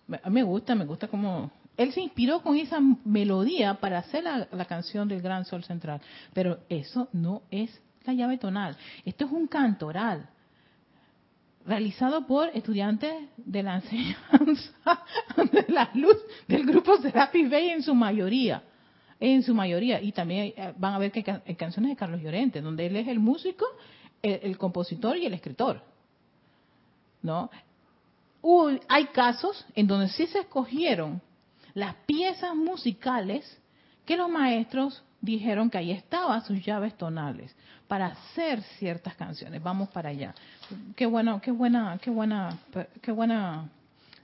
Me 0.07 0.43
gusta, 0.43 0.75
me 0.75 0.86
gusta 0.86 1.07
como 1.07 1.51
él 1.76 1.91
se 1.91 2.01
inspiró 2.01 2.41
con 2.41 2.57
esa 2.57 2.80
melodía 3.03 3.76
para 3.76 3.99
hacer 3.99 4.24
la, 4.24 4.65
canción 4.65 5.07
del 5.07 5.21
Gran 5.21 5.45
Sol 5.45 5.63
Central. 5.63 6.01
Pero 6.34 6.59
eso 6.69 7.09
no 7.13 7.43
es 7.49 7.82
la 8.05 8.13
llave 8.13 8.38
tonal. 8.38 8.78
Esto 9.05 9.26
es 9.26 9.32
un 9.32 9.47
cantoral 9.47 10.30
realizado 11.65 12.28
por 12.28 12.49
estudiantes 12.49 13.13
de 13.38 13.63
la 13.63 13.76
enseñanza 13.84 15.03
de 15.51 15.65
la 15.69 15.89
luz 15.95 16.17
del 16.47 16.65
grupo 16.65 16.97
Serapis 16.97 17.49
Bay 17.49 17.69
en 17.69 17.82
su 17.82 17.95
mayoría. 17.95 18.63
En 19.19 19.41
su 19.41 19.55
mayoría. 19.55 19.99
Y 19.99 20.11
también 20.11 20.53
eh, 20.55 20.74
van 20.78 20.93
a 20.93 20.99
ver 20.99 21.11
que 21.11 21.24
hay 21.45 21.55
canciones 21.55 21.91
de 21.91 21.95
Carlos 21.95 22.21
Llorente, 22.21 22.61
donde 22.61 22.86
él 22.86 22.95
es 22.97 23.07
el 23.07 23.19
músico, 23.19 23.65
el, 24.21 24.57
compositor 24.57 25.17
y 25.17 25.26
el 25.26 25.34
escritor. 25.34 25.82
¿No? 27.21 27.49
hay 28.89 29.05
casos 29.05 29.65
en 29.74 29.88
donde 29.88 30.09
sí 30.09 30.28
se 30.28 30.39
escogieron 30.39 31.21
las 31.74 31.95
piezas 32.05 32.55
musicales 32.55 33.59
que 34.05 34.17
los 34.17 34.30
maestros 34.30 35.03
dijeron 35.21 35.69
que 35.69 35.78
ahí 35.78 35.91
estaban 35.91 36.43
sus 36.43 36.63
llaves 36.63 36.95
tonales 36.97 37.55
para 37.88 38.07
hacer 38.07 38.61
ciertas 38.78 39.15
canciones. 39.15 39.63
Vamos 39.63 39.89
para 39.89 40.09
allá. 40.09 40.36
Qué 40.95 41.05
bueno, 41.05 41.39
qué 41.41 41.51
buena, 41.51 41.97
qué 42.01 42.09
buena, 42.09 42.57
qué 43.01 43.11
buena 43.11 43.69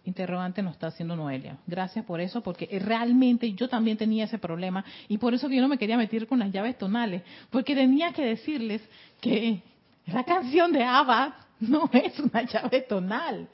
interrogante 0.04 0.62
nos 0.62 0.74
está 0.74 0.88
haciendo 0.88 1.16
Noelia. 1.16 1.58
Gracias 1.68 2.04
por 2.04 2.20
eso, 2.20 2.42
porque 2.42 2.68
realmente 2.84 3.54
yo 3.54 3.70
también 3.70 3.98
tenía 3.98 4.26
ese 4.26 4.38
problema 4.38 4.84
y 5.08 5.18
por 5.18 5.34
eso 5.34 5.48
que 5.48 5.56
yo 5.56 5.62
no 5.62 5.68
me 5.68 5.78
quería 5.78 5.98
meter 5.98 6.28
con 6.28 6.40
las 6.40 6.52
llaves 6.52 6.78
tonales, 6.78 7.22
porque 7.50 7.76
tenía 7.76 8.12
que 8.12 8.26
decirles 8.26 8.82
que 9.22 9.62
la 10.08 10.24
canción 10.24 10.74
de 10.74 10.84
ABBA 10.84 11.36
no 11.62 11.90
es 11.94 12.20
una 12.20 12.42
llave 12.44 12.82
tonal 12.82 13.48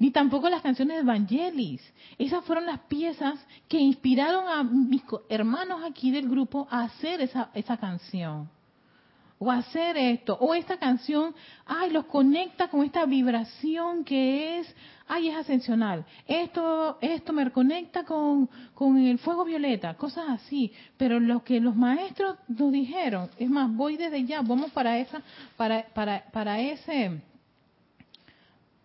ni 0.00 0.10
tampoco 0.10 0.48
las 0.48 0.62
canciones 0.62 0.96
de 0.96 1.02
Evangelis. 1.02 1.82
Esas 2.18 2.42
fueron 2.46 2.64
las 2.64 2.80
piezas 2.80 3.38
que 3.68 3.78
inspiraron 3.78 4.48
a 4.48 4.64
mis 4.64 5.02
hermanos 5.28 5.82
aquí 5.84 6.10
del 6.10 6.28
grupo 6.28 6.66
a 6.70 6.84
hacer 6.84 7.20
esa, 7.20 7.50
esa 7.52 7.76
canción. 7.76 8.48
O 9.38 9.50
hacer 9.50 9.98
esto, 9.98 10.36
o 10.40 10.54
esta 10.54 10.78
canción, 10.78 11.34
ay, 11.66 11.90
los 11.90 12.06
conecta 12.06 12.68
con 12.68 12.82
esta 12.82 13.04
vibración 13.04 14.04
que 14.04 14.58
es, 14.58 14.74
ay, 15.06 15.28
es 15.28 15.36
ascensional. 15.36 16.06
Esto, 16.26 16.96
esto 17.02 17.34
me 17.34 17.50
conecta 17.50 18.04
con, 18.04 18.48
con 18.74 18.96
el 18.98 19.18
fuego 19.18 19.44
violeta, 19.44 19.94
cosas 19.94 20.30
así. 20.30 20.72
Pero 20.96 21.20
lo 21.20 21.44
que 21.44 21.60
los 21.60 21.76
maestros 21.76 22.36
nos 22.48 22.72
dijeron, 22.72 23.28
es 23.38 23.50
más, 23.50 23.70
voy 23.70 23.98
desde 23.98 24.24
ya, 24.24 24.40
vamos 24.40 24.70
para 24.70 24.98
esa, 24.98 25.20
para, 25.58 25.84
para, 25.92 26.24
para 26.32 26.58
ese, 26.58 27.20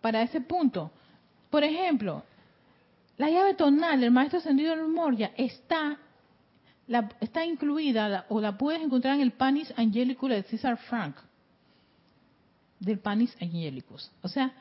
para 0.02 0.20
ese 0.20 0.42
punto. 0.42 0.90
Por 1.56 1.64
ejemplo, 1.64 2.22
la 3.16 3.30
llave 3.30 3.54
tonal 3.54 3.98
del 3.98 4.10
maestro 4.10 4.40
ascendido 4.40 4.76
de 4.76 4.82
Moria 4.82 5.32
está, 5.38 5.96
está 7.18 7.46
incluida 7.46 8.26
o 8.28 8.42
la 8.42 8.58
puedes 8.58 8.82
encontrar 8.82 9.14
en 9.14 9.22
el 9.22 9.32
Panis 9.32 9.72
Angelicus 9.74 10.28
de 10.28 10.42
César 10.42 10.76
Frank, 10.76 11.16
del 12.78 12.98
Panis 12.98 13.34
Angelicus. 13.40 14.12
O 14.20 14.28
sea, 14.28 14.52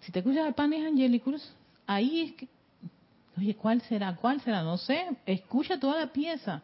si 0.00 0.12
te 0.12 0.18
escuchas 0.18 0.46
el 0.46 0.52
Panis 0.52 0.84
Angelicus, 0.84 1.54
ahí 1.86 2.20
es 2.20 2.32
que, 2.34 2.48
oye, 3.38 3.56
¿cuál 3.56 3.80
será? 3.80 4.14
¿Cuál 4.14 4.42
será? 4.42 4.62
No 4.62 4.76
sé, 4.76 5.06
escucha 5.24 5.80
toda 5.80 6.00
la 6.00 6.12
pieza. 6.12 6.60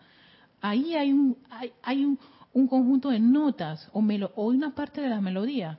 Ahí 0.60 0.94
hay 0.96 1.14
un, 1.14 1.38
hay, 1.80 2.04
un, 2.04 2.18
un, 2.52 2.68
conjunto 2.68 3.08
de 3.08 3.20
notas 3.20 3.88
o, 3.94 4.00
o 4.34 4.46
una 4.48 4.74
parte 4.74 5.00
de 5.00 5.08
la 5.08 5.22
melodía 5.22 5.78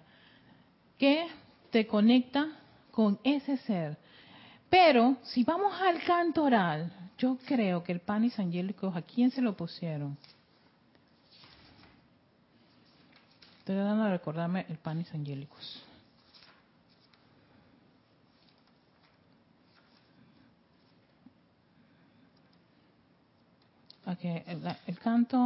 que 0.98 1.28
te 1.70 1.86
conecta 1.86 2.58
con 2.94 3.20
ese 3.24 3.58
ser. 3.58 3.98
Pero 4.70 5.18
si 5.24 5.44
vamos 5.44 5.74
al 5.82 6.02
canto 6.04 6.44
oral, 6.44 6.94
yo 7.18 7.38
creo 7.44 7.84
que 7.84 7.92
el 7.92 8.00
panis 8.00 8.38
angélicos, 8.38 8.96
¿a 8.96 9.02
quién 9.02 9.32
se 9.32 9.42
lo 9.42 9.58
pusieron? 9.58 10.16
Estoy 13.60 13.76
tratando 13.76 14.04
de 14.04 14.12
recordarme 14.12 14.66
el 14.70 14.78
panis 14.78 15.12
angélicos. 15.12 15.84
Okay, 24.06 24.44
el, 24.86 25.00
canto, 25.00 25.40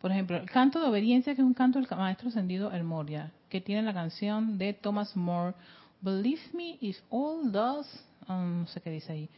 por 0.00 0.10
ejemplo, 0.10 0.36
el 0.36 0.50
canto 0.50 0.80
de 0.80 0.88
obediencia, 0.88 1.34
que 1.34 1.40
es 1.40 1.46
un 1.46 1.54
canto 1.54 1.80
del 1.80 1.88
maestro 1.96 2.28
ascendido 2.28 2.72
El 2.72 2.84
Moria, 2.84 3.30
que 3.48 3.60
tiene 3.60 3.82
la 3.82 3.94
canción 3.94 4.58
de 4.58 4.74
Thomas 4.74 5.16
More, 5.16 5.54
Believe 6.00 6.40
me, 6.52 6.78
if 6.80 6.96
all 7.10 7.50
does, 7.50 7.86
um, 8.28 8.60
no 8.60 8.66
sé 8.66 8.80
qué 8.80 8.90
dice 8.90 9.12
ahí. 9.12 9.28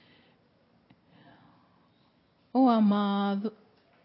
Oh 2.52 2.68
amado, 2.68 3.52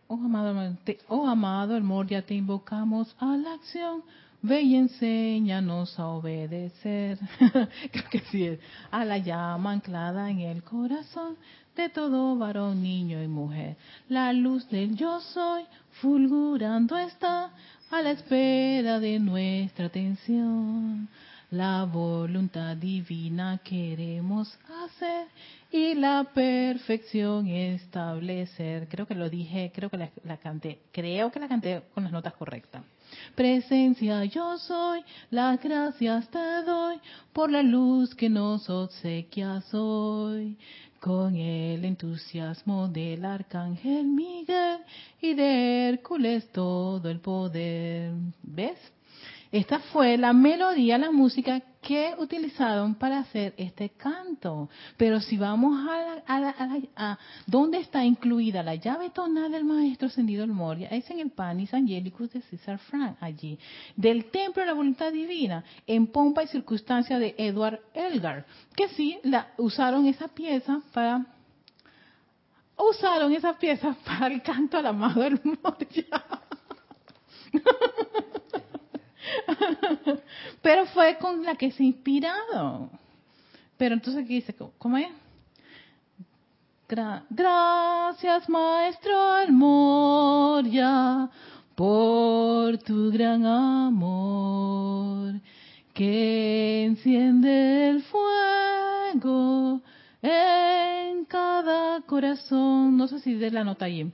oh 0.08 0.16
amado, 0.16 0.78
oh 1.08 1.28
amado, 1.28 1.76
el 1.76 1.84
Moria, 1.84 2.26
te 2.26 2.36
invocamos 2.36 3.16
a 3.20 3.38
la 3.38 3.54
acción. 3.54 4.04
Ve 4.42 4.62
y 4.62 4.76
enséñanos 4.76 5.98
a 5.98 6.08
obedecer. 6.08 7.18
Creo 7.92 8.10
que 8.12 8.20
sí 8.30 8.44
es. 8.44 8.60
A 8.92 9.06
la 9.06 9.18
llama 9.18 9.72
anclada 9.72 10.30
en 10.30 10.42
el 10.42 10.64
corazón 10.64 11.38
de 11.78 11.90
todo 11.90 12.38
varón, 12.38 12.84
niño 12.84 13.24
y 13.24 13.28
mujer. 13.28 13.78
La 14.10 14.34
luz 14.34 14.68
del 14.70 14.96
yo 14.96 15.22
soy 15.22 15.64
fulgurando 16.02 16.98
está 16.98 17.52
a 17.90 18.02
la 18.02 18.12
espera 18.12 19.00
de 19.00 19.20
nuestra 19.20 19.86
atención. 19.86 21.08
La 21.54 21.84
voluntad 21.84 22.76
divina 22.76 23.60
queremos 23.64 24.58
hacer 24.84 25.28
y 25.72 25.94
la 25.94 26.28
perfección 26.34 27.46
establecer. 27.46 28.88
Creo 28.88 29.06
que 29.06 29.14
lo 29.14 29.30
dije, 29.30 29.72
creo 29.72 29.88
que 29.92 30.10
la, 30.24 30.38
canté, 30.38 30.80
creo 30.92 31.32
que 31.32 31.40
la 31.40 31.48
canté 31.48 31.84
con 31.94 32.06
las 32.06 32.12
notas 32.12 32.34
correctas. 32.34 32.82
Presencia 33.36 34.26
yo 34.26 34.58
soy, 34.58 35.04
las 35.30 35.62
gracias 35.62 36.28
te 36.30 36.64
doy 36.66 37.00
por 37.32 37.52
la 37.52 37.62
luz 37.62 38.16
que 38.16 38.30
nos 38.30 38.68
obsequias 38.68 39.72
hoy. 39.76 40.58
Con 41.00 41.36
el 41.36 41.86
entusiasmo 41.86 42.88
del 42.88 43.26
arcángel 43.26 44.06
Miguel 44.06 44.80
y 45.22 45.36
de 45.36 45.90
Hércules 45.90 46.52
todo 46.52 47.08
el 47.12 47.20
poder. 47.20 48.12
¿Ves? 48.42 48.80
Esta 49.54 49.78
fue 49.78 50.18
la 50.18 50.34
melodía, 50.34 50.98
la 50.98 51.12
música 51.12 51.62
que 51.80 52.16
utilizaron 52.18 52.96
para 52.96 53.20
hacer 53.20 53.54
este 53.56 53.90
canto. 53.90 54.68
Pero 54.98 55.22
si 55.22 55.38
vamos 55.38 55.78
a, 55.88 57.20
dónde 57.46 57.78
está 57.78 58.04
incluida 58.04 58.64
la 58.64 58.74
llave 58.74 59.12
tonal 59.12 59.52
del 59.52 59.64
maestro 59.64 60.08
ascendido 60.08 60.42
del 60.42 60.56
Moria, 60.56 60.88
es 60.88 61.08
en 61.12 61.20
el 61.20 61.30
Panis 61.30 61.72
Angelicus 61.72 62.34
de 62.34 62.42
César 62.42 62.80
Frank, 62.80 63.16
allí. 63.22 63.60
Del 63.96 64.32
Templo 64.32 64.64
de 64.64 64.70
la 64.70 64.74
Voluntad 64.74 65.12
Divina, 65.12 65.64
en 65.86 66.08
pompa 66.08 66.42
y 66.42 66.48
circunstancia 66.48 67.20
de 67.20 67.36
Edward 67.38 67.80
Elgar, 67.94 68.48
que 68.76 68.88
sí 68.90 69.20
la, 69.22 69.50
usaron 69.58 70.08
esa 70.08 70.30
pieza 70.30 70.82
para 70.92 71.28
usaron 72.76 73.32
esa 73.34 73.54
pieza 73.60 73.96
para 74.04 74.34
el 74.34 74.42
canto 74.42 74.80
al 74.80 74.88
amado 74.88 75.22
del 75.22 75.40
Moria. 75.44 76.24
Pero 80.62 80.86
fue 80.88 81.18
con 81.18 81.44
la 81.44 81.56
que 81.56 81.72
se 81.72 81.84
inspirado. 81.84 82.90
Pero 83.78 83.96
entonces 83.96 84.24
aquí 84.24 84.36
dice, 84.36 84.56
¿cómo 84.78 84.98
es? 84.98 85.08
gracias, 87.30 88.48
Maestro 88.48 89.48
Moria, 89.50 91.30
por 91.76 92.78
tu 92.78 93.12
gran 93.12 93.44
amor 93.46 95.34
que 95.94 96.84
enciende 96.86 97.90
el 97.90 98.04
fuego 98.04 99.82
en 100.22 101.26
cada 101.26 102.02
corazón. 102.02 102.98
No 102.98 103.08
sé 103.08 103.20
si 103.20 103.34
de 103.36 103.52
la 103.52 103.64
nota 103.64 103.86
ahí. 103.86 104.12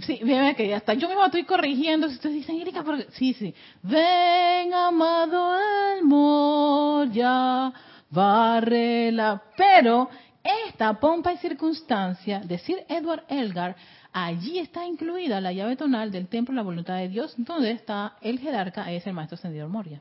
Sí, 0.00 0.20
ven 0.22 0.54
que 0.54 0.74
hasta 0.74 0.94
yo 0.94 1.06
mismo 1.06 1.24
estoy 1.24 1.44
corrigiendo. 1.44 2.08
Si 2.08 2.14
ustedes 2.14 2.36
dicen, 2.36 2.60
Erika, 2.60 2.82
porque... 2.82 3.08
sí, 3.12 3.34
sí. 3.34 3.54
Ven, 3.82 4.72
amado 4.72 5.54
el 5.94 7.12
ya, 7.12 7.72
barrela. 8.10 9.42
Pero 9.56 10.08
esta 10.42 10.98
pompa 10.98 11.32
y 11.32 11.36
circunstancia 11.36 12.40
de 12.40 12.58
Sir 12.58 12.84
Edward 12.88 13.24
Elgar, 13.28 13.76
allí 14.12 14.58
está 14.58 14.86
incluida 14.86 15.40
la 15.40 15.52
llave 15.52 15.76
tonal 15.76 16.10
del 16.10 16.28
templo 16.28 16.54
la 16.54 16.62
voluntad 16.62 16.96
de 16.96 17.08
Dios, 17.08 17.34
donde 17.36 17.72
está 17.72 18.16
el 18.22 18.38
jerarca, 18.38 18.90
es 18.90 19.06
el 19.06 19.12
maestro 19.12 19.34
ascendido 19.34 19.68
Moria. 19.68 20.00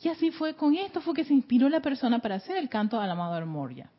Y 0.00 0.08
así 0.08 0.30
fue, 0.30 0.54
con 0.54 0.76
esto 0.76 1.00
fue 1.00 1.14
que 1.14 1.24
se 1.24 1.34
inspiró 1.34 1.68
la 1.68 1.80
persona 1.80 2.20
para 2.20 2.36
hacer 2.36 2.56
el 2.56 2.68
canto 2.68 3.00
al 3.00 3.10
amado 3.10 3.44
Moria. 3.46 3.90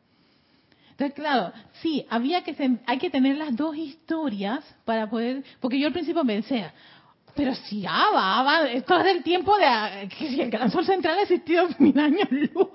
Entonces, 1.00 1.14
claro, 1.14 1.50
sí, 1.80 2.04
había 2.10 2.44
que 2.44 2.54
hay 2.84 2.98
que 2.98 3.08
tener 3.08 3.34
las 3.38 3.56
dos 3.56 3.74
historias 3.74 4.62
para 4.84 5.08
poder, 5.08 5.42
porque 5.58 5.78
yo 5.78 5.86
al 5.86 5.94
principio 5.94 6.22
pensé, 6.26 6.70
pero 7.34 7.54
si 7.54 7.86
Ava, 7.86 8.38
Ava, 8.38 8.68
esto 8.68 8.98
es 8.98 9.04
del 9.04 9.22
tiempo 9.22 9.56
de 9.56 10.08
que 10.08 10.28
si 10.28 10.42
el 10.42 10.50
gran 10.50 10.70
sol 10.70 10.84
central 10.84 11.16
ha 11.16 11.22
existido 11.22 11.68
mil 11.78 11.98
años 11.98 12.30
luz. 12.30 12.68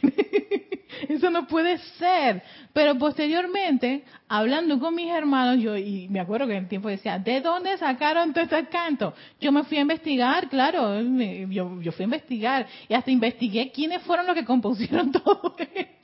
Eso 1.08 1.28
no 1.30 1.48
puede 1.48 1.78
ser. 1.98 2.40
Pero 2.72 2.96
posteriormente, 2.96 4.04
hablando 4.28 4.78
con 4.78 4.94
mis 4.94 5.10
hermanos, 5.10 5.60
yo, 5.60 5.76
y 5.76 6.06
me 6.08 6.20
acuerdo 6.20 6.46
que 6.46 6.52
en 6.52 6.64
el 6.64 6.68
tiempo 6.68 6.88
decía, 6.88 7.18
¿de 7.18 7.40
dónde 7.40 7.76
sacaron 7.78 8.32
todo 8.32 8.44
este 8.44 8.64
canto? 8.68 9.12
Yo 9.40 9.50
me 9.50 9.64
fui 9.64 9.78
a 9.78 9.80
investigar, 9.80 10.48
claro, 10.48 11.00
yo 11.00 11.92
fui 11.92 12.02
a 12.02 12.04
investigar 12.04 12.66
y 12.88 12.94
hasta 12.94 13.10
investigué 13.10 13.72
quiénes 13.72 14.02
fueron 14.02 14.24
los 14.24 14.36
que 14.36 14.44
compusieron 14.44 15.10
todo 15.24 15.56
esto. 15.58 15.98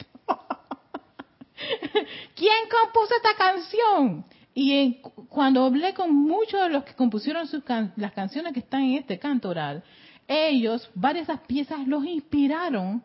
¿Quién 2.35 2.69
compuso 2.71 3.15
esta 3.17 3.35
canción? 3.37 4.25
Y 4.55 4.99
cuando 5.29 5.65
hablé 5.65 5.95
con 5.95 6.15
muchos 6.15 6.61
de 6.61 6.69
los 6.69 6.85
que 6.85 6.95
compusieron 6.95 7.47
sus 7.47 7.63
las 7.97 8.13
canciones 8.13 8.53
que 8.53 8.61
están 8.61 8.83
en 8.83 8.95
este 8.99 9.19
canto 9.19 9.49
oral, 9.49 9.83
ellos, 10.29 10.89
varias 10.95 11.27
de 11.27 11.33
esas 11.35 11.47
piezas 11.47 11.87
los 11.87 12.05
inspiraron 12.05 13.03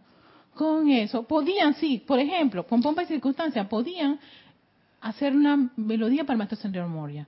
con 0.54 0.90
eso. 0.90 1.24
Podían, 1.24 1.74
sí, 1.76 2.04
por 2.06 2.20
ejemplo, 2.20 2.66
con 2.68 2.82
pompa 2.82 3.04
y 3.04 3.08
circunstancia, 3.08 3.68
podían 3.68 4.20
hacer 5.02 5.36
una 5.36 5.72
melodía 5.76 6.24
para 6.24 6.34
el 6.34 6.38
maestro 6.38 6.58
Sendero 6.58 6.88
Moria. 6.88 7.28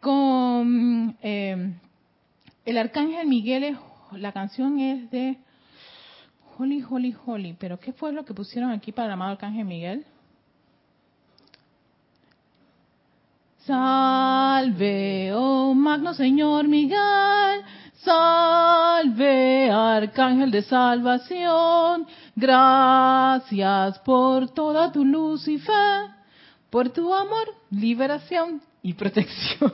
Con 0.00 1.16
eh, 1.22 1.74
el 2.64 2.78
arcángel 2.78 3.28
Miguel, 3.28 3.76
la 4.12 4.32
canción 4.32 4.80
es 4.80 5.10
de 5.10 5.38
Holy, 6.58 6.84
Holy, 6.88 7.16
Holy. 7.26 7.56
Pero 7.58 7.78
¿qué 7.78 7.92
fue 7.92 8.12
lo 8.12 8.24
que 8.24 8.34
pusieron 8.34 8.70
aquí 8.70 8.90
para 8.90 9.06
el 9.06 9.12
amado 9.12 9.32
arcángel 9.32 9.64
Miguel? 9.64 10.04
Salve, 13.64 15.30
oh 15.32 15.72
magno 15.72 16.14
Señor 16.14 16.66
Miguel, 16.66 17.62
salve, 17.94 19.70
arcángel 19.70 20.50
de 20.50 20.62
salvación, 20.62 22.04
gracias 22.34 24.00
por 24.00 24.48
toda 24.48 24.90
tu 24.90 25.04
luz 25.04 25.46
y 25.46 25.58
fe, 25.58 25.72
por 26.70 26.88
tu 26.88 27.14
amor, 27.14 27.54
liberación 27.70 28.60
y 28.82 28.94
protección. 28.94 29.72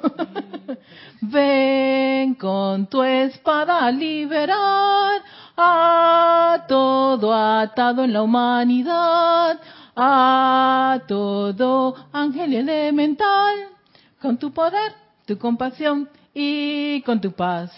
Ven 1.22 2.34
con 2.34 2.88
tu 2.88 3.02
espada 3.02 3.86
a 3.86 3.90
liberar 3.90 5.22
a 5.56 6.66
todo 6.68 7.34
atado 7.34 8.04
en 8.04 8.12
la 8.12 8.22
humanidad, 8.22 9.58
a 9.96 11.00
todo 11.08 11.94
ángel 12.12 12.52
elemental 12.52 13.77
con 14.20 14.38
tu 14.38 14.52
poder, 14.52 14.92
tu 15.26 15.38
compasión 15.38 16.08
y 16.34 17.02
con 17.02 17.20
tu 17.20 17.32
paz. 17.32 17.72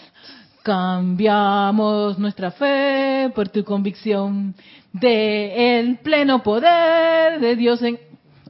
Cambiamos 0.63 2.19
nuestra 2.19 2.51
fe 2.51 3.31
por 3.33 3.49
tu 3.49 3.63
convicción 3.63 4.53
de 4.93 5.79
el 5.79 5.97
pleno 5.99 6.43
poder 6.43 7.39
de 7.39 7.55
Dios 7.55 7.81
en... 7.81 7.99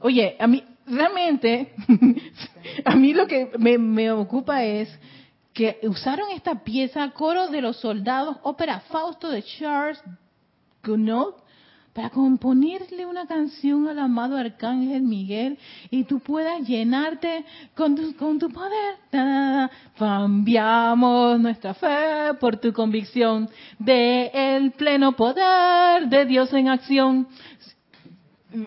Oye, 0.00 0.36
a 0.38 0.46
mí 0.46 0.62
realmente, 0.86 1.72
a 2.84 2.94
mí 2.96 3.14
lo 3.14 3.26
que 3.26 3.50
me, 3.58 4.10
ocupa 4.10 4.64
es 4.64 4.88
que 5.54 5.78
usaron 5.84 6.30
esta 6.34 6.62
pieza, 6.64 7.10
coro 7.10 7.48
de 7.48 7.62
los 7.62 7.76
soldados, 7.76 8.36
ópera 8.42 8.80
Fausto 8.80 9.30
de 9.30 9.42
Charles 9.42 10.02
Gounod, 10.82 11.34
para 11.92 12.08
componerle 12.08 13.04
una 13.04 13.26
canción 13.26 13.86
al 13.86 13.98
amado 13.98 14.36
Arcángel 14.36 15.02
Miguel 15.02 15.58
y 15.90 16.04
tú 16.04 16.20
puedas 16.20 16.66
llenarte 16.66 17.44
con 17.74 17.94
tu, 17.94 18.16
con 18.16 18.38
tu 18.38 18.48
poder. 18.48 18.96
Cambiamos 19.98 21.38
nuestra 21.38 21.74
fe 21.74 22.34
por 22.40 22.56
tu 22.56 22.72
convicción 22.72 23.48
de 23.78 24.30
el 24.32 24.72
pleno 24.72 25.12
poder 25.12 26.08
de 26.08 26.24
Dios 26.24 26.52
en 26.54 26.68
acción. 26.68 27.28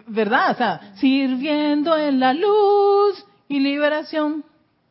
¿Verdad? 0.08 0.52
O 0.52 0.56
sea, 0.56 0.94
sirviendo 0.96 1.98
en 1.98 2.20
la 2.20 2.34
luz 2.34 3.26
y 3.48 3.60
liberación 3.60 4.44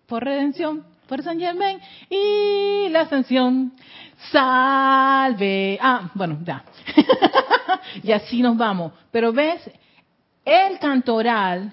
por 0.07 0.25
redención, 0.25 0.85
por 1.09 1.23
San 1.23 1.39
Germain 1.39 1.79
y 2.11 2.89
la 2.91 3.03
ascensión. 3.03 3.73
Salve. 4.33 5.79
Ah, 5.81 6.11
bueno, 6.15 6.39
ya. 6.45 6.65
y 8.03 8.13
así 8.13 8.43
nos 8.43 8.57
vamos. 8.57 8.93
Pero 9.11 9.33
ves, 9.33 9.61
el 10.45 10.79
cantoral 10.79 11.73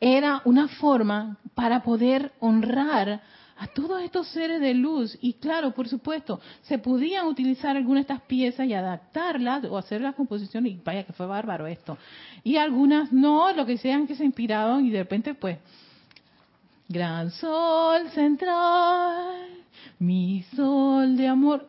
era 0.00 0.42
una 0.44 0.68
forma 0.68 1.36
para 1.54 1.82
poder 1.82 2.32
honrar 2.40 3.22
a 3.62 3.66
todos 3.68 4.02
estos 4.02 4.26
seres 4.28 4.60
de 4.60 4.74
luz. 4.74 5.16
Y 5.20 5.34
claro, 5.34 5.70
por 5.72 5.88
supuesto, 5.88 6.40
se 6.62 6.78
podían 6.78 7.26
utilizar 7.26 7.76
algunas 7.76 8.06
de 8.06 8.12
estas 8.12 8.26
piezas 8.26 8.66
y 8.66 8.74
adaptarlas 8.74 9.64
o 9.66 9.78
hacer 9.78 10.00
la 10.00 10.14
composición. 10.14 10.66
Y 10.66 10.80
vaya 10.84 11.04
que 11.04 11.12
fue 11.12 11.26
bárbaro 11.26 11.66
esto. 11.66 11.96
Y 12.42 12.56
algunas 12.56 13.12
no, 13.12 13.52
lo 13.52 13.64
que 13.64 13.78
sean 13.78 14.06
que 14.06 14.16
se 14.16 14.24
inspiraron 14.24 14.84
y 14.84 14.90
de 14.90 14.98
repente 14.98 15.34
pues, 15.34 15.58
gran 16.88 17.30
sol 17.30 18.08
central, 18.10 19.46
mi 20.00 20.42
sol 20.56 21.16
de 21.16 21.28
amor. 21.28 21.68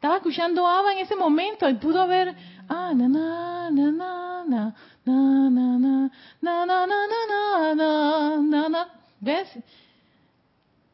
Estaba 0.00 0.16
escuchando 0.16 0.66
Ava 0.66 0.94
en 0.94 1.00
ese 1.00 1.14
momento 1.14 1.68
y 1.68 1.74
pudo 1.74 2.00
haber 2.00 2.34
Ah, 2.70 2.94
na, 2.94 3.06
na, 3.06 3.70
na, 3.70 3.90
na, 3.92 4.46
na, 4.46 4.74
na, 5.04 5.50
na, 5.50 5.78
na, 5.78 6.10
na, 6.40 6.86
na, 6.86 6.86
na, 6.86 7.74
na, 7.74 8.38
na, 8.40 8.68
na. 8.70 8.88
¿Ves? 9.20 9.46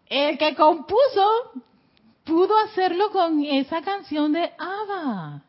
El 0.07 0.37
que 0.37 0.57
compuso 0.57 1.53
pudo 2.25 2.59
hacerlo 2.59 3.13
con 3.13 3.45
esa 3.45 3.81
canción 3.81 4.33
de 4.33 4.51
Ava. 4.59 5.41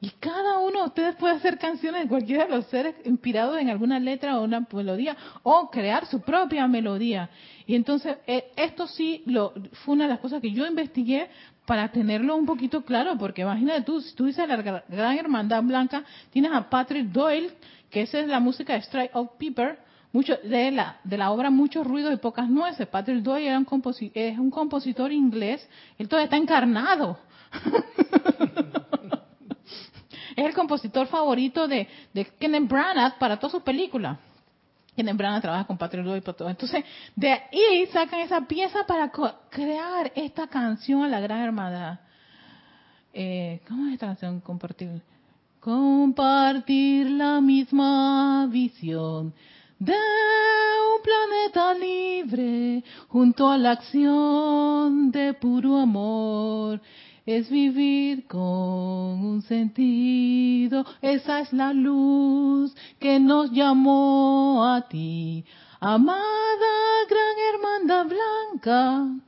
Y 0.00 0.08
cada 0.18 0.60
uno 0.60 0.78
de 0.80 0.86
ustedes 0.86 1.16
puede 1.16 1.34
hacer 1.34 1.58
canciones 1.58 2.04
de 2.04 2.08
cualquiera 2.08 2.46
de 2.46 2.56
los 2.56 2.64
seres 2.68 2.94
inspirados 3.04 3.58
en 3.58 3.68
alguna 3.68 4.00
letra 4.00 4.38
o 4.38 4.44
una 4.44 4.66
melodía 4.72 5.14
o 5.42 5.68
crear 5.68 6.06
su 6.06 6.22
propia 6.22 6.66
melodía. 6.66 7.28
Y 7.66 7.74
entonces, 7.74 8.16
esto 8.56 8.86
sí 8.86 9.22
lo, 9.26 9.52
fue 9.84 9.94
una 9.96 10.04
de 10.04 10.10
las 10.10 10.20
cosas 10.20 10.40
que 10.40 10.52
yo 10.52 10.66
investigué 10.66 11.28
para 11.70 11.86
tenerlo 11.86 12.34
un 12.34 12.46
poquito 12.46 12.84
claro, 12.84 13.16
porque 13.16 13.42
imagínate 13.42 13.82
tú, 13.82 14.00
si 14.00 14.12
tú 14.16 14.26
dices 14.26 14.48
la 14.48 14.56
Gran 14.56 15.16
Hermandad 15.16 15.62
Blanca, 15.62 16.02
tienes 16.30 16.50
a 16.50 16.68
Patrick 16.68 17.06
Doyle, 17.12 17.52
que 17.88 18.02
esa 18.02 18.18
es 18.18 18.26
la 18.26 18.40
música 18.40 18.72
de 18.72 18.80
Strike 18.80 19.14
of 19.14 19.36
Piper, 19.38 19.78
mucho, 20.12 20.36
de, 20.42 20.72
la, 20.72 20.98
de 21.04 21.16
la 21.16 21.30
obra 21.30 21.48
Muchos 21.48 21.86
ruidos 21.86 22.12
y 22.12 22.16
pocas 22.16 22.48
nueces. 22.48 22.88
Patrick 22.88 23.22
Doyle 23.22 23.46
era 23.46 23.56
un 23.56 23.68
es 24.14 24.36
un 24.36 24.50
compositor 24.50 25.12
inglés, 25.12 25.64
él 25.96 26.08
todavía 26.08 26.24
está 26.24 26.38
encarnado. 26.38 27.20
es 30.34 30.44
el 30.44 30.54
compositor 30.54 31.06
favorito 31.06 31.68
de, 31.68 31.86
de 32.12 32.24
Kenneth 32.40 32.68
Branagh 32.68 33.16
para 33.16 33.36
todas 33.36 33.52
sus 33.52 33.62
películas. 33.62 34.18
Kenneth 35.00 35.16
Branagh 35.16 35.40
trabaja 35.40 35.64
con 35.64 35.78
Patrick 35.78 36.06
y 36.06 36.20
todo. 36.20 36.50
Entonces, 36.50 36.84
de 37.16 37.32
ahí 37.32 37.86
sacan 37.90 38.20
esa 38.20 38.42
pieza 38.42 38.84
para 38.86 39.10
crear 39.48 40.12
esta 40.14 40.46
canción 40.46 41.02
a 41.02 41.08
la 41.08 41.20
Gran 41.20 41.40
Hermandad. 41.40 42.00
Eh, 43.14 43.62
¿Cómo 43.66 43.86
es 43.86 43.94
esta 43.94 44.08
canción? 44.08 44.40
Compartir. 44.40 45.00
Compartir 45.58 47.10
la 47.12 47.40
misma 47.40 48.46
visión 48.50 49.32
de 49.78 49.94
un 49.94 51.02
planeta 51.02 51.72
libre 51.74 52.84
junto 53.08 53.48
a 53.48 53.56
la 53.56 53.70
acción 53.70 55.10
de 55.10 55.32
puro 55.32 55.78
amor 55.78 56.78
es 57.36 57.48
vivir 57.48 58.26
con 58.26 58.40
un 58.40 59.42
sentido. 59.42 60.84
Esa 61.00 61.40
es 61.40 61.52
la 61.52 61.72
luz 61.72 62.74
que 62.98 63.20
nos 63.20 63.50
llamó 63.52 64.64
a 64.64 64.88
ti, 64.88 65.44
amada 65.78 66.20
gran 67.08 67.36
hermandad 67.54 68.06
blanca. 68.06 69.22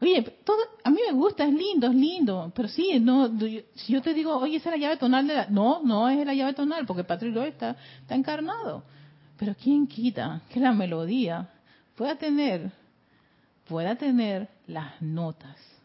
Oye, 0.00 0.22
todo, 0.44 0.58
a 0.84 0.90
mí 0.90 0.98
me 1.06 1.14
gusta, 1.14 1.44
es 1.44 1.54
lindo, 1.54 1.86
es 1.86 1.94
lindo, 1.94 2.52
pero 2.54 2.68
sí, 2.68 3.00
no, 3.00 3.30
si 3.74 3.92
yo 3.92 4.02
te 4.02 4.12
digo, 4.12 4.36
oye, 4.36 4.56
esa 4.56 4.68
es 4.68 4.78
la 4.78 4.80
llave 4.80 4.98
tonal 4.98 5.26
de 5.26 5.34
la... 5.34 5.46
No, 5.46 5.80
no 5.82 6.08
es 6.10 6.24
la 6.24 6.34
llave 6.34 6.52
tonal, 6.52 6.84
porque 6.86 7.02
Patrick 7.02 7.34
está, 7.36 7.76
está 8.02 8.14
encarnado. 8.14 8.84
Pero 9.38 9.54
¿quién 9.60 9.86
quita 9.86 10.42
que 10.50 10.60
la 10.60 10.72
melodía 10.72 11.48
pueda 11.96 12.16
tener, 12.16 12.70
pueda 13.66 13.96
tener 13.96 14.48
las 14.66 15.00
notas 15.00 15.75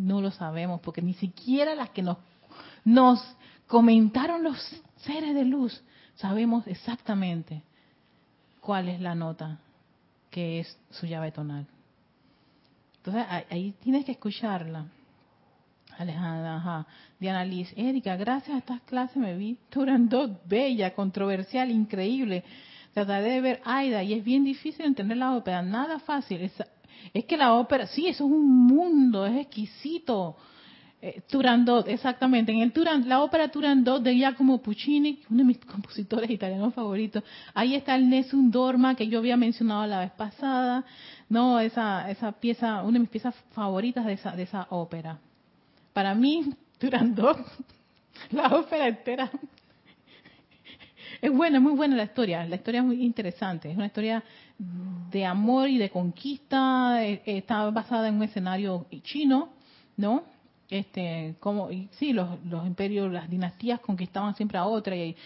no 0.00 0.20
lo 0.20 0.30
sabemos, 0.30 0.80
porque 0.80 1.02
ni 1.02 1.14
siquiera 1.14 1.74
las 1.74 1.90
que 1.90 2.02
nos, 2.02 2.18
nos 2.84 3.20
comentaron 3.66 4.42
los 4.42 4.58
seres 4.96 5.34
de 5.34 5.44
luz, 5.44 5.82
sabemos 6.16 6.66
exactamente 6.66 7.62
cuál 8.60 8.88
es 8.88 9.00
la 9.00 9.14
nota 9.14 9.58
que 10.30 10.60
es 10.60 10.78
su 10.90 11.06
llave 11.06 11.32
tonal. 11.32 11.66
Entonces 12.98 13.24
ahí 13.50 13.74
tienes 13.82 14.04
que 14.04 14.12
escucharla. 14.12 14.86
Alejandra. 15.98 16.86
Diana 17.18 17.44
Liz, 17.44 17.72
Erika, 17.76 18.16
gracias 18.16 18.54
a 18.54 18.58
estas 18.58 18.80
clases 18.82 19.16
me 19.16 19.36
vi 19.36 19.58
dos 19.70 20.30
bella, 20.46 20.94
controversial, 20.94 21.70
increíble. 21.70 22.44
Trataré 22.94 23.32
de 23.32 23.40
ver 23.40 23.60
Aida 23.64 24.02
y 24.02 24.14
es 24.14 24.24
bien 24.24 24.44
difícil 24.44 24.86
entender 24.86 25.18
la 25.18 25.36
ópera, 25.36 25.62
nada 25.62 25.98
fácil. 25.98 26.50
Es, 27.12 27.24
que 27.24 27.36
la 27.36 27.54
ópera, 27.54 27.86
sí, 27.86 28.06
eso 28.06 28.24
es 28.24 28.30
un 28.30 28.66
mundo, 28.66 29.26
es 29.26 29.36
exquisito. 29.36 30.36
Eh, 31.02 31.22
Turandot, 31.30 31.88
exactamente. 31.88 32.52
En 32.52 32.58
el 32.60 32.72
Turan, 32.72 33.08
la 33.08 33.22
ópera 33.22 33.48
Turandot 33.48 34.02
de 34.02 34.14
Giacomo 34.14 34.58
Puccini, 34.58 35.20
uno 35.30 35.38
de 35.38 35.44
mis 35.44 35.58
compositores 35.64 36.30
italianos 36.30 36.74
favoritos. 36.74 37.24
Ahí 37.54 37.74
está 37.74 37.96
el 37.96 38.08
Nessun 38.08 38.50
Dorma 38.50 38.94
que 38.94 39.08
yo 39.08 39.18
había 39.18 39.36
mencionado 39.36 39.86
la 39.86 40.00
vez 40.00 40.10
pasada. 40.12 40.84
No, 41.28 41.58
esa 41.58 42.10
esa 42.10 42.32
pieza, 42.32 42.82
una 42.82 42.94
de 42.94 43.00
mis 43.00 43.08
piezas 43.08 43.34
favoritas 43.52 44.04
de 44.04 44.12
esa 44.12 44.32
de 44.32 44.42
esa 44.42 44.66
ópera. 44.70 45.18
Para 45.94 46.14
mí, 46.14 46.54
Turandot, 46.78 47.38
la 48.30 48.54
ópera 48.54 48.88
entera 48.88 49.30
es 51.20 51.30
buena, 51.30 51.60
muy 51.60 51.72
buena 51.72 51.96
la 51.96 52.04
historia. 52.04 52.44
La 52.46 52.56
historia 52.56 52.80
es 52.80 52.86
muy 52.86 53.02
interesante. 53.02 53.70
Es 53.70 53.76
una 53.76 53.86
historia 53.86 54.22
de 55.10 55.24
amor 55.24 55.68
y 55.68 55.78
de 55.78 55.90
conquista. 55.90 57.04
Eh, 57.04 57.22
está 57.24 57.68
basada 57.70 58.08
en 58.08 58.16
un 58.16 58.22
escenario 58.22 58.86
chino, 59.02 59.50
¿no? 59.96 60.24
este 60.70 61.34
como 61.40 61.70
y 61.70 61.88
sí 61.98 62.12
los, 62.12 62.42
los 62.44 62.66
imperios 62.66 63.12
las 63.12 63.28
dinastías 63.28 63.80
conquistaban 63.80 64.34
siempre 64.36 64.58
a 64.58 64.64
otra 64.64 64.96
y, 64.96 65.16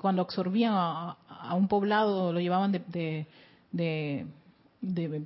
cuando 0.00 0.22
absorbían 0.22 0.72
a, 0.74 1.16
un 1.54 1.68
poblado 1.68 2.32
lo 2.32 2.38
llevaban 2.38 2.70
de, 2.70 3.26
de, 3.72 4.26
de, 4.80 5.22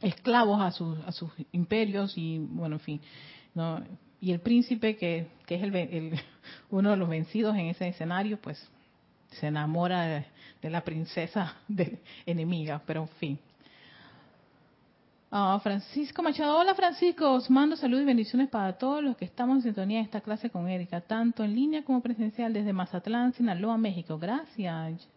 esclavos 0.00 0.60
a 0.62 0.70
sus 0.70 0.98
a 1.00 1.12
sus 1.12 1.30
imperios 1.52 2.16
y 2.16 2.38
bueno 2.38 2.76
en 2.76 2.80
fin 2.80 3.00
no 3.54 3.82
y 4.20 4.32
el 4.32 4.40
príncipe 4.40 4.96
que, 4.96 5.28
que 5.44 5.56
es 5.56 5.62
el, 5.62 5.74
el, 5.76 6.20
uno 6.70 6.92
de 6.92 6.96
los 6.96 7.08
vencidos 7.08 7.54
en 7.56 7.66
ese 7.66 7.88
escenario 7.88 8.38
pues 8.40 8.66
se 9.32 9.48
enamora 9.48 10.24
de, 10.64 10.70
la 10.70 10.82
princesa 10.82 11.56
de, 11.68 12.00
enemiga 12.26 12.80
pero 12.84 13.02
en 13.02 13.08
fin 13.08 13.38
Ah, 15.36 15.58
Francisco 15.60 16.22
Machado, 16.22 16.56
hola 16.56 16.76
Francisco, 16.76 17.32
os 17.32 17.50
mando 17.50 17.74
salud 17.74 18.00
y 18.00 18.04
bendiciones 18.04 18.48
para 18.48 18.74
todos 18.74 19.02
los 19.02 19.16
que 19.16 19.24
estamos 19.24 19.56
en 19.56 19.62
sintonía 19.62 19.98
de 19.98 20.04
esta 20.04 20.20
clase 20.20 20.48
con 20.48 20.68
Erika, 20.68 21.00
tanto 21.00 21.42
en 21.42 21.56
línea 21.56 21.82
como 21.82 22.00
presencial 22.00 22.52
desde 22.52 22.72
Mazatlán, 22.72 23.32
Sinaloa, 23.32 23.76
México. 23.76 24.16
Gracias. 24.16 25.08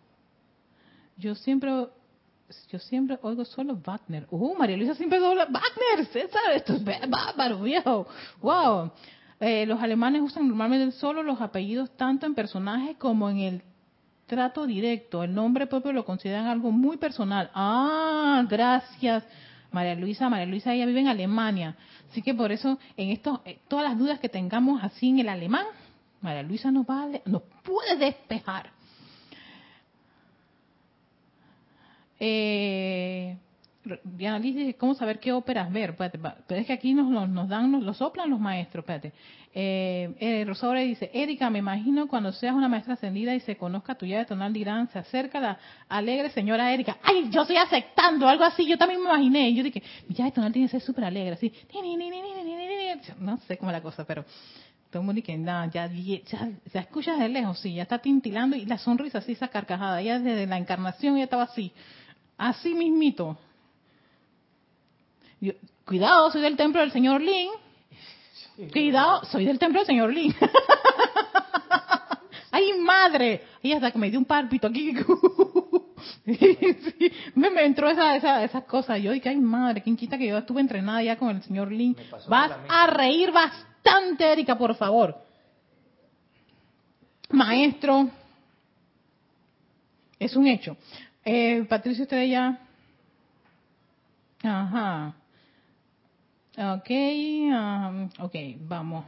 Yo 1.17 1.35
siempre, 1.35 1.71
yo 2.71 2.79
siempre 2.79 3.19
oigo 3.21 3.45
solo 3.45 3.79
Wagner. 3.85 4.25
Uh, 4.31 4.55
María 4.57 4.75
Luisa 4.75 4.95
siempre 4.95 5.19
oigo 5.19 5.35
Wagner, 5.35 6.07
César, 6.11 6.51
esto 6.55 6.73
es 6.73 6.83
bárbaro, 6.83 7.61
viejo. 7.61 8.07
Wow. 8.41 8.91
Eh, 9.39 9.67
los 9.67 9.79
alemanes 9.79 10.23
usan 10.23 10.47
normalmente 10.47 10.97
solo 10.97 11.21
los 11.21 11.39
apellidos 11.41 11.95
tanto 11.95 12.25
en 12.25 12.33
personajes 12.33 12.97
como 12.97 13.29
en 13.29 13.37
el 13.37 13.61
trato 14.27 14.67
directo. 14.67 15.23
El 15.23 15.33
nombre 15.33 15.65
propio 15.65 15.93
lo 15.93 16.05
consideran 16.05 16.45
algo 16.45 16.71
muy 16.71 16.97
personal. 16.97 17.49
Ah, 17.55 18.45
gracias. 18.47 19.23
María 19.71 19.95
Luisa, 19.95 20.29
María 20.29 20.45
Luisa 20.45 20.73
ella 20.73 20.85
vive 20.85 21.01
en 21.01 21.07
Alemania, 21.07 21.75
así 22.09 22.21
que 22.21 22.33
por 22.33 22.51
eso 22.51 22.79
en 22.95 23.09
esto, 23.09 23.41
eh, 23.45 23.59
todas 23.67 23.83
las 23.83 23.97
dudas 23.97 24.19
que 24.19 24.29
tengamos 24.29 24.81
así 24.81 25.09
en 25.09 25.19
el 25.19 25.29
alemán, 25.29 25.65
María 26.21 26.41
Luisa 26.41 26.71
nos 26.71 26.85
va 26.85 27.05
nos 27.25 27.41
puede 27.63 27.97
despejar. 27.97 28.71
Eh, 32.19 33.37
Dice, 34.41 34.75
¿cómo 34.75 34.93
saber 34.93 35.19
qué 35.19 35.31
óperas 35.31 35.71
ver? 35.71 35.95
pero 35.95 36.61
es 36.61 36.67
que 36.67 36.73
aquí 36.73 36.93
nos, 36.93 37.29
nos, 37.29 37.47
dan, 37.47 37.71
nos 37.71 37.83
lo 37.83 37.93
soplan 37.93 38.29
los 38.29 38.39
maestros, 38.39 38.83
espérate. 38.83 39.13
Eh, 39.53 40.13
eh 40.19 40.85
dice, 40.85 41.09
Erika, 41.13 41.49
me 41.49 41.59
imagino 41.59 42.07
cuando 42.07 42.31
seas 42.31 42.53
una 42.53 42.67
maestra 42.67 42.93
ascendida 42.93 43.33
y 43.33 43.39
se 43.39 43.55
conozca 43.55 43.95
tu 43.95 44.05
llave 44.05 44.25
tonal 44.25 44.53
dirán, 44.53 44.87
se 44.89 44.99
acerca 44.99 45.39
la 45.39 45.57
alegre 45.89 46.29
señora 46.29 46.71
Erika. 46.73 46.97
Ay, 47.01 47.29
yo 47.31 47.41
estoy 47.41 47.57
aceptando, 47.57 48.27
algo 48.27 48.43
así, 48.43 48.67
yo 48.67 48.77
también 48.77 49.01
me 49.01 49.07
imaginé. 49.07 49.53
Yo 49.53 49.63
dije, 49.63 49.81
mi 50.07 50.15
llave 50.15 50.31
tonal 50.31 50.51
tiene 50.51 50.67
que 50.67 50.71
ser 50.71 50.81
súper 50.81 51.05
alegre, 51.05 51.33
así. 51.33 51.51
No 53.19 53.37
sé 53.47 53.57
cómo 53.57 53.71
es 53.71 53.77
la 53.77 53.81
cosa, 53.81 54.05
pero 54.05 54.25
todo 54.89 55.01
el 55.01 55.05
mundo 55.05 55.21
dice, 55.21 55.37
ya, 55.43 55.65
ya, 55.65 55.89
ya, 56.71 56.79
escuchas 56.79 57.19
de 57.19 57.27
lejos, 57.29 57.59
sí, 57.59 57.73
ya 57.73 57.83
está 57.83 57.99
tintilando 57.99 58.55
y 58.55 58.65
la 58.65 58.77
sonrisa 58.77 59.17
así, 59.17 59.33
esa 59.33 59.49
carcajada. 59.49 60.01
Ya 60.01 60.19
desde 60.19 60.45
la 60.47 60.57
encarnación 60.57 61.17
ya 61.17 61.23
estaba 61.23 61.43
así, 61.43 61.71
así 62.37 62.73
mismito. 62.73 63.37
Cuidado, 65.85 66.31
soy 66.31 66.41
del 66.41 66.57
templo 66.57 66.81
del 66.81 66.91
señor 66.91 67.21
Lin 67.21 67.51
Cuidado, 68.71 69.23
soy 69.25 69.45
del 69.45 69.59
templo 69.59 69.79
del 69.79 69.87
señor 69.87 70.11
Lin. 70.11 70.33
¡Ay, 72.51 72.73
madre! 72.79 73.43
Y 73.61 73.71
hasta 73.71 73.91
que 73.91 73.99
me 73.99 74.09
dio 74.09 74.17
un 74.17 74.25
pálpito 74.25 74.65
aquí. 74.65 74.95
me, 77.35 77.65
entró 77.65 77.87
esa, 77.87 78.15
esa, 78.15 78.43
esas 78.43 78.63
cosas. 78.63 78.99
Yo 78.99 79.11
dije, 79.11 79.29
ay, 79.29 79.37
madre, 79.37 79.83
¿quién 79.83 79.95
quita 79.95 80.17
que 80.17 80.27
yo 80.27 80.39
estuve 80.39 80.61
entrenada 80.61 81.03
ya 81.03 81.17
con 81.17 81.35
el 81.35 81.43
señor 81.43 81.71
Lin? 81.71 81.95
Vas 82.27 82.51
a 82.67 82.87
reír 82.87 83.31
bastante, 83.31 84.31
Erika, 84.31 84.57
por 84.57 84.75
favor. 84.75 85.15
Maestro, 87.29 88.09
es 90.17 90.35
un 90.35 90.47
hecho. 90.47 90.75
Eh, 91.23 91.63
Patricio 91.69 92.03
Estrella. 92.03 92.59
Ajá. 94.41 95.13
Ok, 96.59 96.89
um, 96.89 98.09
vamos. 98.67 99.05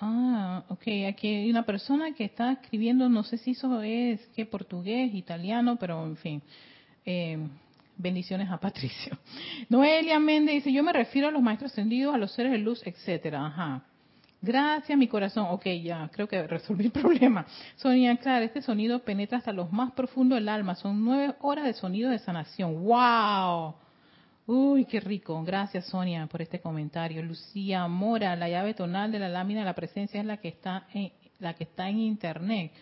Ah, 0.00 0.62
ok, 0.68 0.82
aquí 1.08 1.26
hay 1.26 1.50
una 1.50 1.64
persona 1.64 2.12
que 2.14 2.24
está 2.24 2.52
escribiendo, 2.52 3.08
no 3.08 3.24
sé 3.24 3.38
si 3.38 3.52
eso 3.52 3.82
es 3.82 4.20
que 4.36 4.46
portugués, 4.46 5.12
italiano, 5.14 5.76
pero 5.80 6.04
en 6.04 6.16
fin. 6.16 6.42
Eh, 7.04 7.38
bendiciones 7.96 8.48
a 8.50 8.58
Patricio. 8.58 9.18
Noelia 9.68 10.20
Méndez 10.20 10.54
dice, 10.56 10.72
yo 10.72 10.84
me 10.84 10.92
refiero 10.92 11.26
a 11.26 11.32
los 11.32 11.42
maestros 11.42 11.72
ascendidos, 11.72 12.14
a 12.14 12.18
los 12.18 12.30
seres 12.30 12.52
de 12.52 12.58
luz, 12.58 12.82
etcétera. 12.86 13.44
Ajá. 13.46 13.82
Gracias, 14.40 14.96
mi 14.96 15.08
corazón. 15.08 15.46
Ok, 15.50 15.66
ya, 15.82 16.08
creo 16.12 16.28
que 16.28 16.46
resolví 16.46 16.84
el 16.84 16.92
problema. 16.92 17.46
Sonia, 17.76 18.16
claro, 18.16 18.44
este 18.44 18.62
sonido 18.62 19.00
penetra 19.00 19.38
hasta 19.38 19.52
los 19.52 19.72
más 19.72 19.90
profundos 19.92 20.36
del 20.36 20.48
alma. 20.48 20.76
Son 20.76 21.04
nueve 21.04 21.34
horas 21.40 21.64
de 21.64 21.72
sonido 21.74 22.10
de 22.10 22.20
sanación. 22.20 22.84
¡Wow! 22.84 23.74
Uy, 24.46 24.86
qué 24.86 25.00
rico. 25.00 25.42
Gracias, 25.44 25.86
Sonia, 25.86 26.26
por 26.26 26.42
este 26.42 26.60
comentario. 26.60 27.22
Lucía 27.22 27.86
Mora, 27.86 28.34
la 28.34 28.48
llave 28.48 28.74
tonal 28.74 29.12
de 29.12 29.20
la 29.20 29.28
lámina 29.28 29.60
de 29.60 29.66
la 29.66 29.74
presencia 29.74 30.20
es 30.20 30.26
la 30.26 30.38
que 30.38 30.48
está 30.48 30.86
en, 30.92 31.12
la 31.38 31.54
que 31.54 31.64
está 31.64 31.88
en 31.88 32.00
Internet. 32.00 32.72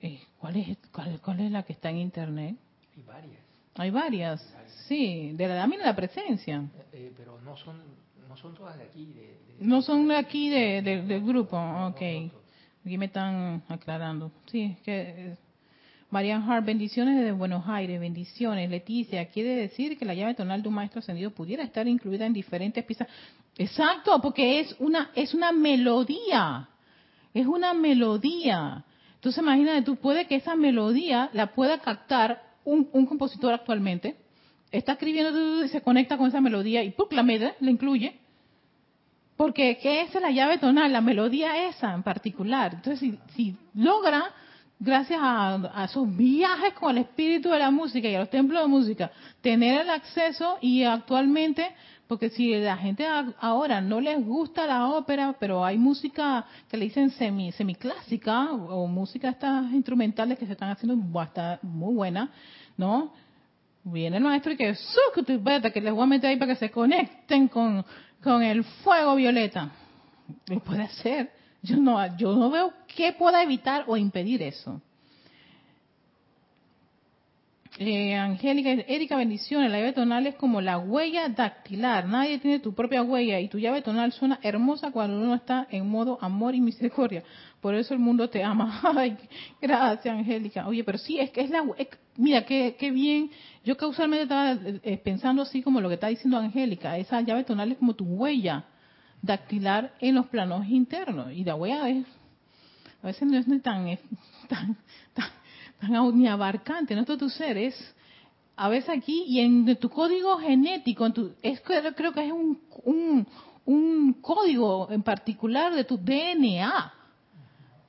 Eh, 0.00 0.20
¿cuál, 0.38 0.56
es, 0.56 0.78
cuál, 1.22 1.40
es 1.40 1.50
la 1.50 1.64
que 1.64 1.72
está 1.72 1.90
en 1.90 1.98
Internet? 1.98 2.56
Hay 2.96 3.02
varias. 3.02 3.42
Hay 3.74 3.90
varias, 3.90 4.56
sí, 4.86 5.32
de 5.32 5.48
la 5.48 5.56
lámina 5.56 5.84
de 5.84 5.88
la 5.90 5.96
presencia. 5.96 6.58
Eh, 6.58 6.84
eh, 6.92 7.12
pero 7.16 7.40
no 7.40 7.56
son, 7.56 7.80
no 8.28 8.36
son 8.36 8.54
todas 8.54 8.76
de 8.76 8.84
aquí. 8.84 9.06
De, 9.06 9.38
no 9.60 9.82
son 9.82 10.06
de 10.06 10.16
aquí 10.16 10.50
de, 10.50 10.82
del 10.82 11.24
grupo, 11.24 11.56
ok. 11.56 12.02
Aquí 12.84 12.98
me 12.98 13.06
están 13.06 13.62
aclarando. 13.68 14.30
Sí, 14.46 14.76
que 14.84 15.36
Marian 16.12 16.42
Hart, 16.42 16.66
bendiciones 16.66 17.16
desde 17.16 17.32
Buenos 17.32 17.66
Aires, 17.66 17.98
bendiciones. 17.98 18.68
Leticia, 18.68 19.24
quiere 19.30 19.56
decir 19.56 19.96
que 19.96 20.04
la 20.04 20.12
llave 20.12 20.34
tonal 20.34 20.60
de 20.60 20.68
un 20.68 20.74
maestro 20.74 20.98
ascendido 20.98 21.30
pudiera 21.30 21.64
estar 21.64 21.88
incluida 21.88 22.26
en 22.26 22.34
diferentes 22.34 22.84
piezas. 22.84 23.08
Exacto, 23.56 24.20
porque 24.20 24.60
es 24.60 24.76
una, 24.78 25.10
es 25.14 25.32
una 25.32 25.52
melodía. 25.52 26.68
Es 27.32 27.46
una 27.46 27.72
melodía. 27.72 28.84
Entonces 29.14 29.42
imagínate, 29.42 29.80
tú 29.80 29.96
puede 29.96 30.26
que 30.26 30.34
esa 30.34 30.54
melodía 30.54 31.30
la 31.32 31.54
pueda 31.54 31.78
captar 31.78 32.42
un, 32.66 32.84
compositor 33.06 33.54
actualmente. 33.54 34.14
Está 34.70 34.92
escribiendo 34.92 35.64
y 35.64 35.68
se 35.68 35.80
conecta 35.80 36.18
con 36.18 36.28
esa 36.28 36.42
melodía 36.42 36.84
y 36.84 36.90
¡pum! 36.90 37.06
la 37.12 37.22
media 37.22 37.54
la 37.58 37.70
incluye. 37.70 38.18
Porque 39.38 39.78
¿qué 39.78 40.02
es 40.02 40.14
la 40.20 40.30
llave 40.30 40.58
tonal? 40.58 40.92
La 40.92 41.00
melodía 41.00 41.68
esa 41.68 41.94
en 41.94 42.02
particular. 42.02 42.74
Entonces, 42.74 43.00
si, 43.00 43.18
si 43.34 43.56
logra 43.72 44.30
gracias 44.82 45.20
a, 45.22 45.84
esos 45.84 46.16
viajes 46.16 46.74
con 46.74 46.90
el 46.90 47.04
espíritu 47.04 47.50
de 47.50 47.58
la 47.58 47.70
música 47.70 48.08
y 48.08 48.14
a 48.16 48.20
los 48.20 48.30
templos 48.30 48.62
de 48.62 48.68
música, 48.68 49.12
tener 49.40 49.82
el 49.82 49.90
acceso 49.90 50.58
y 50.60 50.82
actualmente, 50.82 51.68
porque 52.08 52.30
si 52.30 52.54
la 52.56 52.76
gente 52.76 53.06
ahora 53.40 53.80
no 53.80 54.00
les 54.00 54.24
gusta 54.24 54.66
la 54.66 54.88
ópera, 54.88 55.36
pero 55.38 55.64
hay 55.64 55.78
música 55.78 56.44
que 56.68 56.76
le 56.76 56.86
dicen 56.86 57.10
semi 57.10 57.52
semiclásica 57.52 58.52
o 58.52 58.86
música 58.88 59.28
estas 59.30 59.72
instrumentales 59.72 60.36
que 60.36 60.46
se 60.46 60.52
están 60.52 60.70
haciendo 60.70 60.96
bastante, 61.10 61.64
muy 61.64 61.94
buena, 61.94 62.30
¿no? 62.76 63.12
Viene 63.84 64.16
el 64.16 64.24
maestro 64.24 64.52
y 64.52 64.56
que, 64.56 64.74
que 65.72 65.80
les 65.80 65.92
voy 65.92 66.02
a 66.02 66.06
meter 66.06 66.30
ahí 66.30 66.36
para 66.36 66.52
que 66.52 66.58
se 66.58 66.70
conecten 66.70 67.48
con, 67.48 67.84
con 68.22 68.42
el 68.42 68.64
fuego 68.64 69.14
violeta. 69.14 69.70
Lo 70.48 70.60
puede 70.60 70.82
hacer 70.82 71.41
Yo 71.62 71.76
no, 71.76 72.16
yo 72.16 72.34
no 72.34 72.50
veo 72.50 72.72
qué 72.94 73.12
pueda 73.12 73.42
evitar 73.42 73.84
o 73.86 73.96
impedir 73.96 74.42
eso. 74.42 74.80
Eh, 77.78 78.14
Angélica, 78.14 78.70
Erika, 78.86 79.16
bendiciones. 79.16 79.70
La 79.70 79.78
llave 79.78 79.92
tonal 79.92 80.26
es 80.26 80.34
como 80.34 80.60
la 80.60 80.78
huella 80.78 81.28
dactilar. 81.28 82.06
Nadie 82.06 82.38
tiene 82.38 82.58
tu 82.58 82.74
propia 82.74 83.02
huella 83.02 83.40
y 83.40 83.48
tu 83.48 83.58
llave 83.58 83.80
tonal 83.80 84.12
suena 84.12 84.38
hermosa 84.42 84.90
cuando 84.90 85.16
uno 85.16 85.34
está 85.34 85.66
en 85.70 85.88
modo 85.88 86.18
amor 86.20 86.54
y 86.54 86.60
misericordia. 86.60 87.22
Por 87.60 87.74
eso 87.74 87.94
el 87.94 88.00
mundo 88.00 88.28
te 88.28 88.42
ama. 88.42 88.80
Ay, 88.96 89.16
gracias, 89.60 90.14
Angélica. 90.14 90.66
Oye, 90.66 90.84
pero 90.84 90.98
sí, 90.98 91.18
es 91.18 91.30
que 91.30 91.40
es 91.42 91.50
la. 91.50 91.64
mira, 92.16 92.44
qué, 92.44 92.76
qué 92.78 92.90
bien. 92.90 93.30
Yo 93.64 93.76
causalmente 93.76 94.24
estaba 94.24 94.58
eh, 94.82 95.00
pensando 95.02 95.42
así 95.42 95.62
como 95.62 95.80
lo 95.80 95.88
que 95.88 95.94
está 95.94 96.08
diciendo 96.08 96.36
Angélica. 96.36 96.98
Esa 96.98 97.20
llave 97.22 97.44
tonal 97.44 97.72
es 97.72 97.78
como 97.78 97.94
tu 97.94 98.04
huella 98.04 98.64
dactilar 99.22 99.94
en 100.00 100.16
los 100.16 100.26
planos 100.26 100.66
internos. 100.68 101.32
Y 101.32 101.44
la 101.44 101.54
huella 101.54 101.88
es. 101.88 102.06
A 103.02 103.06
veces 103.06 103.28
no 103.28 103.38
es 103.38 103.46
tan, 103.62 103.98
tan, 104.48 104.76
tan 105.14 105.30
tan 105.82 106.26
abarcante, 106.26 106.94
no 106.94 107.04
todo 107.04 107.18
tu 107.18 107.28
ser, 107.28 107.58
es 107.58 107.94
a 108.54 108.68
veces 108.68 108.90
aquí 108.90 109.24
y 109.26 109.40
en 109.40 109.76
tu 109.76 109.90
código 109.90 110.38
genético, 110.38 111.04
en 111.06 111.12
tu, 111.12 111.32
es, 111.42 111.60
creo 111.60 112.12
que 112.12 112.26
es 112.26 112.32
un, 112.32 112.60
un, 112.84 113.26
un 113.64 114.12
código 114.20 114.88
en 114.90 115.02
particular 115.02 115.74
de 115.74 115.84
tu 115.84 115.96
DNA 115.96 116.94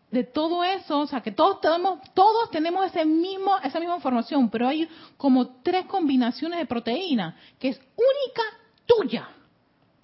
de 0.10 0.24
todo 0.24 0.64
eso, 0.64 1.00
o 1.00 1.08
sea, 1.08 1.22
que 1.22 1.32
todos 1.32 1.60
tenemos, 1.60 2.00
todos 2.14 2.50
tenemos 2.52 2.86
ese 2.86 3.04
mismo, 3.04 3.58
esa 3.64 3.80
misma 3.80 3.96
información, 3.96 4.50
pero 4.50 4.68
hay 4.68 4.88
como 5.18 5.48
tres 5.62 5.86
combinaciones 5.86 6.60
de 6.60 6.66
proteína 6.66 7.36
que 7.60 7.70
es 7.70 7.78
única 7.78 8.44
tuya, 8.86 9.28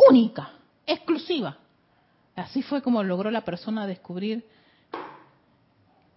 única, 0.10 0.52
exclusiva. 0.94 1.58
Así 2.36 2.62
fue 2.62 2.82
como 2.82 3.04
logró 3.04 3.32
la 3.32 3.42
persona 3.42 3.86
descubrir 3.86 4.46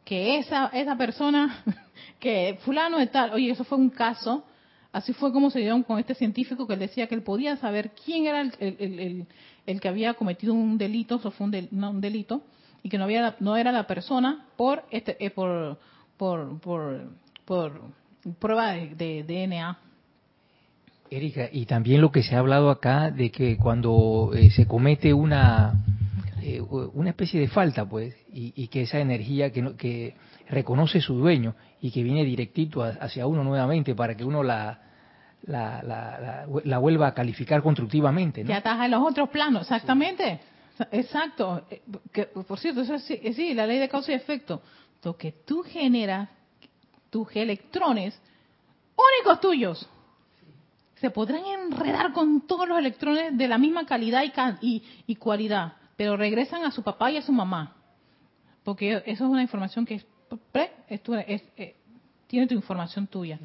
que 0.05 0.39
esa, 0.39 0.66
esa 0.68 0.97
persona, 0.97 1.64
que 2.20 2.59
fulano 2.64 2.99
de 2.99 3.07
tal, 3.07 3.33
oye, 3.33 3.51
eso 3.51 3.64
fue 3.64 3.79
un 3.79 3.91
caso, 3.91 4.45
así 4.93 5.12
fue 5.12 5.33
como 5.33 5.51
se 5.51 5.61
dieron 5.61 5.83
con 5.83 5.99
este 5.99 6.14
científico 6.14 6.66
que 6.66 6.75
él 6.75 6.81
decía 6.81 7.07
que 7.07 7.14
él 7.14 7.23
podía 7.23 7.57
saber 7.57 7.93
quién 8.05 8.27
era 8.27 8.41
el, 8.41 8.53
el, 8.61 9.27
el, 9.66 9.81
que 9.81 9.89
había 9.89 10.14
cometido 10.14 10.55
un 10.55 10.79
delito, 10.79 11.16
eso 11.16 11.31
fue 11.31 11.47
un, 11.47 11.68
no, 11.70 11.91
un 11.91 12.01
delito, 12.01 12.43
y 12.83 12.89
que 12.89 12.99
no, 12.99 13.05
había, 13.05 13.37
no 13.41 13.57
era 13.57 13.73
la 13.73 13.87
persona 13.87 14.47
por, 14.57 14.85
este, 14.91 15.16
eh, 15.25 15.31
por, 15.31 15.79
por, 16.16 16.61
por, 16.61 17.11
por, 17.45 17.81
prueba 18.39 18.73
de, 18.73 19.25
DNA. 19.25 19.79
Erika, 21.17 21.49
y 21.53 21.67
también 21.67 22.01
lo 22.01 22.11
que 22.11 22.23
se 22.23 22.35
ha 22.35 22.39
hablado 22.39 22.71
acá 22.71 23.11
de 23.11 23.31
que 23.31 23.57
cuando 23.59 24.33
eh, 24.35 24.51
se 24.51 24.67
comete 24.67 25.13
una 25.13 25.75
eh, 26.43 26.61
una 26.61 27.11
especie 27.11 27.39
de 27.39 27.47
falta, 27.47 27.85
pues, 27.89 28.17
y, 28.33 28.67
que 28.67 28.83
esa 28.83 28.99
energía 28.99 29.53
que, 29.53 29.77
que 29.77 30.15
reconoce 30.49 31.01
su 31.01 31.15
dueño 31.15 31.55
y 31.81 31.93
que 31.93 32.03
viene 32.03 32.25
directito 32.25 32.83
hacia 32.83 33.29
uno 33.29 33.45
nuevamente 33.45 33.95
para 33.95 34.17
que 34.17 34.25
uno 34.25 34.43
la, 34.43 34.81
la, 35.45 36.47
la, 36.65 36.79
vuelva 36.79 37.07
a 37.09 37.15
calificar 37.15 37.63
constructivamente. 37.63 38.43
¿no? 38.43 38.49
Que 38.49 38.55
ataja 38.55 38.87
en 38.87 38.91
los 38.91 39.03
otros 39.03 39.29
planos, 39.29 39.63
exactamente. 39.63 40.41
Exacto. 40.91 41.65
Eh, 41.71 41.81
que, 42.13 42.25
por 42.25 42.59
cierto, 42.59 42.81
eso 42.81 42.95
es, 42.95 43.05
sí, 43.05 43.55
la 43.55 43.67
ley 43.67 43.79
de 43.79 43.89
causa 43.89 44.11
y 44.11 44.15
efecto. 44.17 44.63
Lo 45.05 45.17
que 45.17 45.33
tú 45.45 45.63
generas, 45.63 46.29
tus 47.09 47.29
electrones, 47.37 48.19
únicos 48.97 49.41
tuyos, 49.41 49.89
se 51.03 51.11
podrán 51.11 51.42
enredar 51.44 52.14
con 52.14 52.46
todos 52.46 52.66
los 52.66 52.78
electrones 52.78 53.36
de 53.36 53.48
la 53.48 53.59
misma 53.59 53.84
calidad 53.84 54.24
y, 54.62 54.82
y 55.07 55.16
cualidad 55.16 55.74
pero 56.03 56.16
regresan 56.16 56.64
a 56.64 56.72
su 56.72 56.82
papá 56.82 57.11
y 57.11 57.16
a 57.16 57.22
su 57.22 57.32
mamá. 57.32 57.76
Porque 58.64 59.03
eso 59.07 59.24
es 59.24 59.30
una 59.30 59.42
información 59.42 59.84
que 59.84 59.94
es, 59.94 60.07
es, 60.88 61.42
eh, 61.57 61.76
tiene 62.26 62.46
tu 62.46 62.55
información 62.55 63.07
tuya. 63.07 63.38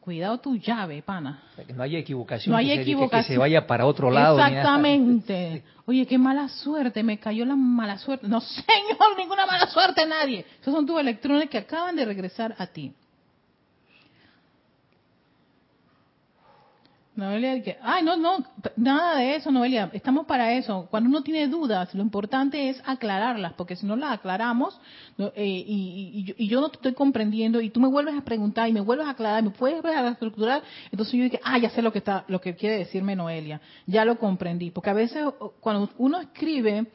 Cuidado 0.00 0.38
tu 0.38 0.56
llave, 0.56 1.02
pana. 1.02 1.42
que 1.66 1.72
no 1.72 1.82
haya 1.82 1.98
equivocación. 1.98 2.52
No 2.52 2.58
hay 2.58 2.72
equivocación. 2.72 3.22
Que, 3.22 3.34
se 3.34 3.38
vaya 3.38 3.66
para 3.66 3.86
otro 3.86 4.10
lado. 4.10 4.38
Exactamente. 4.38 5.62
Oye, 5.86 6.06
qué 6.06 6.18
mala 6.18 6.48
suerte, 6.48 7.02
me 7.02 7.18
cayó 7.18 7.44
la 7.44 7.54
mala 7.54 7.98
suerte. 7.98 8.26
No, 8.26 8.40
señor, 8.40 9.16
ninguna 9.16 9.46
mala 9.46 9.66
suerte, 9.66 10.06
nadie. 10.06 10.46
Esos 10.60 10.74
son 10.74 10.86
tus 10.86 10.98
electrones 10.98 11.50
que 11.50 11.58
acaban 11.58 11.94
de 11.94 12.04
regresar 12.06 12.54
a 12.58 12.66
ti. 12.66 12.92
Noelia, 17.20 17.62
que, 17.62 17.76
ay, 17.82 18.02
no, 18.02 18.16
no, 18.16 18.44
nada 18.76 19.16
de 19.16 19.36
eso, 19.36 19.50
Noelia, 19.50 19.90
estamos 19.92 20.26
para 20.26 20.54
eso. 20.54 20.88
Cuando 20.90 21.08
uno 21.08 21.22
tiene 21.22 21.46
dudas, 21.48 21.94
lo 21.94 22.02
importante 22.02 22.70
es 22.70 22.82
aclararlas, 22.86 23.52
porque 23.52 23.76
si 23.76 23.86
no 23.86 23.96
las 23.96 24.12
aclaramos 24.12 24.80
eh, 25.18 25.64
y, 25.66 26.48
yo, 26.48 26.60
no 26.60 26.70
te 26.70 26.76
estoy 26.76 26.94
comprendiendo 26.94 27.60
y 27.60 27.70
tú 27.70 27.80
me 27.80 27.88
vuelves 27.88 28.14
a 28.16 28.22
preguntar 28.22 28.68
y 28.68 28.72
me 28.72 28.80
vuelves 28.80 29.06
a 29.06 29.10
aclarar, 29.10 29.42
me 29.42 29.50
puedes 29.50 29.82
ver 29.82 29.96
a 29.96 30.08
estructurar, 30.08 30.62
entonces 30.90 31.14
yo 31.14 31.24
digo, 31.24 31.38
ah, 31.44 31.58
ya 31.58 31.70
sé 31.70 31.82
lo 31.82 31.92
que 31.92 31.98
está, 31.98 32.24
lo 32.28 32.40
que 32.40 32.56
quiere 32.56 32.78
decirme 32.78 33.14
Noelia, 33.14 33.60
ya 33.86 34.04
lo 34.04 34.18
comprendí, 34.18 34.70
porque 34.70 34.90
a 34.90 34.94
veces 34.94 35.22
cuando 35.60 35.90
uno 35.98 36.20
escribe 36.20 36.86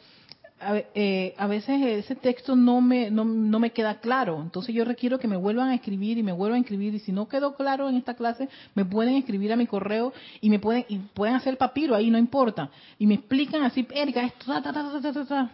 a, 0.59 0.77
eh, 0.95 1.33
a, 1.37 1.47
veces 1.47 1.81
ese 1.81 2.15
texto 2.15 2.55
no 2.55 2.79
me, 2.81 3.11
no, 3.11 3.25
no, 3.25 3.59
me 3.59 3.71
queda 3.71 3.99
claro. 3.99 4.41
Entonces 4.41 4.73
yo 4.73 4.85
requiero 4.85 5.19
que 5.19 5.27
me 5.27 5.35
vuelvan 5.35 5.69
a 5.69 5.75
escribir 5.75 6.17
y 6.17 6.23
me 6.23 6.31
vuelvan 6.31 6.59
a 6.59 6.61
escribir. 6.61 6.95
Y 6.95 6.99
si 6.99 7.11
no 7.11 7.27
quedó 7.27 7.55
claro 7.55 7.89
en 7.89 7.97
esta 7.97 8.13
clase, 8.13 8.49
me 8.73 8.85
pueden 8.85 9.15
escribir 9.15 9.51
a 9.51 9.55
mi 9.55 9.67
correo 9.67 10.13
y 10.41 10.49
me 10.49 10.59
pueden, 10.59 10.85
y 10.87 10.97
pueden 10.97 11.35
hacer 11.35 11.57
papiro 11.57 11.95
ahí, 11.95 12.09
no 12.09 12.17
importa. 12.17 12.69
Y 12.97 13.07
me 13.07 13.15
explican 13.15 13.63
así, 13.63 13.85
Erika, 13.91 14.23
esto, 14.23 14.45
ta, 14.45 14.61
ta, 14.61 14.73
ta, 14.73 15.25
ta, 15.25 15.51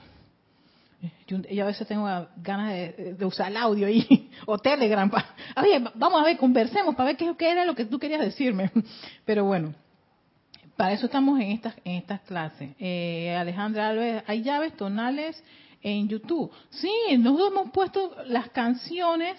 yo, 1.28 1.64
a 1.64 1.66
veces 1.66 1.88
tengo 1.88 2.06
ganas 2.38 2.74
de, 2.74 3.26
usar 3.26 3.50
el 3.50 3.58
audio 3.58 3.88
ahí, 3.88 4.30
o 4.46 4.60
Telegram. 4.60 5.10
oye, 5.58 5.84
vamos 5.96 6.22
a 6.22 6.26
ver, 6.26 6.38
conversemos 6.38 6.96
para 6.96 7.08
ver 7.08 7.18
qué, 7.18 7.34
qué 7.38 7.52
era 7.52 7.66
lo 7.66 7.74
que 7.74 7.86
tú 7.86 7.98
querías 7.98 8.22
decirme. 8.22 8.72
Pero 9.26 9.46
bueno. 9.46 9.74
Para 10.76 10.94
eso 10.94 11.06
estamos 11.06 11.40
en 11.40 11.52
estas, 11.52 11.76
en 11.84 11.96
estas 11.96 12.22
clases. 12.22 12.72
Eh, 12.80 13.36
Alejandra 13.36 13.90
Alves, 13.90 14.24
¿hay 14.28 14.42
llaves 14.42 14.76
tonales 14.76 15.44
en 15.82 16.08
YouTube? 16.08 16.52
Sí, 16.70 16.92
nosotros 17.18 17.52
hemos 17.52 17.72
puesto 17.72 18.16
las 18.26 18.50
canciones, 18.50 19.38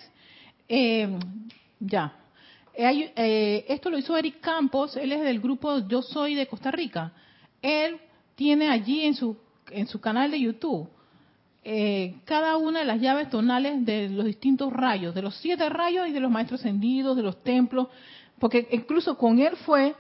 eh, 0.69 1.09
ya. 1.81 2.17
Eh, 2.75 3.65
esto 3.69 3.91
lo 3.91 3.99
hizo 3.99 4.17
Eric 4.17 4.41
Campos, 4.41 4.97
él 4.97 5.13
es 5.13 5.21
del 5.21 5.41
grupo 5.41 5.87
Yo 5.89 6.03
Soy 6.03 6.35
de 6.35 6.47
Costa 6.47 6.71
Rica. 6.71 7.13
Él 7.61 7.99
tiene 8.35 8.69
allí 8.69 9.05
en 9.05 9.15
su, 9.15 9.37
en 9.71 9.87
su 9.87 10.01
canal 10.01 10.31
de 10.31 10.41
YouTube 10.41 10.89
cada 12.25 12.57
una 12.57 12.81
de 12.81 12.85
las 12.85 13.01
llaves 13.01 13.31
tonales 13.31 13.87
de 13.87 14.09
los 14.09 14.25
distintos 14.25 14.73
rayos, 14.73 15.15
de 15.15 15.23
los 15.23 15.37
siete 15.37 15.69
rayos 15.69 16.09
y 16.09 16.11
de 16.13 16.19
los 16.19 16.29
maestros 16.29 16.65
encendidos, 16.65 17.17
de 17.17 17.23
los 17.23 17.41
templos, 17.45 17.87
porque 18.41 18.67
incluso 18.73 19.17
con 19.17 19.39
él 19.39 19.55
fue 19.65 19.95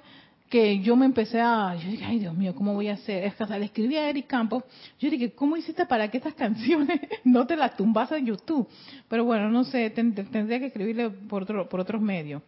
que 0.52 0.80
yo 0.80 0.96
me 0.96 1.06
empecé 1.06 1.40
a, 1.40 1.74
yo 1.76 1.88
dije, 1.88 2.04
ay 2.04 2.18
Dios 2.18 2.34
mío, 2.34 2.54
¿cómo 2.54 2.74
voy 2.74 2.88
a 2.88 2.92
hacer? 2.92 3.24
Es 3.24 3.34
que 3.34 3.46
le 3.58 3.64
escribí 3.64 3.96
a 3.96 4.10
Eric 4.10 4.26
Campos, 4.26 4.62
yo 5.00 5.08
dije, 5.08 5.32
¿cómo 5.32 5.56
hiciste 5.56 5.86
para 5.86 6.10
que 6.10 6.18
estas 6.18 6.34
canciones 6.44 7.00
no 7.24 7.46
te 7.46 7.56
las 7.56 7.74
tumbas 7.74 8.12
en 8.12 8.26
YouTube? 8.26 8.68
Pero 9.08 9.24
bueno, 9.24 9.48
no 9.48 9.64
sé, 9.64 9.88
tendría 9.88 10.58
que 10.58 10.66
escribirle 10.66 11.08
por, 11.08 11.44
otro, 11.44 11.66
por 11.70 11.80
otros 11.80 12.02
medios. 12.02 12.42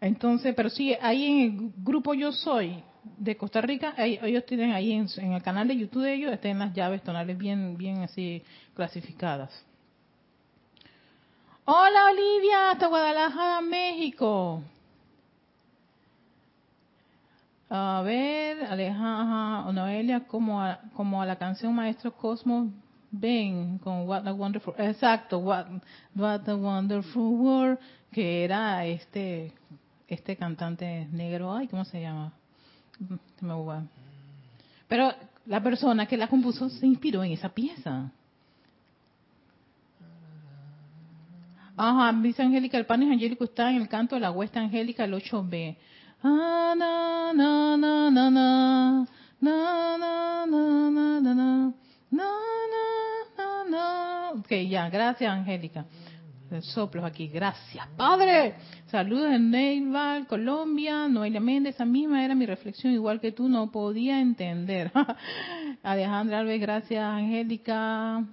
Entonces, 0.00 0.52
pero 0.56 0.68
sí, 0.68 0.96
ahí 1.00 1.26
en 1.26 1.40
el 1.40 1.72
grupo 1.76 2.12
Yo 2.12 2.32
Soy 2.32 2.82
de 3.16 3.36
Costa 3.36 3.60
Rica, 3.60 3.94
ellos 3.96 4.44
tienen 4.44 4.72
ahí 4.72 4.90
en, 4.90 5.06
en, 5.18 5.34
el 5.34 5.42
canal 5.42 5.68
de 5.68 5.76
YouTube 5.76 6.02
de 6.02 6.14
ellos, 6.14 6.32
están 6.32 6.58
las 6.58 6.74
llaves 6.74 7.04
tonales 7.04 7.38
bien, 7.38 7.76
bien 7.76 7.98
así 7.98 8.42
clasificadas. 8.74 9.64
Hola 11.66 12.10
Olivia, 12.10 12.72
hasta 12.72 12.88
Guadalajara, 12.88 13.60
México. 13.60 14.60
A 17.70 18.02
ver, 18.02 18.64
Alejandra, 18.64 19.70
Noelia, 19.72 20.20
como 20.26 20.62
a, 20.62 20.80
como 20.94 21.20
a 21.20 21.26
la 21.26 21.36
canción 21.36 21.74
Maestro 21.74 22.12
Cosmos, 22.16 22.68
ven 23.10 23.78
con 23.78 24.08
What 24.08 24.26
a 24.26 24.32
Wonderful, 24.32 24.74
exacto, 24.78 25.38
What, 25.38 25.66
What 26.14 26.48
a 26.48 26.56
Wonderful 26.56 27.40
World, 27.40 27.78
que 28.10 28.44
era 28.44 28.86
este 28.86 29.52
este 30.08 30.36
cantante 30.36 31.06
negro, 31.12 31.54
ay, 31.54 31.68
¿cómo 31.68 31.84
se 31.84 32.00
llama? 32.00 32.32
Me 33.40 33.54
Pero 34.88 35.12
la 35.46 35.62
persona 35.62 36.06
que 36.06 36.16
la 36.16 36.28
compuso 36.28 36.70
se 36.70 36.86
inspiró 36.86 37.22
en 37.22 37.32
esa 37.32 37.50
pieza. 37.50 38.10
Ajá, 41.76 42.12
dice 42.20 42.42
Angélica, 42.42 42.76
el 42.76 42.86
pan 42.86 43.02
angélico 43.02 43.44
está 43.44 43.70
en 43.70 43.76
el 43.76 43.88
canto 43.88 44.16
de 44.16 44.22
la 44.22 44.32
huesta 44.32 44.58
angélica, 44.58 45.04
el 45.04 45.14
8B. 45.14 45.76
Ah, 46.22 46.74
na, 46.76 47.32
na, 47.32 47.76
na, 47.76 48.10
na, 48.10 48.30
na. 48.30 49.06
Na, 49.40 49.96
na, 49.96 50.46
na, 50.46 50.90
na, 50.90 51.20
na, 51.20 51.34
na. 51.34 51.72
Na, 52.10 52.28
na, 52.74 52.84
na, 53.36 53.64
na. 53.70 54.30
Ok, 54.32 54.68
ya, 54.68 54.88
gracias, 54.90 55.30
Angélica. 55.30 55.86
Eh, 56.50 56.60
soplos 56.62 57.04
aquí, 57.04 57.28
gracias. 57.28 57.86
Padre, 57.96 58.54
saludos 58.86 59.32
en 59.32 59.50
Neival, 59.50 60.26
Colombia. 60.26 61.06
Noelia 61.06 61.40
Méndez, 61.40 61.76
esa 61.76 61.84
misma 61.84 62.24
era 62.24 62.34
mi 62.34 62.46
reflexión, 62.46 62.92
igual 62.92 63.20
que 63.20 63.30
tú, 63.30 63.48
no 63.48 63.70
podía 63.70 64.20
entender. 64.20 64.90
Alejandra 65.84 66.40
Alves, 66.40 66.60
gracias, 66.60 67.04
Angélica. 67.04 68.24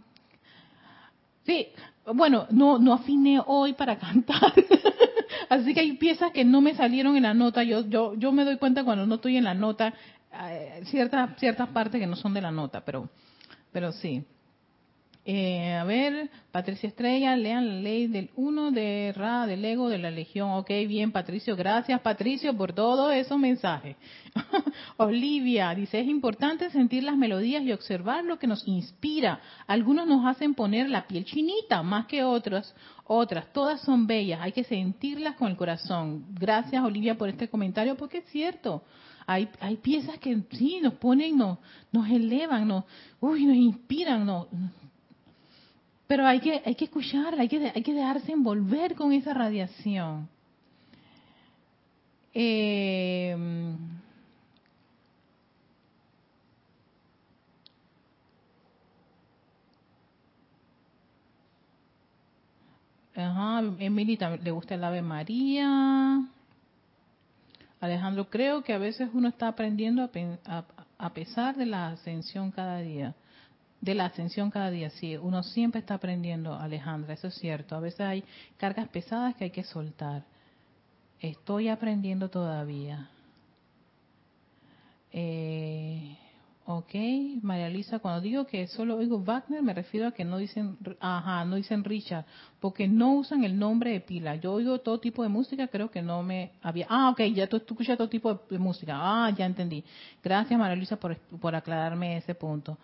Sí, 1.46 1.68
bueno, 2.16 2.48
no, 2.50 2.80
no 2.80 2.94
afiné 2.94 3.40
hoy 3.46 3.74
para 3.74 3.96
cantar. 4.00 4.54
Así 5.50 5.74
que 5.74 5.82
hay 5.82 5.93
piezas 5.93 6.32
que 6.32 6.46
no 6.46 6.62
me 6.62 6.76
salieron 6.76 7.16
en 7.16 7.24
la 7.24 7.34
nota. 7.34 7.64
Yo, 7.64 7.88
yo, 7.88 8.14
yo 8.16 8.32
me 8.32 8.46
doy 8.46 8.58
cuenta 8.58 8.84
cuando 8.84 9.06
no 9.06 9.16
estoy 9.16 9.38
en 9.38 9.43
la 9.43 9.54
nota, 9.54 9.93
eh, 10.34 10.82
ciertas, 10.86 11.38
ciertas 11.39 11.70
partes 11.70 12.00
que 12.00 12.08
no 12.08 12.16
son 12.16 12.34
de 12.34 12.41
la 12.41 12.52
nota, 12.52 12.84
pero, 12.84 13.10
pero 13.72 13.91
sí. 13.91 14.26
Eh, 15.28 15.73
a 15.73 15.84
ver, 15.86 16.30
Patricia 16.51 16.88
Estrella, 16.88 17.36
lean 17.36 17.67
la 17.67 17.82
ley 17.82 18.05
del 18.05 18.30
uno 18.36 18.69
de 18.69 19.11
Ra, 19.15 19.47
del 19.47 19.65
ego, 19.65 19.89
de 19.89 19.97
la 19.97 20.11
legión. 20.11 20.51
Ok, 20.51 20.69
bien, 20.88 21.11
Patricio, 21.11 21.55
gracias, 21.55 21.99
Patricio, 22.01 22.55
por 22.55 22.73
todos 22.73 23.11
esos 23.11 23.39
mensajes. 23.39 23.95
Olivia 24.97 25.73
dice, 25.73 25.99
es 25.99 26.07
importante 26.07 26.69
sentir 26.69 27.03
las 27.03 27.17
melodías 27.17 27.63
y 27.63 27.71
observar 27.71 28.23
lo 28.23 28.38
que 28.38 28.45
nos 28.45 28.67
inspira. 28.67 29.39
Algunos 29.65 30.05
nos 30.05 30.28
hacen 30.28 30.53
poner 30.53 30.89
la 30.89 31.07
piel 31.07 31.26
chinita 31.26 31.82
más 31.82 32.05
que 32.05 32.23
otros. 32.23 32.76
Otras, 33.07 33.51
todas 33.51 33.82
son 33.82 34.05
bellas, 34.05 34.41
hay 34.41 34.51
que 34.51 34.63
sentirlas 34.63 35.36
con 35.38 35.49
el 35.49 35.57
corazón. 35.57 36.26
Gracias, 36.39 36.84
Olivia, 36.84 37.17
por 37.17 37.30
este 37.30 37.47
comentario, 37.47 37.97
porque 37.97 38.19
es 38.19 38.26
cierto. 38.26 38.84
Hay, 39.26 39.49
hay 39.59 39.78
piezas 39.78 40.19
que 40.19 40.39
sí 40.51 40.80
nos 40.84 40.93
ponen, 40.93 41.36
nos, 41.36 41.57
nos 41.91 42.07
elevan, 42.09 42.67
nos, 42.67 42.84
uy, 43.19 43.45
nos 43.45 43.55
inspiran, 43.55 44.23
nos, 44.23 44.47
pero 46.08 46.26
hay 46.28 46.39
que, 46.39 46.62
hay 46.66 46.76
que 46.76 46.86
escucharla, 46.86 47.41
hay 47.41 47.47
que, 47.47 47.72
hay 47.74 47.84
que 47.84 47.93
dejarse 47.93 48.32
envolver 48.32 48.95
con 48.95 49.12
esa 49.12 49.34
radiación. 49.34 50.30
Eh, 52.34 53.36
Ajá, 63.18 63.62
le 63.62 64.51
gusta 64.51 64.76
el 64.76 64.84
Ave 64.84 65.01
María. 65.01 66.22
Alejandro, 67.80 68.30
creo 68.30 68.62
que 68.62 68.74
a 68.74 68.78
veces 68.78 69.10
uno 69.14 69.30
está 69.30 69.47
aprendiendo 69.47 70.10
a, 70.43 70.66
a 70.97 71.14
pesar 71.14 71.56
de 71.56 71.66
la 71.66 71.88
ascensión 71.88 72.51
cada 72.51 72.80
día 72.80 73.16
de 73.86 73.94
la 73.94 74.06
ascensión 74.06 74.50
cada 74.50 74.72
día. 74.72 74.90
Sí, 74.90 75.16
uno 75.16 75.44
siempre 75.44 75.80
está 75.80 75.94
aprendiendo, 75.94 76.56
Alejandra, 76.56 77.14
eso 77.14 77.28
es 77.28 77.36
cierto. 77.36 77.76
A 77.76 77.80
veces 77.80 78.02
hay 78.02 78.24
cargas 78.58 78.90
pesadas 78.90 79.36
que 79.36 79.46
hay 79.46 79.52
que 79.52 79.64
soltar. 79.64 80.24
Estoy 81.22 81.70
aprendiendo 81.70 82.30
todavía. 82.30 83.10
Eh, 85.12 86.18
ok, 86.66 86.94
María 87.44 87.70
Lisa, 87.70 88.00
cuando 88.00 88.22
digo 88.22 88.46
que 88.48 88.68
solo 88.68 88.98
oigo 88.98 89.20
Wagner, 89.20 89.62
me 89.62 89.74
refiero 89.74 90.08
a 90.08 90.12
que 90.12 90.26
no 90.26 90.40
dicen, 90.40 90.78
ajá, 91.00 91.46
no 91.46 91.56
dicen 91.56 91.84
Richard, 91.84 92.26
porque 92.60 92.88
no 92.88 93.14
usan 93.14 93.44
el 93.44 93.58
nombre 93.58 93.92
de 93.92 94.02
pila. 94.02 94.36
Yo 94.36 94.54
oigo 94.54 94.80
todo 94.80 95.00
tipo 95.00 95.22
de 95.22 95.30
música, 95.30 95.68
creo 95.68 95.92
que 95.92 96.02
no 96.02 96.24
me 96.24 96.54
había. 96.64 96.88
Ah, 96.90 97.12
ok, 97.12 97.22
ya 97.36 97.46
tú, 97.48 97.58
escuchas 97.58 97.98
todo 97.98 98.10
tipo 98.10 98.34
de, 98.50 98.58
música. 98.58 98.94
Ah, 98.98 99.30
ya 99.30 99.46
entendí. 99.46 99.84
Gracias, 100.24 100.60
María 100.60 100.76
Luisa, 100.76 100.98
por, 100.98 101.16
por 101.40 101.56
aclararme 101.56 102.18
ese 102.18 102.34
punto. 102.34 102.80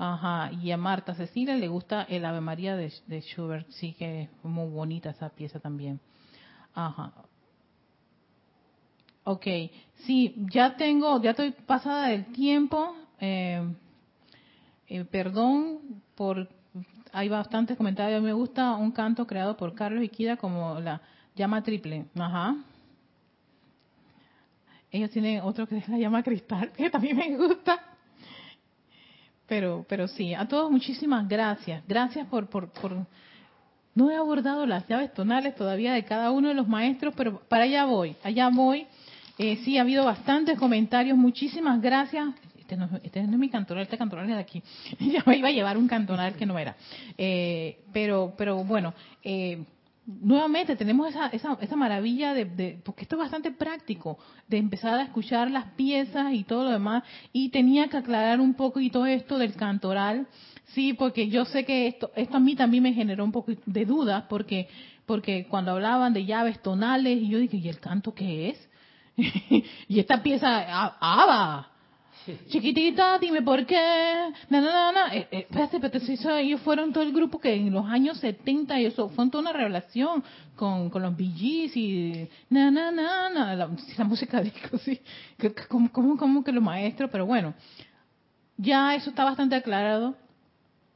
Ajá, 0.00 0.52
y 0.52 0.70
a 0.70 0.76
Marta 0.76 1.12
Cecilia 1.16 1.56
le 1.56 1.66
gusta 1.66 2.04
el 2.04 2.24
Ave 2.24 2.40
María 2.40 2.76
de, 2.76 3.20
Schubert, 3.20 3.68
sí 3.70 3.94
que 3.94 4.22
es 4.22 4.30
muy 4.44 4.70
bonita 4.70 5.10
esa 5.10 5.28
pieza 5.28 5.58
también. 5.58 5.98
Ajá. 6.72 7.12
Ok, 9.24 9.44
sí, 10.06 10.36
ya 10.52 10.76
tengo, 10.76 11.20
ya 11.20 11.30
estoy 11.30 11.50
pasada 11.50 12.10
del 12.10 12.26
tiempo. 12.26 12.94
Eh, 13.18 13.60
eh, 14.86 15.04
perdón 15.04 16.00
por, 16.14 16.48
hay 17.12 17.28
bastantes 17.28 17.76
comentarios. 17.76 18.22
Me 18.22 18.32
gusta 18.32 18.76
un 18.76 18.92
canto 18.92 19.26
creado 19.26 19.56
por 19.56 19.74
Carlos 19.74 20.04
Iquida 20.04 20.36
como 20.36 20.78
la 20.78 21.02
llama 21.34 21.64
triple. 21.64 22.06
Ajá. 22.16 22.56
Ellos 24.92 25.10
tienen 25.10 25.40
otro 25.40 25.66
que 25.66 25.78
es 25.78 25.88
la 25.88 25.98
llama 25.98 26.22
cristal, 26.22 26.70
que 26.76 26.88
también 26.88 27.16
me 27.16 27.36
gusta. 27.36 27.87
Pero, 29.48 29.86
pero 29.88 30.06
sí, 30.08 30.34
a 30.34 30.46
todos 30.46 30.70
muchísimas 30.70 31.26
gracias. 31.26 31.82
Gracias 31.88 32.26
por, 32.28 32.48
por, 32.48 32.70
por, 32.70 33.06
no 33.94 34.10
he 34.10 34.16
abordado 34.16 34.66
las 34.66 34.86
llaves 34.86 35.12
tonales 35.14 35.54
todavía 35.56 35.94
de 35.94 36.04
cada 36.04 36.30
uno 36.30 36.48
de 36.48 36.54
los 36.54 36.68
maestros, 36.68 37.14
pero 37.16 37.40
para 37.48 37.64
allá 37.64 37.86
voy, 37.86 38.14
allá 38.22 38.48
voy. 38.48 38.86
Eh, 39.38 39.56
sí, 39.64 39.78
ha 39.78 39.82
habido 39.82 40.04
bastantes 40.04 40.58
comentarios. 40.58 41.16
Muchísimas 41.16 41.80
gracias. 41.80 42.28
Este 42.58 42.76
no, 42.76 42.88
este 43.02 43.22
no 43.22 43.32
es 43.32 43.38
mi 43.38 43.48
cantonal, 43.48 43.84
este 43.84 43.96
cantonal 43.96 44.28
es 44.28 44.36
de 44.36 44.40
aquí. 44.42 44.62
ya 45.00 45.22
me 45.24 45.38
iba 45.38 45.48
a 45.48 45.52
llevar 45.52 45.78
un 45.78 45.88
cantonal 45.88 46.34
que 46.34 46.44
no 46.44 46.58
era. 46.58 46.76
Eh, 47.16 47.78
pero, 47.92 48.34
pero 48.36 48.62
bueno, 48.64 48.92
eh, 49.24 49.64
nuevamente 50.08 50.74
tenemos 50.74 51.10
esa, 51.10 51.26
esa, 51.26 51.58
esa 51.60 51.76
maravilla 51.76 52.32
de, 52.32 52.80
porque 52.82 53.02
esto 53.02 53.16
es 53.16 53.20
bastante 53.20 53.50
práctico, 53.50 54.18
de 54.48 54.56
empezar 54.56 54.98
a 54.98 55.02
escuchar 55.02 55.50
las 55.50 55.66
piezas 55.72 56.32
y 56.32 56.44
todo 56.44 56.64
lo 56.64 56.70
demás, 56.70 57.04
y 57.32 57.50
tenía 57.50 57.88
que 57.88 57.98
aclarar 57.98 58.40
un 58.40 58.54
poco 58.54 58.80
esto 58.80 59.38
del 59.38 59.54
cantoral, 59.54 60.26
sí, 60.68 60.94
porque 60.94 61.28
yo 61.28 61.44
sé 61.44 61.64
que 61.64 61.88
esto, 61.88 62.10
esto 62.16 62.38
a 62.38 62.40
mí 62.40 62.56
también 62.56 62.82
me 62.82 62.94
generó 62.94 63.22
un 63.22 63.32
poco 63.32 63.52
de 63.66 63.84
duda, 63.84 64.26
porque, 64.28 64.68
porque 65.04 65.46
cuando 65.46 65.72
hablaban 65.72 66.14
de 66.14 66.24
llaves 66.24 66.62
tonales, 66.62 67.20
y 67.20 67.28
yo 67.28 67.38
dije, 67.38 67.58
¿y 67.58 67.68
el 67.68 67.78
canto 67.78 68.14
qué 68.14 68.48
es? 68.50 68.70
y 69.88 70.00
esta 70.00 70.22
pieza, 70.22 70.94
¡aba! 71.00 71.77
Chiquitita, 72.48 73.18
dime 73.18 73.42
por 73.42 73.64
qué. 73.64 74.32
No, 74.50 74.60
no, 74.60 74.92
no, 74.92 75.06
eh, 75.12 75.28
eh, 75.30 75.46
espérate, 75.50 76.00
ellos 76.40 76.60
fueron 76.60 76.92
todo 76.92 77.04
el 77.04 77.12
grupo 77.12 77.38
que 77.40 77.54
en 77.54 77.72
los 77.72 77.86
años 77.86 78.18
70, 78.18 78.78
eso 78.80 79.08
fue 79.08 79.28
toda 79.30 79.42
una 79.42 79.52
revelación 79.52 80.22
con, 80.56 80.90
con 80.90 81.02
los 81.02 81.16
BGs 81.16 81.76
y. 81.76 82.28
No, 82.50 82.70
no, 82.70 82.90
no, 82.90 83.30
no, 83.30 83.54
la, 83.54 84.04
música 84.04 84.40
disco, 84.40 84.78
sí. 84.78 85.00
Como, 85.68 85.90
como, 85.90 86.16
como 86.16 86.44
que 86.44 86.52
los 86.52 86.62
maestros, 86.62 87.10
pero 87.10 87.26
bueno. 87.26 87.54
Ya 88.56 88.94
eso 88.94 89.10
está 89.10 89.24
bastante 89.24 89.54
aclarado. 89.54 90.16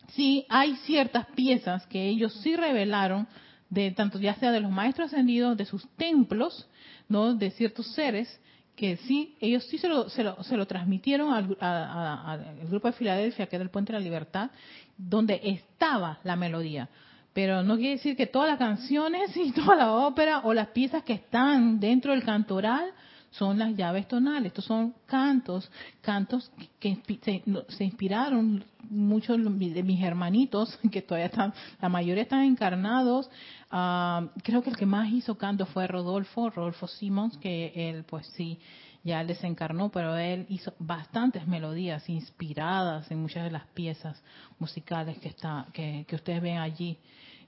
Sí, 0.08 0.44
hay 0.48 0.76
ciertas 0.84 1.26
piezas 1.34 1.86
que 1.86 2.08
ellos 2.08 2.34
sí 2.42 2.56
revelaron, 2.56 3.26
de 3.70 3.92
tanto 3.92 4.18
ya 4.18 4.34
sea 4.34 4.50
de 4.50 4.60
los 4.60 4.70
maestros 4.70 5.12
ascendidos, 5.12 5.56
de 5.56 5.64
sus 5.64 5.88
templos, 5.96 6.68
¿no? 7.08 7.34
De 7.34 7.50
ciertos 7.52 7.86
seres 7.94 8.40
que 8.82 8.96
sí, 8.96 9.36
ellos 9.38 9.62
sí 9.66 9.78
se 9.78 9.86
lo, 9.86 10.08
se 10.08 10.24
lo, 10.24 10.42
se 10.42 10.56
lo 10.56 10.66
transmitieron 10.66 11.32
al, 11.32 12.66
grupo 12.68 12.88
de 12.88 12.92
Filadelfia, 12.94 13.46
que 13.46 13.54
era 13.54 13.62
el 13.62 13.70
Puente 13.70 13.92
de 13.92 14.00
la 14.00 14.04
Libertad, 14.04 14.50
donde 14.98 15.40
estaba 15.40 16.18
la 16.24 16.34
melodía. 16.34 16.88
Pero 17.32 17.62
no 17.62 17.76
quiere 17.76 17.90
decir 17.92 18.16
que 18.16 18.26
todas 18.26 18.48
las 18.48 18.58
canciones 18.58 19.36
y 19.36 19.52
toda 19.52 19.76
la 19.76 19.92
ópera 19.92 20.40
o 20.40 20.52
las 20.52 20.66
piezas 20.70 21.04
que 21.04 21.12
están 21.12 21.78
dentro 21.78 22.10
del 22.10 22.24
cantoral 22.24 22.90
son 23.32 23.58
las 23.58 23.74
llaves 23.76 24.06
tonales. 24.08 24.48
Estos 24.48 24.64
son 24.64 24.94
cantos, 25.06 25.70
cantos 26.00 26.50
que, 26.78 26.98
se, 27.22 27.84
inspiraron 27.84 28.64
muchos 28.90 29.38
de 29.38 29.82
mis 29.82 30.02
hermanitos, 30.02 30.78
que 30.92 31.02
todavía 31.02 31.26
están, 31.26 31.52
la 31.80 31.88
mayoría 31.88 32.22
están 32.22 32.44
encarnados. 32.44 33.30
Ah, 33.70 34.28
creo 34.42 34.62
que 34.62 34.70
el 34.70 34.76
que 34.76 34.86
más 34.86 35.10
hizo 35.10 35.36
canto 35.36 35.66
fue 35.66 35.86
Rodolfo, 35.86 36.50
Rodolfo 36.50 36.86
Simons, 36.86 37.36
que 37.38 37.72
él 37.74 38.04
pues 38.04 38.26
sí, 38.36 38.58
ya 39.02 39.24
desencarnó, 39.24 39.90
pero 39.90 40.16
él 40.16 40.46
hizo 40.48 40.74
bastantes 40.78 41.46
melodías 41.46 42.08
inspiradas 42.08 43.10
en 43.10 43.20
muchas 43.20 43.44
de 43.44 43.50
las 43.50 43.66
piezas 43.68 44.22
musicales 44.58 45.18
que, 45.18 45.28
está, 45.28 45.66
que, 45.72 46.04
que 46.06 46.16
ustedes 46.16 46.40
ven 46.40 46.58
allí, 46.58 46.98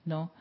¿no? 0.04 0.32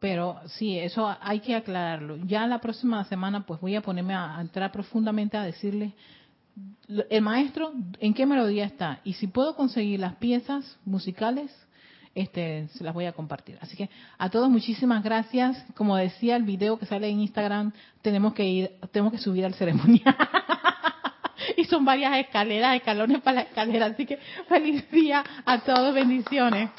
Pero 0.00 0.40
sí, 0.46 0.78
eso 0.78 1.14
hay 1.20 1.40
que 1.40 1.56
aclararlo. 1.56 2.16
Ya 2.18 2.46
la 2.46 2.60
próxima 2.60 3.04
semana 3.04 3.44
pues 3.44 3.60
voy 3.60 3.74
a 3.74 3.82
ponerme 3.82 4.14
a, 4.14 4.40
entrar 4.40 4.70
profundamente 4.70 5.36
a 5.36 5.42
decirles 5.42 5.92
el 7.10 7.22
maestro 7.22 7.72
en 8.00 8.14
qué 8.14 8.26
melodía 8.26 8.64
está 8.64 9.00
y 9.04 9.12
si 9.12 9.28
puedo 9.28 9.54
conseguir 9.54 10.00
las 10.00 10.16
piezas 10.16 10.78
musicales 10.84 11.54
este 12.14 12.66
se 12.68 12.82
las 12.82 12.94
voy 12.94 13.04
a 13.04 13.12
compartir. 13.12 13.58
Así 13.60 13.76
que 13.76 13.88
a 14.18 14.28
todos 14.28 14.50
muchísimas 14.50 15.04
gracias. 15.04 15.64
Como 15.74 15.96
decía 15.96 16.34
el 16.36 16.42
video 16.42 16.78
que 16.78 16.86
sale 16.86 17.08
en 17.08 17.20
Instagram, 17.20 17.72
tenemos 18.02 18.34
que 18.34 18.44
ir 18.44 18.70
tenemos 18.92 19.12
que 19.12 19.18
subir 19.18 19.44
al 19.44 19.54
ceremonial. 19.54 20.16
y 21.56 21.64
son 21.64 21.84
varias 21.84 22.16
escaleras, 22.18 22.76
escalones 22.76 23.20
para 23.22 23.36
la 23.36 23.42
escalera, 23.42 23.86
así 23.86 24.04
que 24.04 24.18
feliz 24.48 24.90
día 24.90 25.24
a 25.44 25.60
todos, 25.60 25.94
bendiciones. 25.94 26.70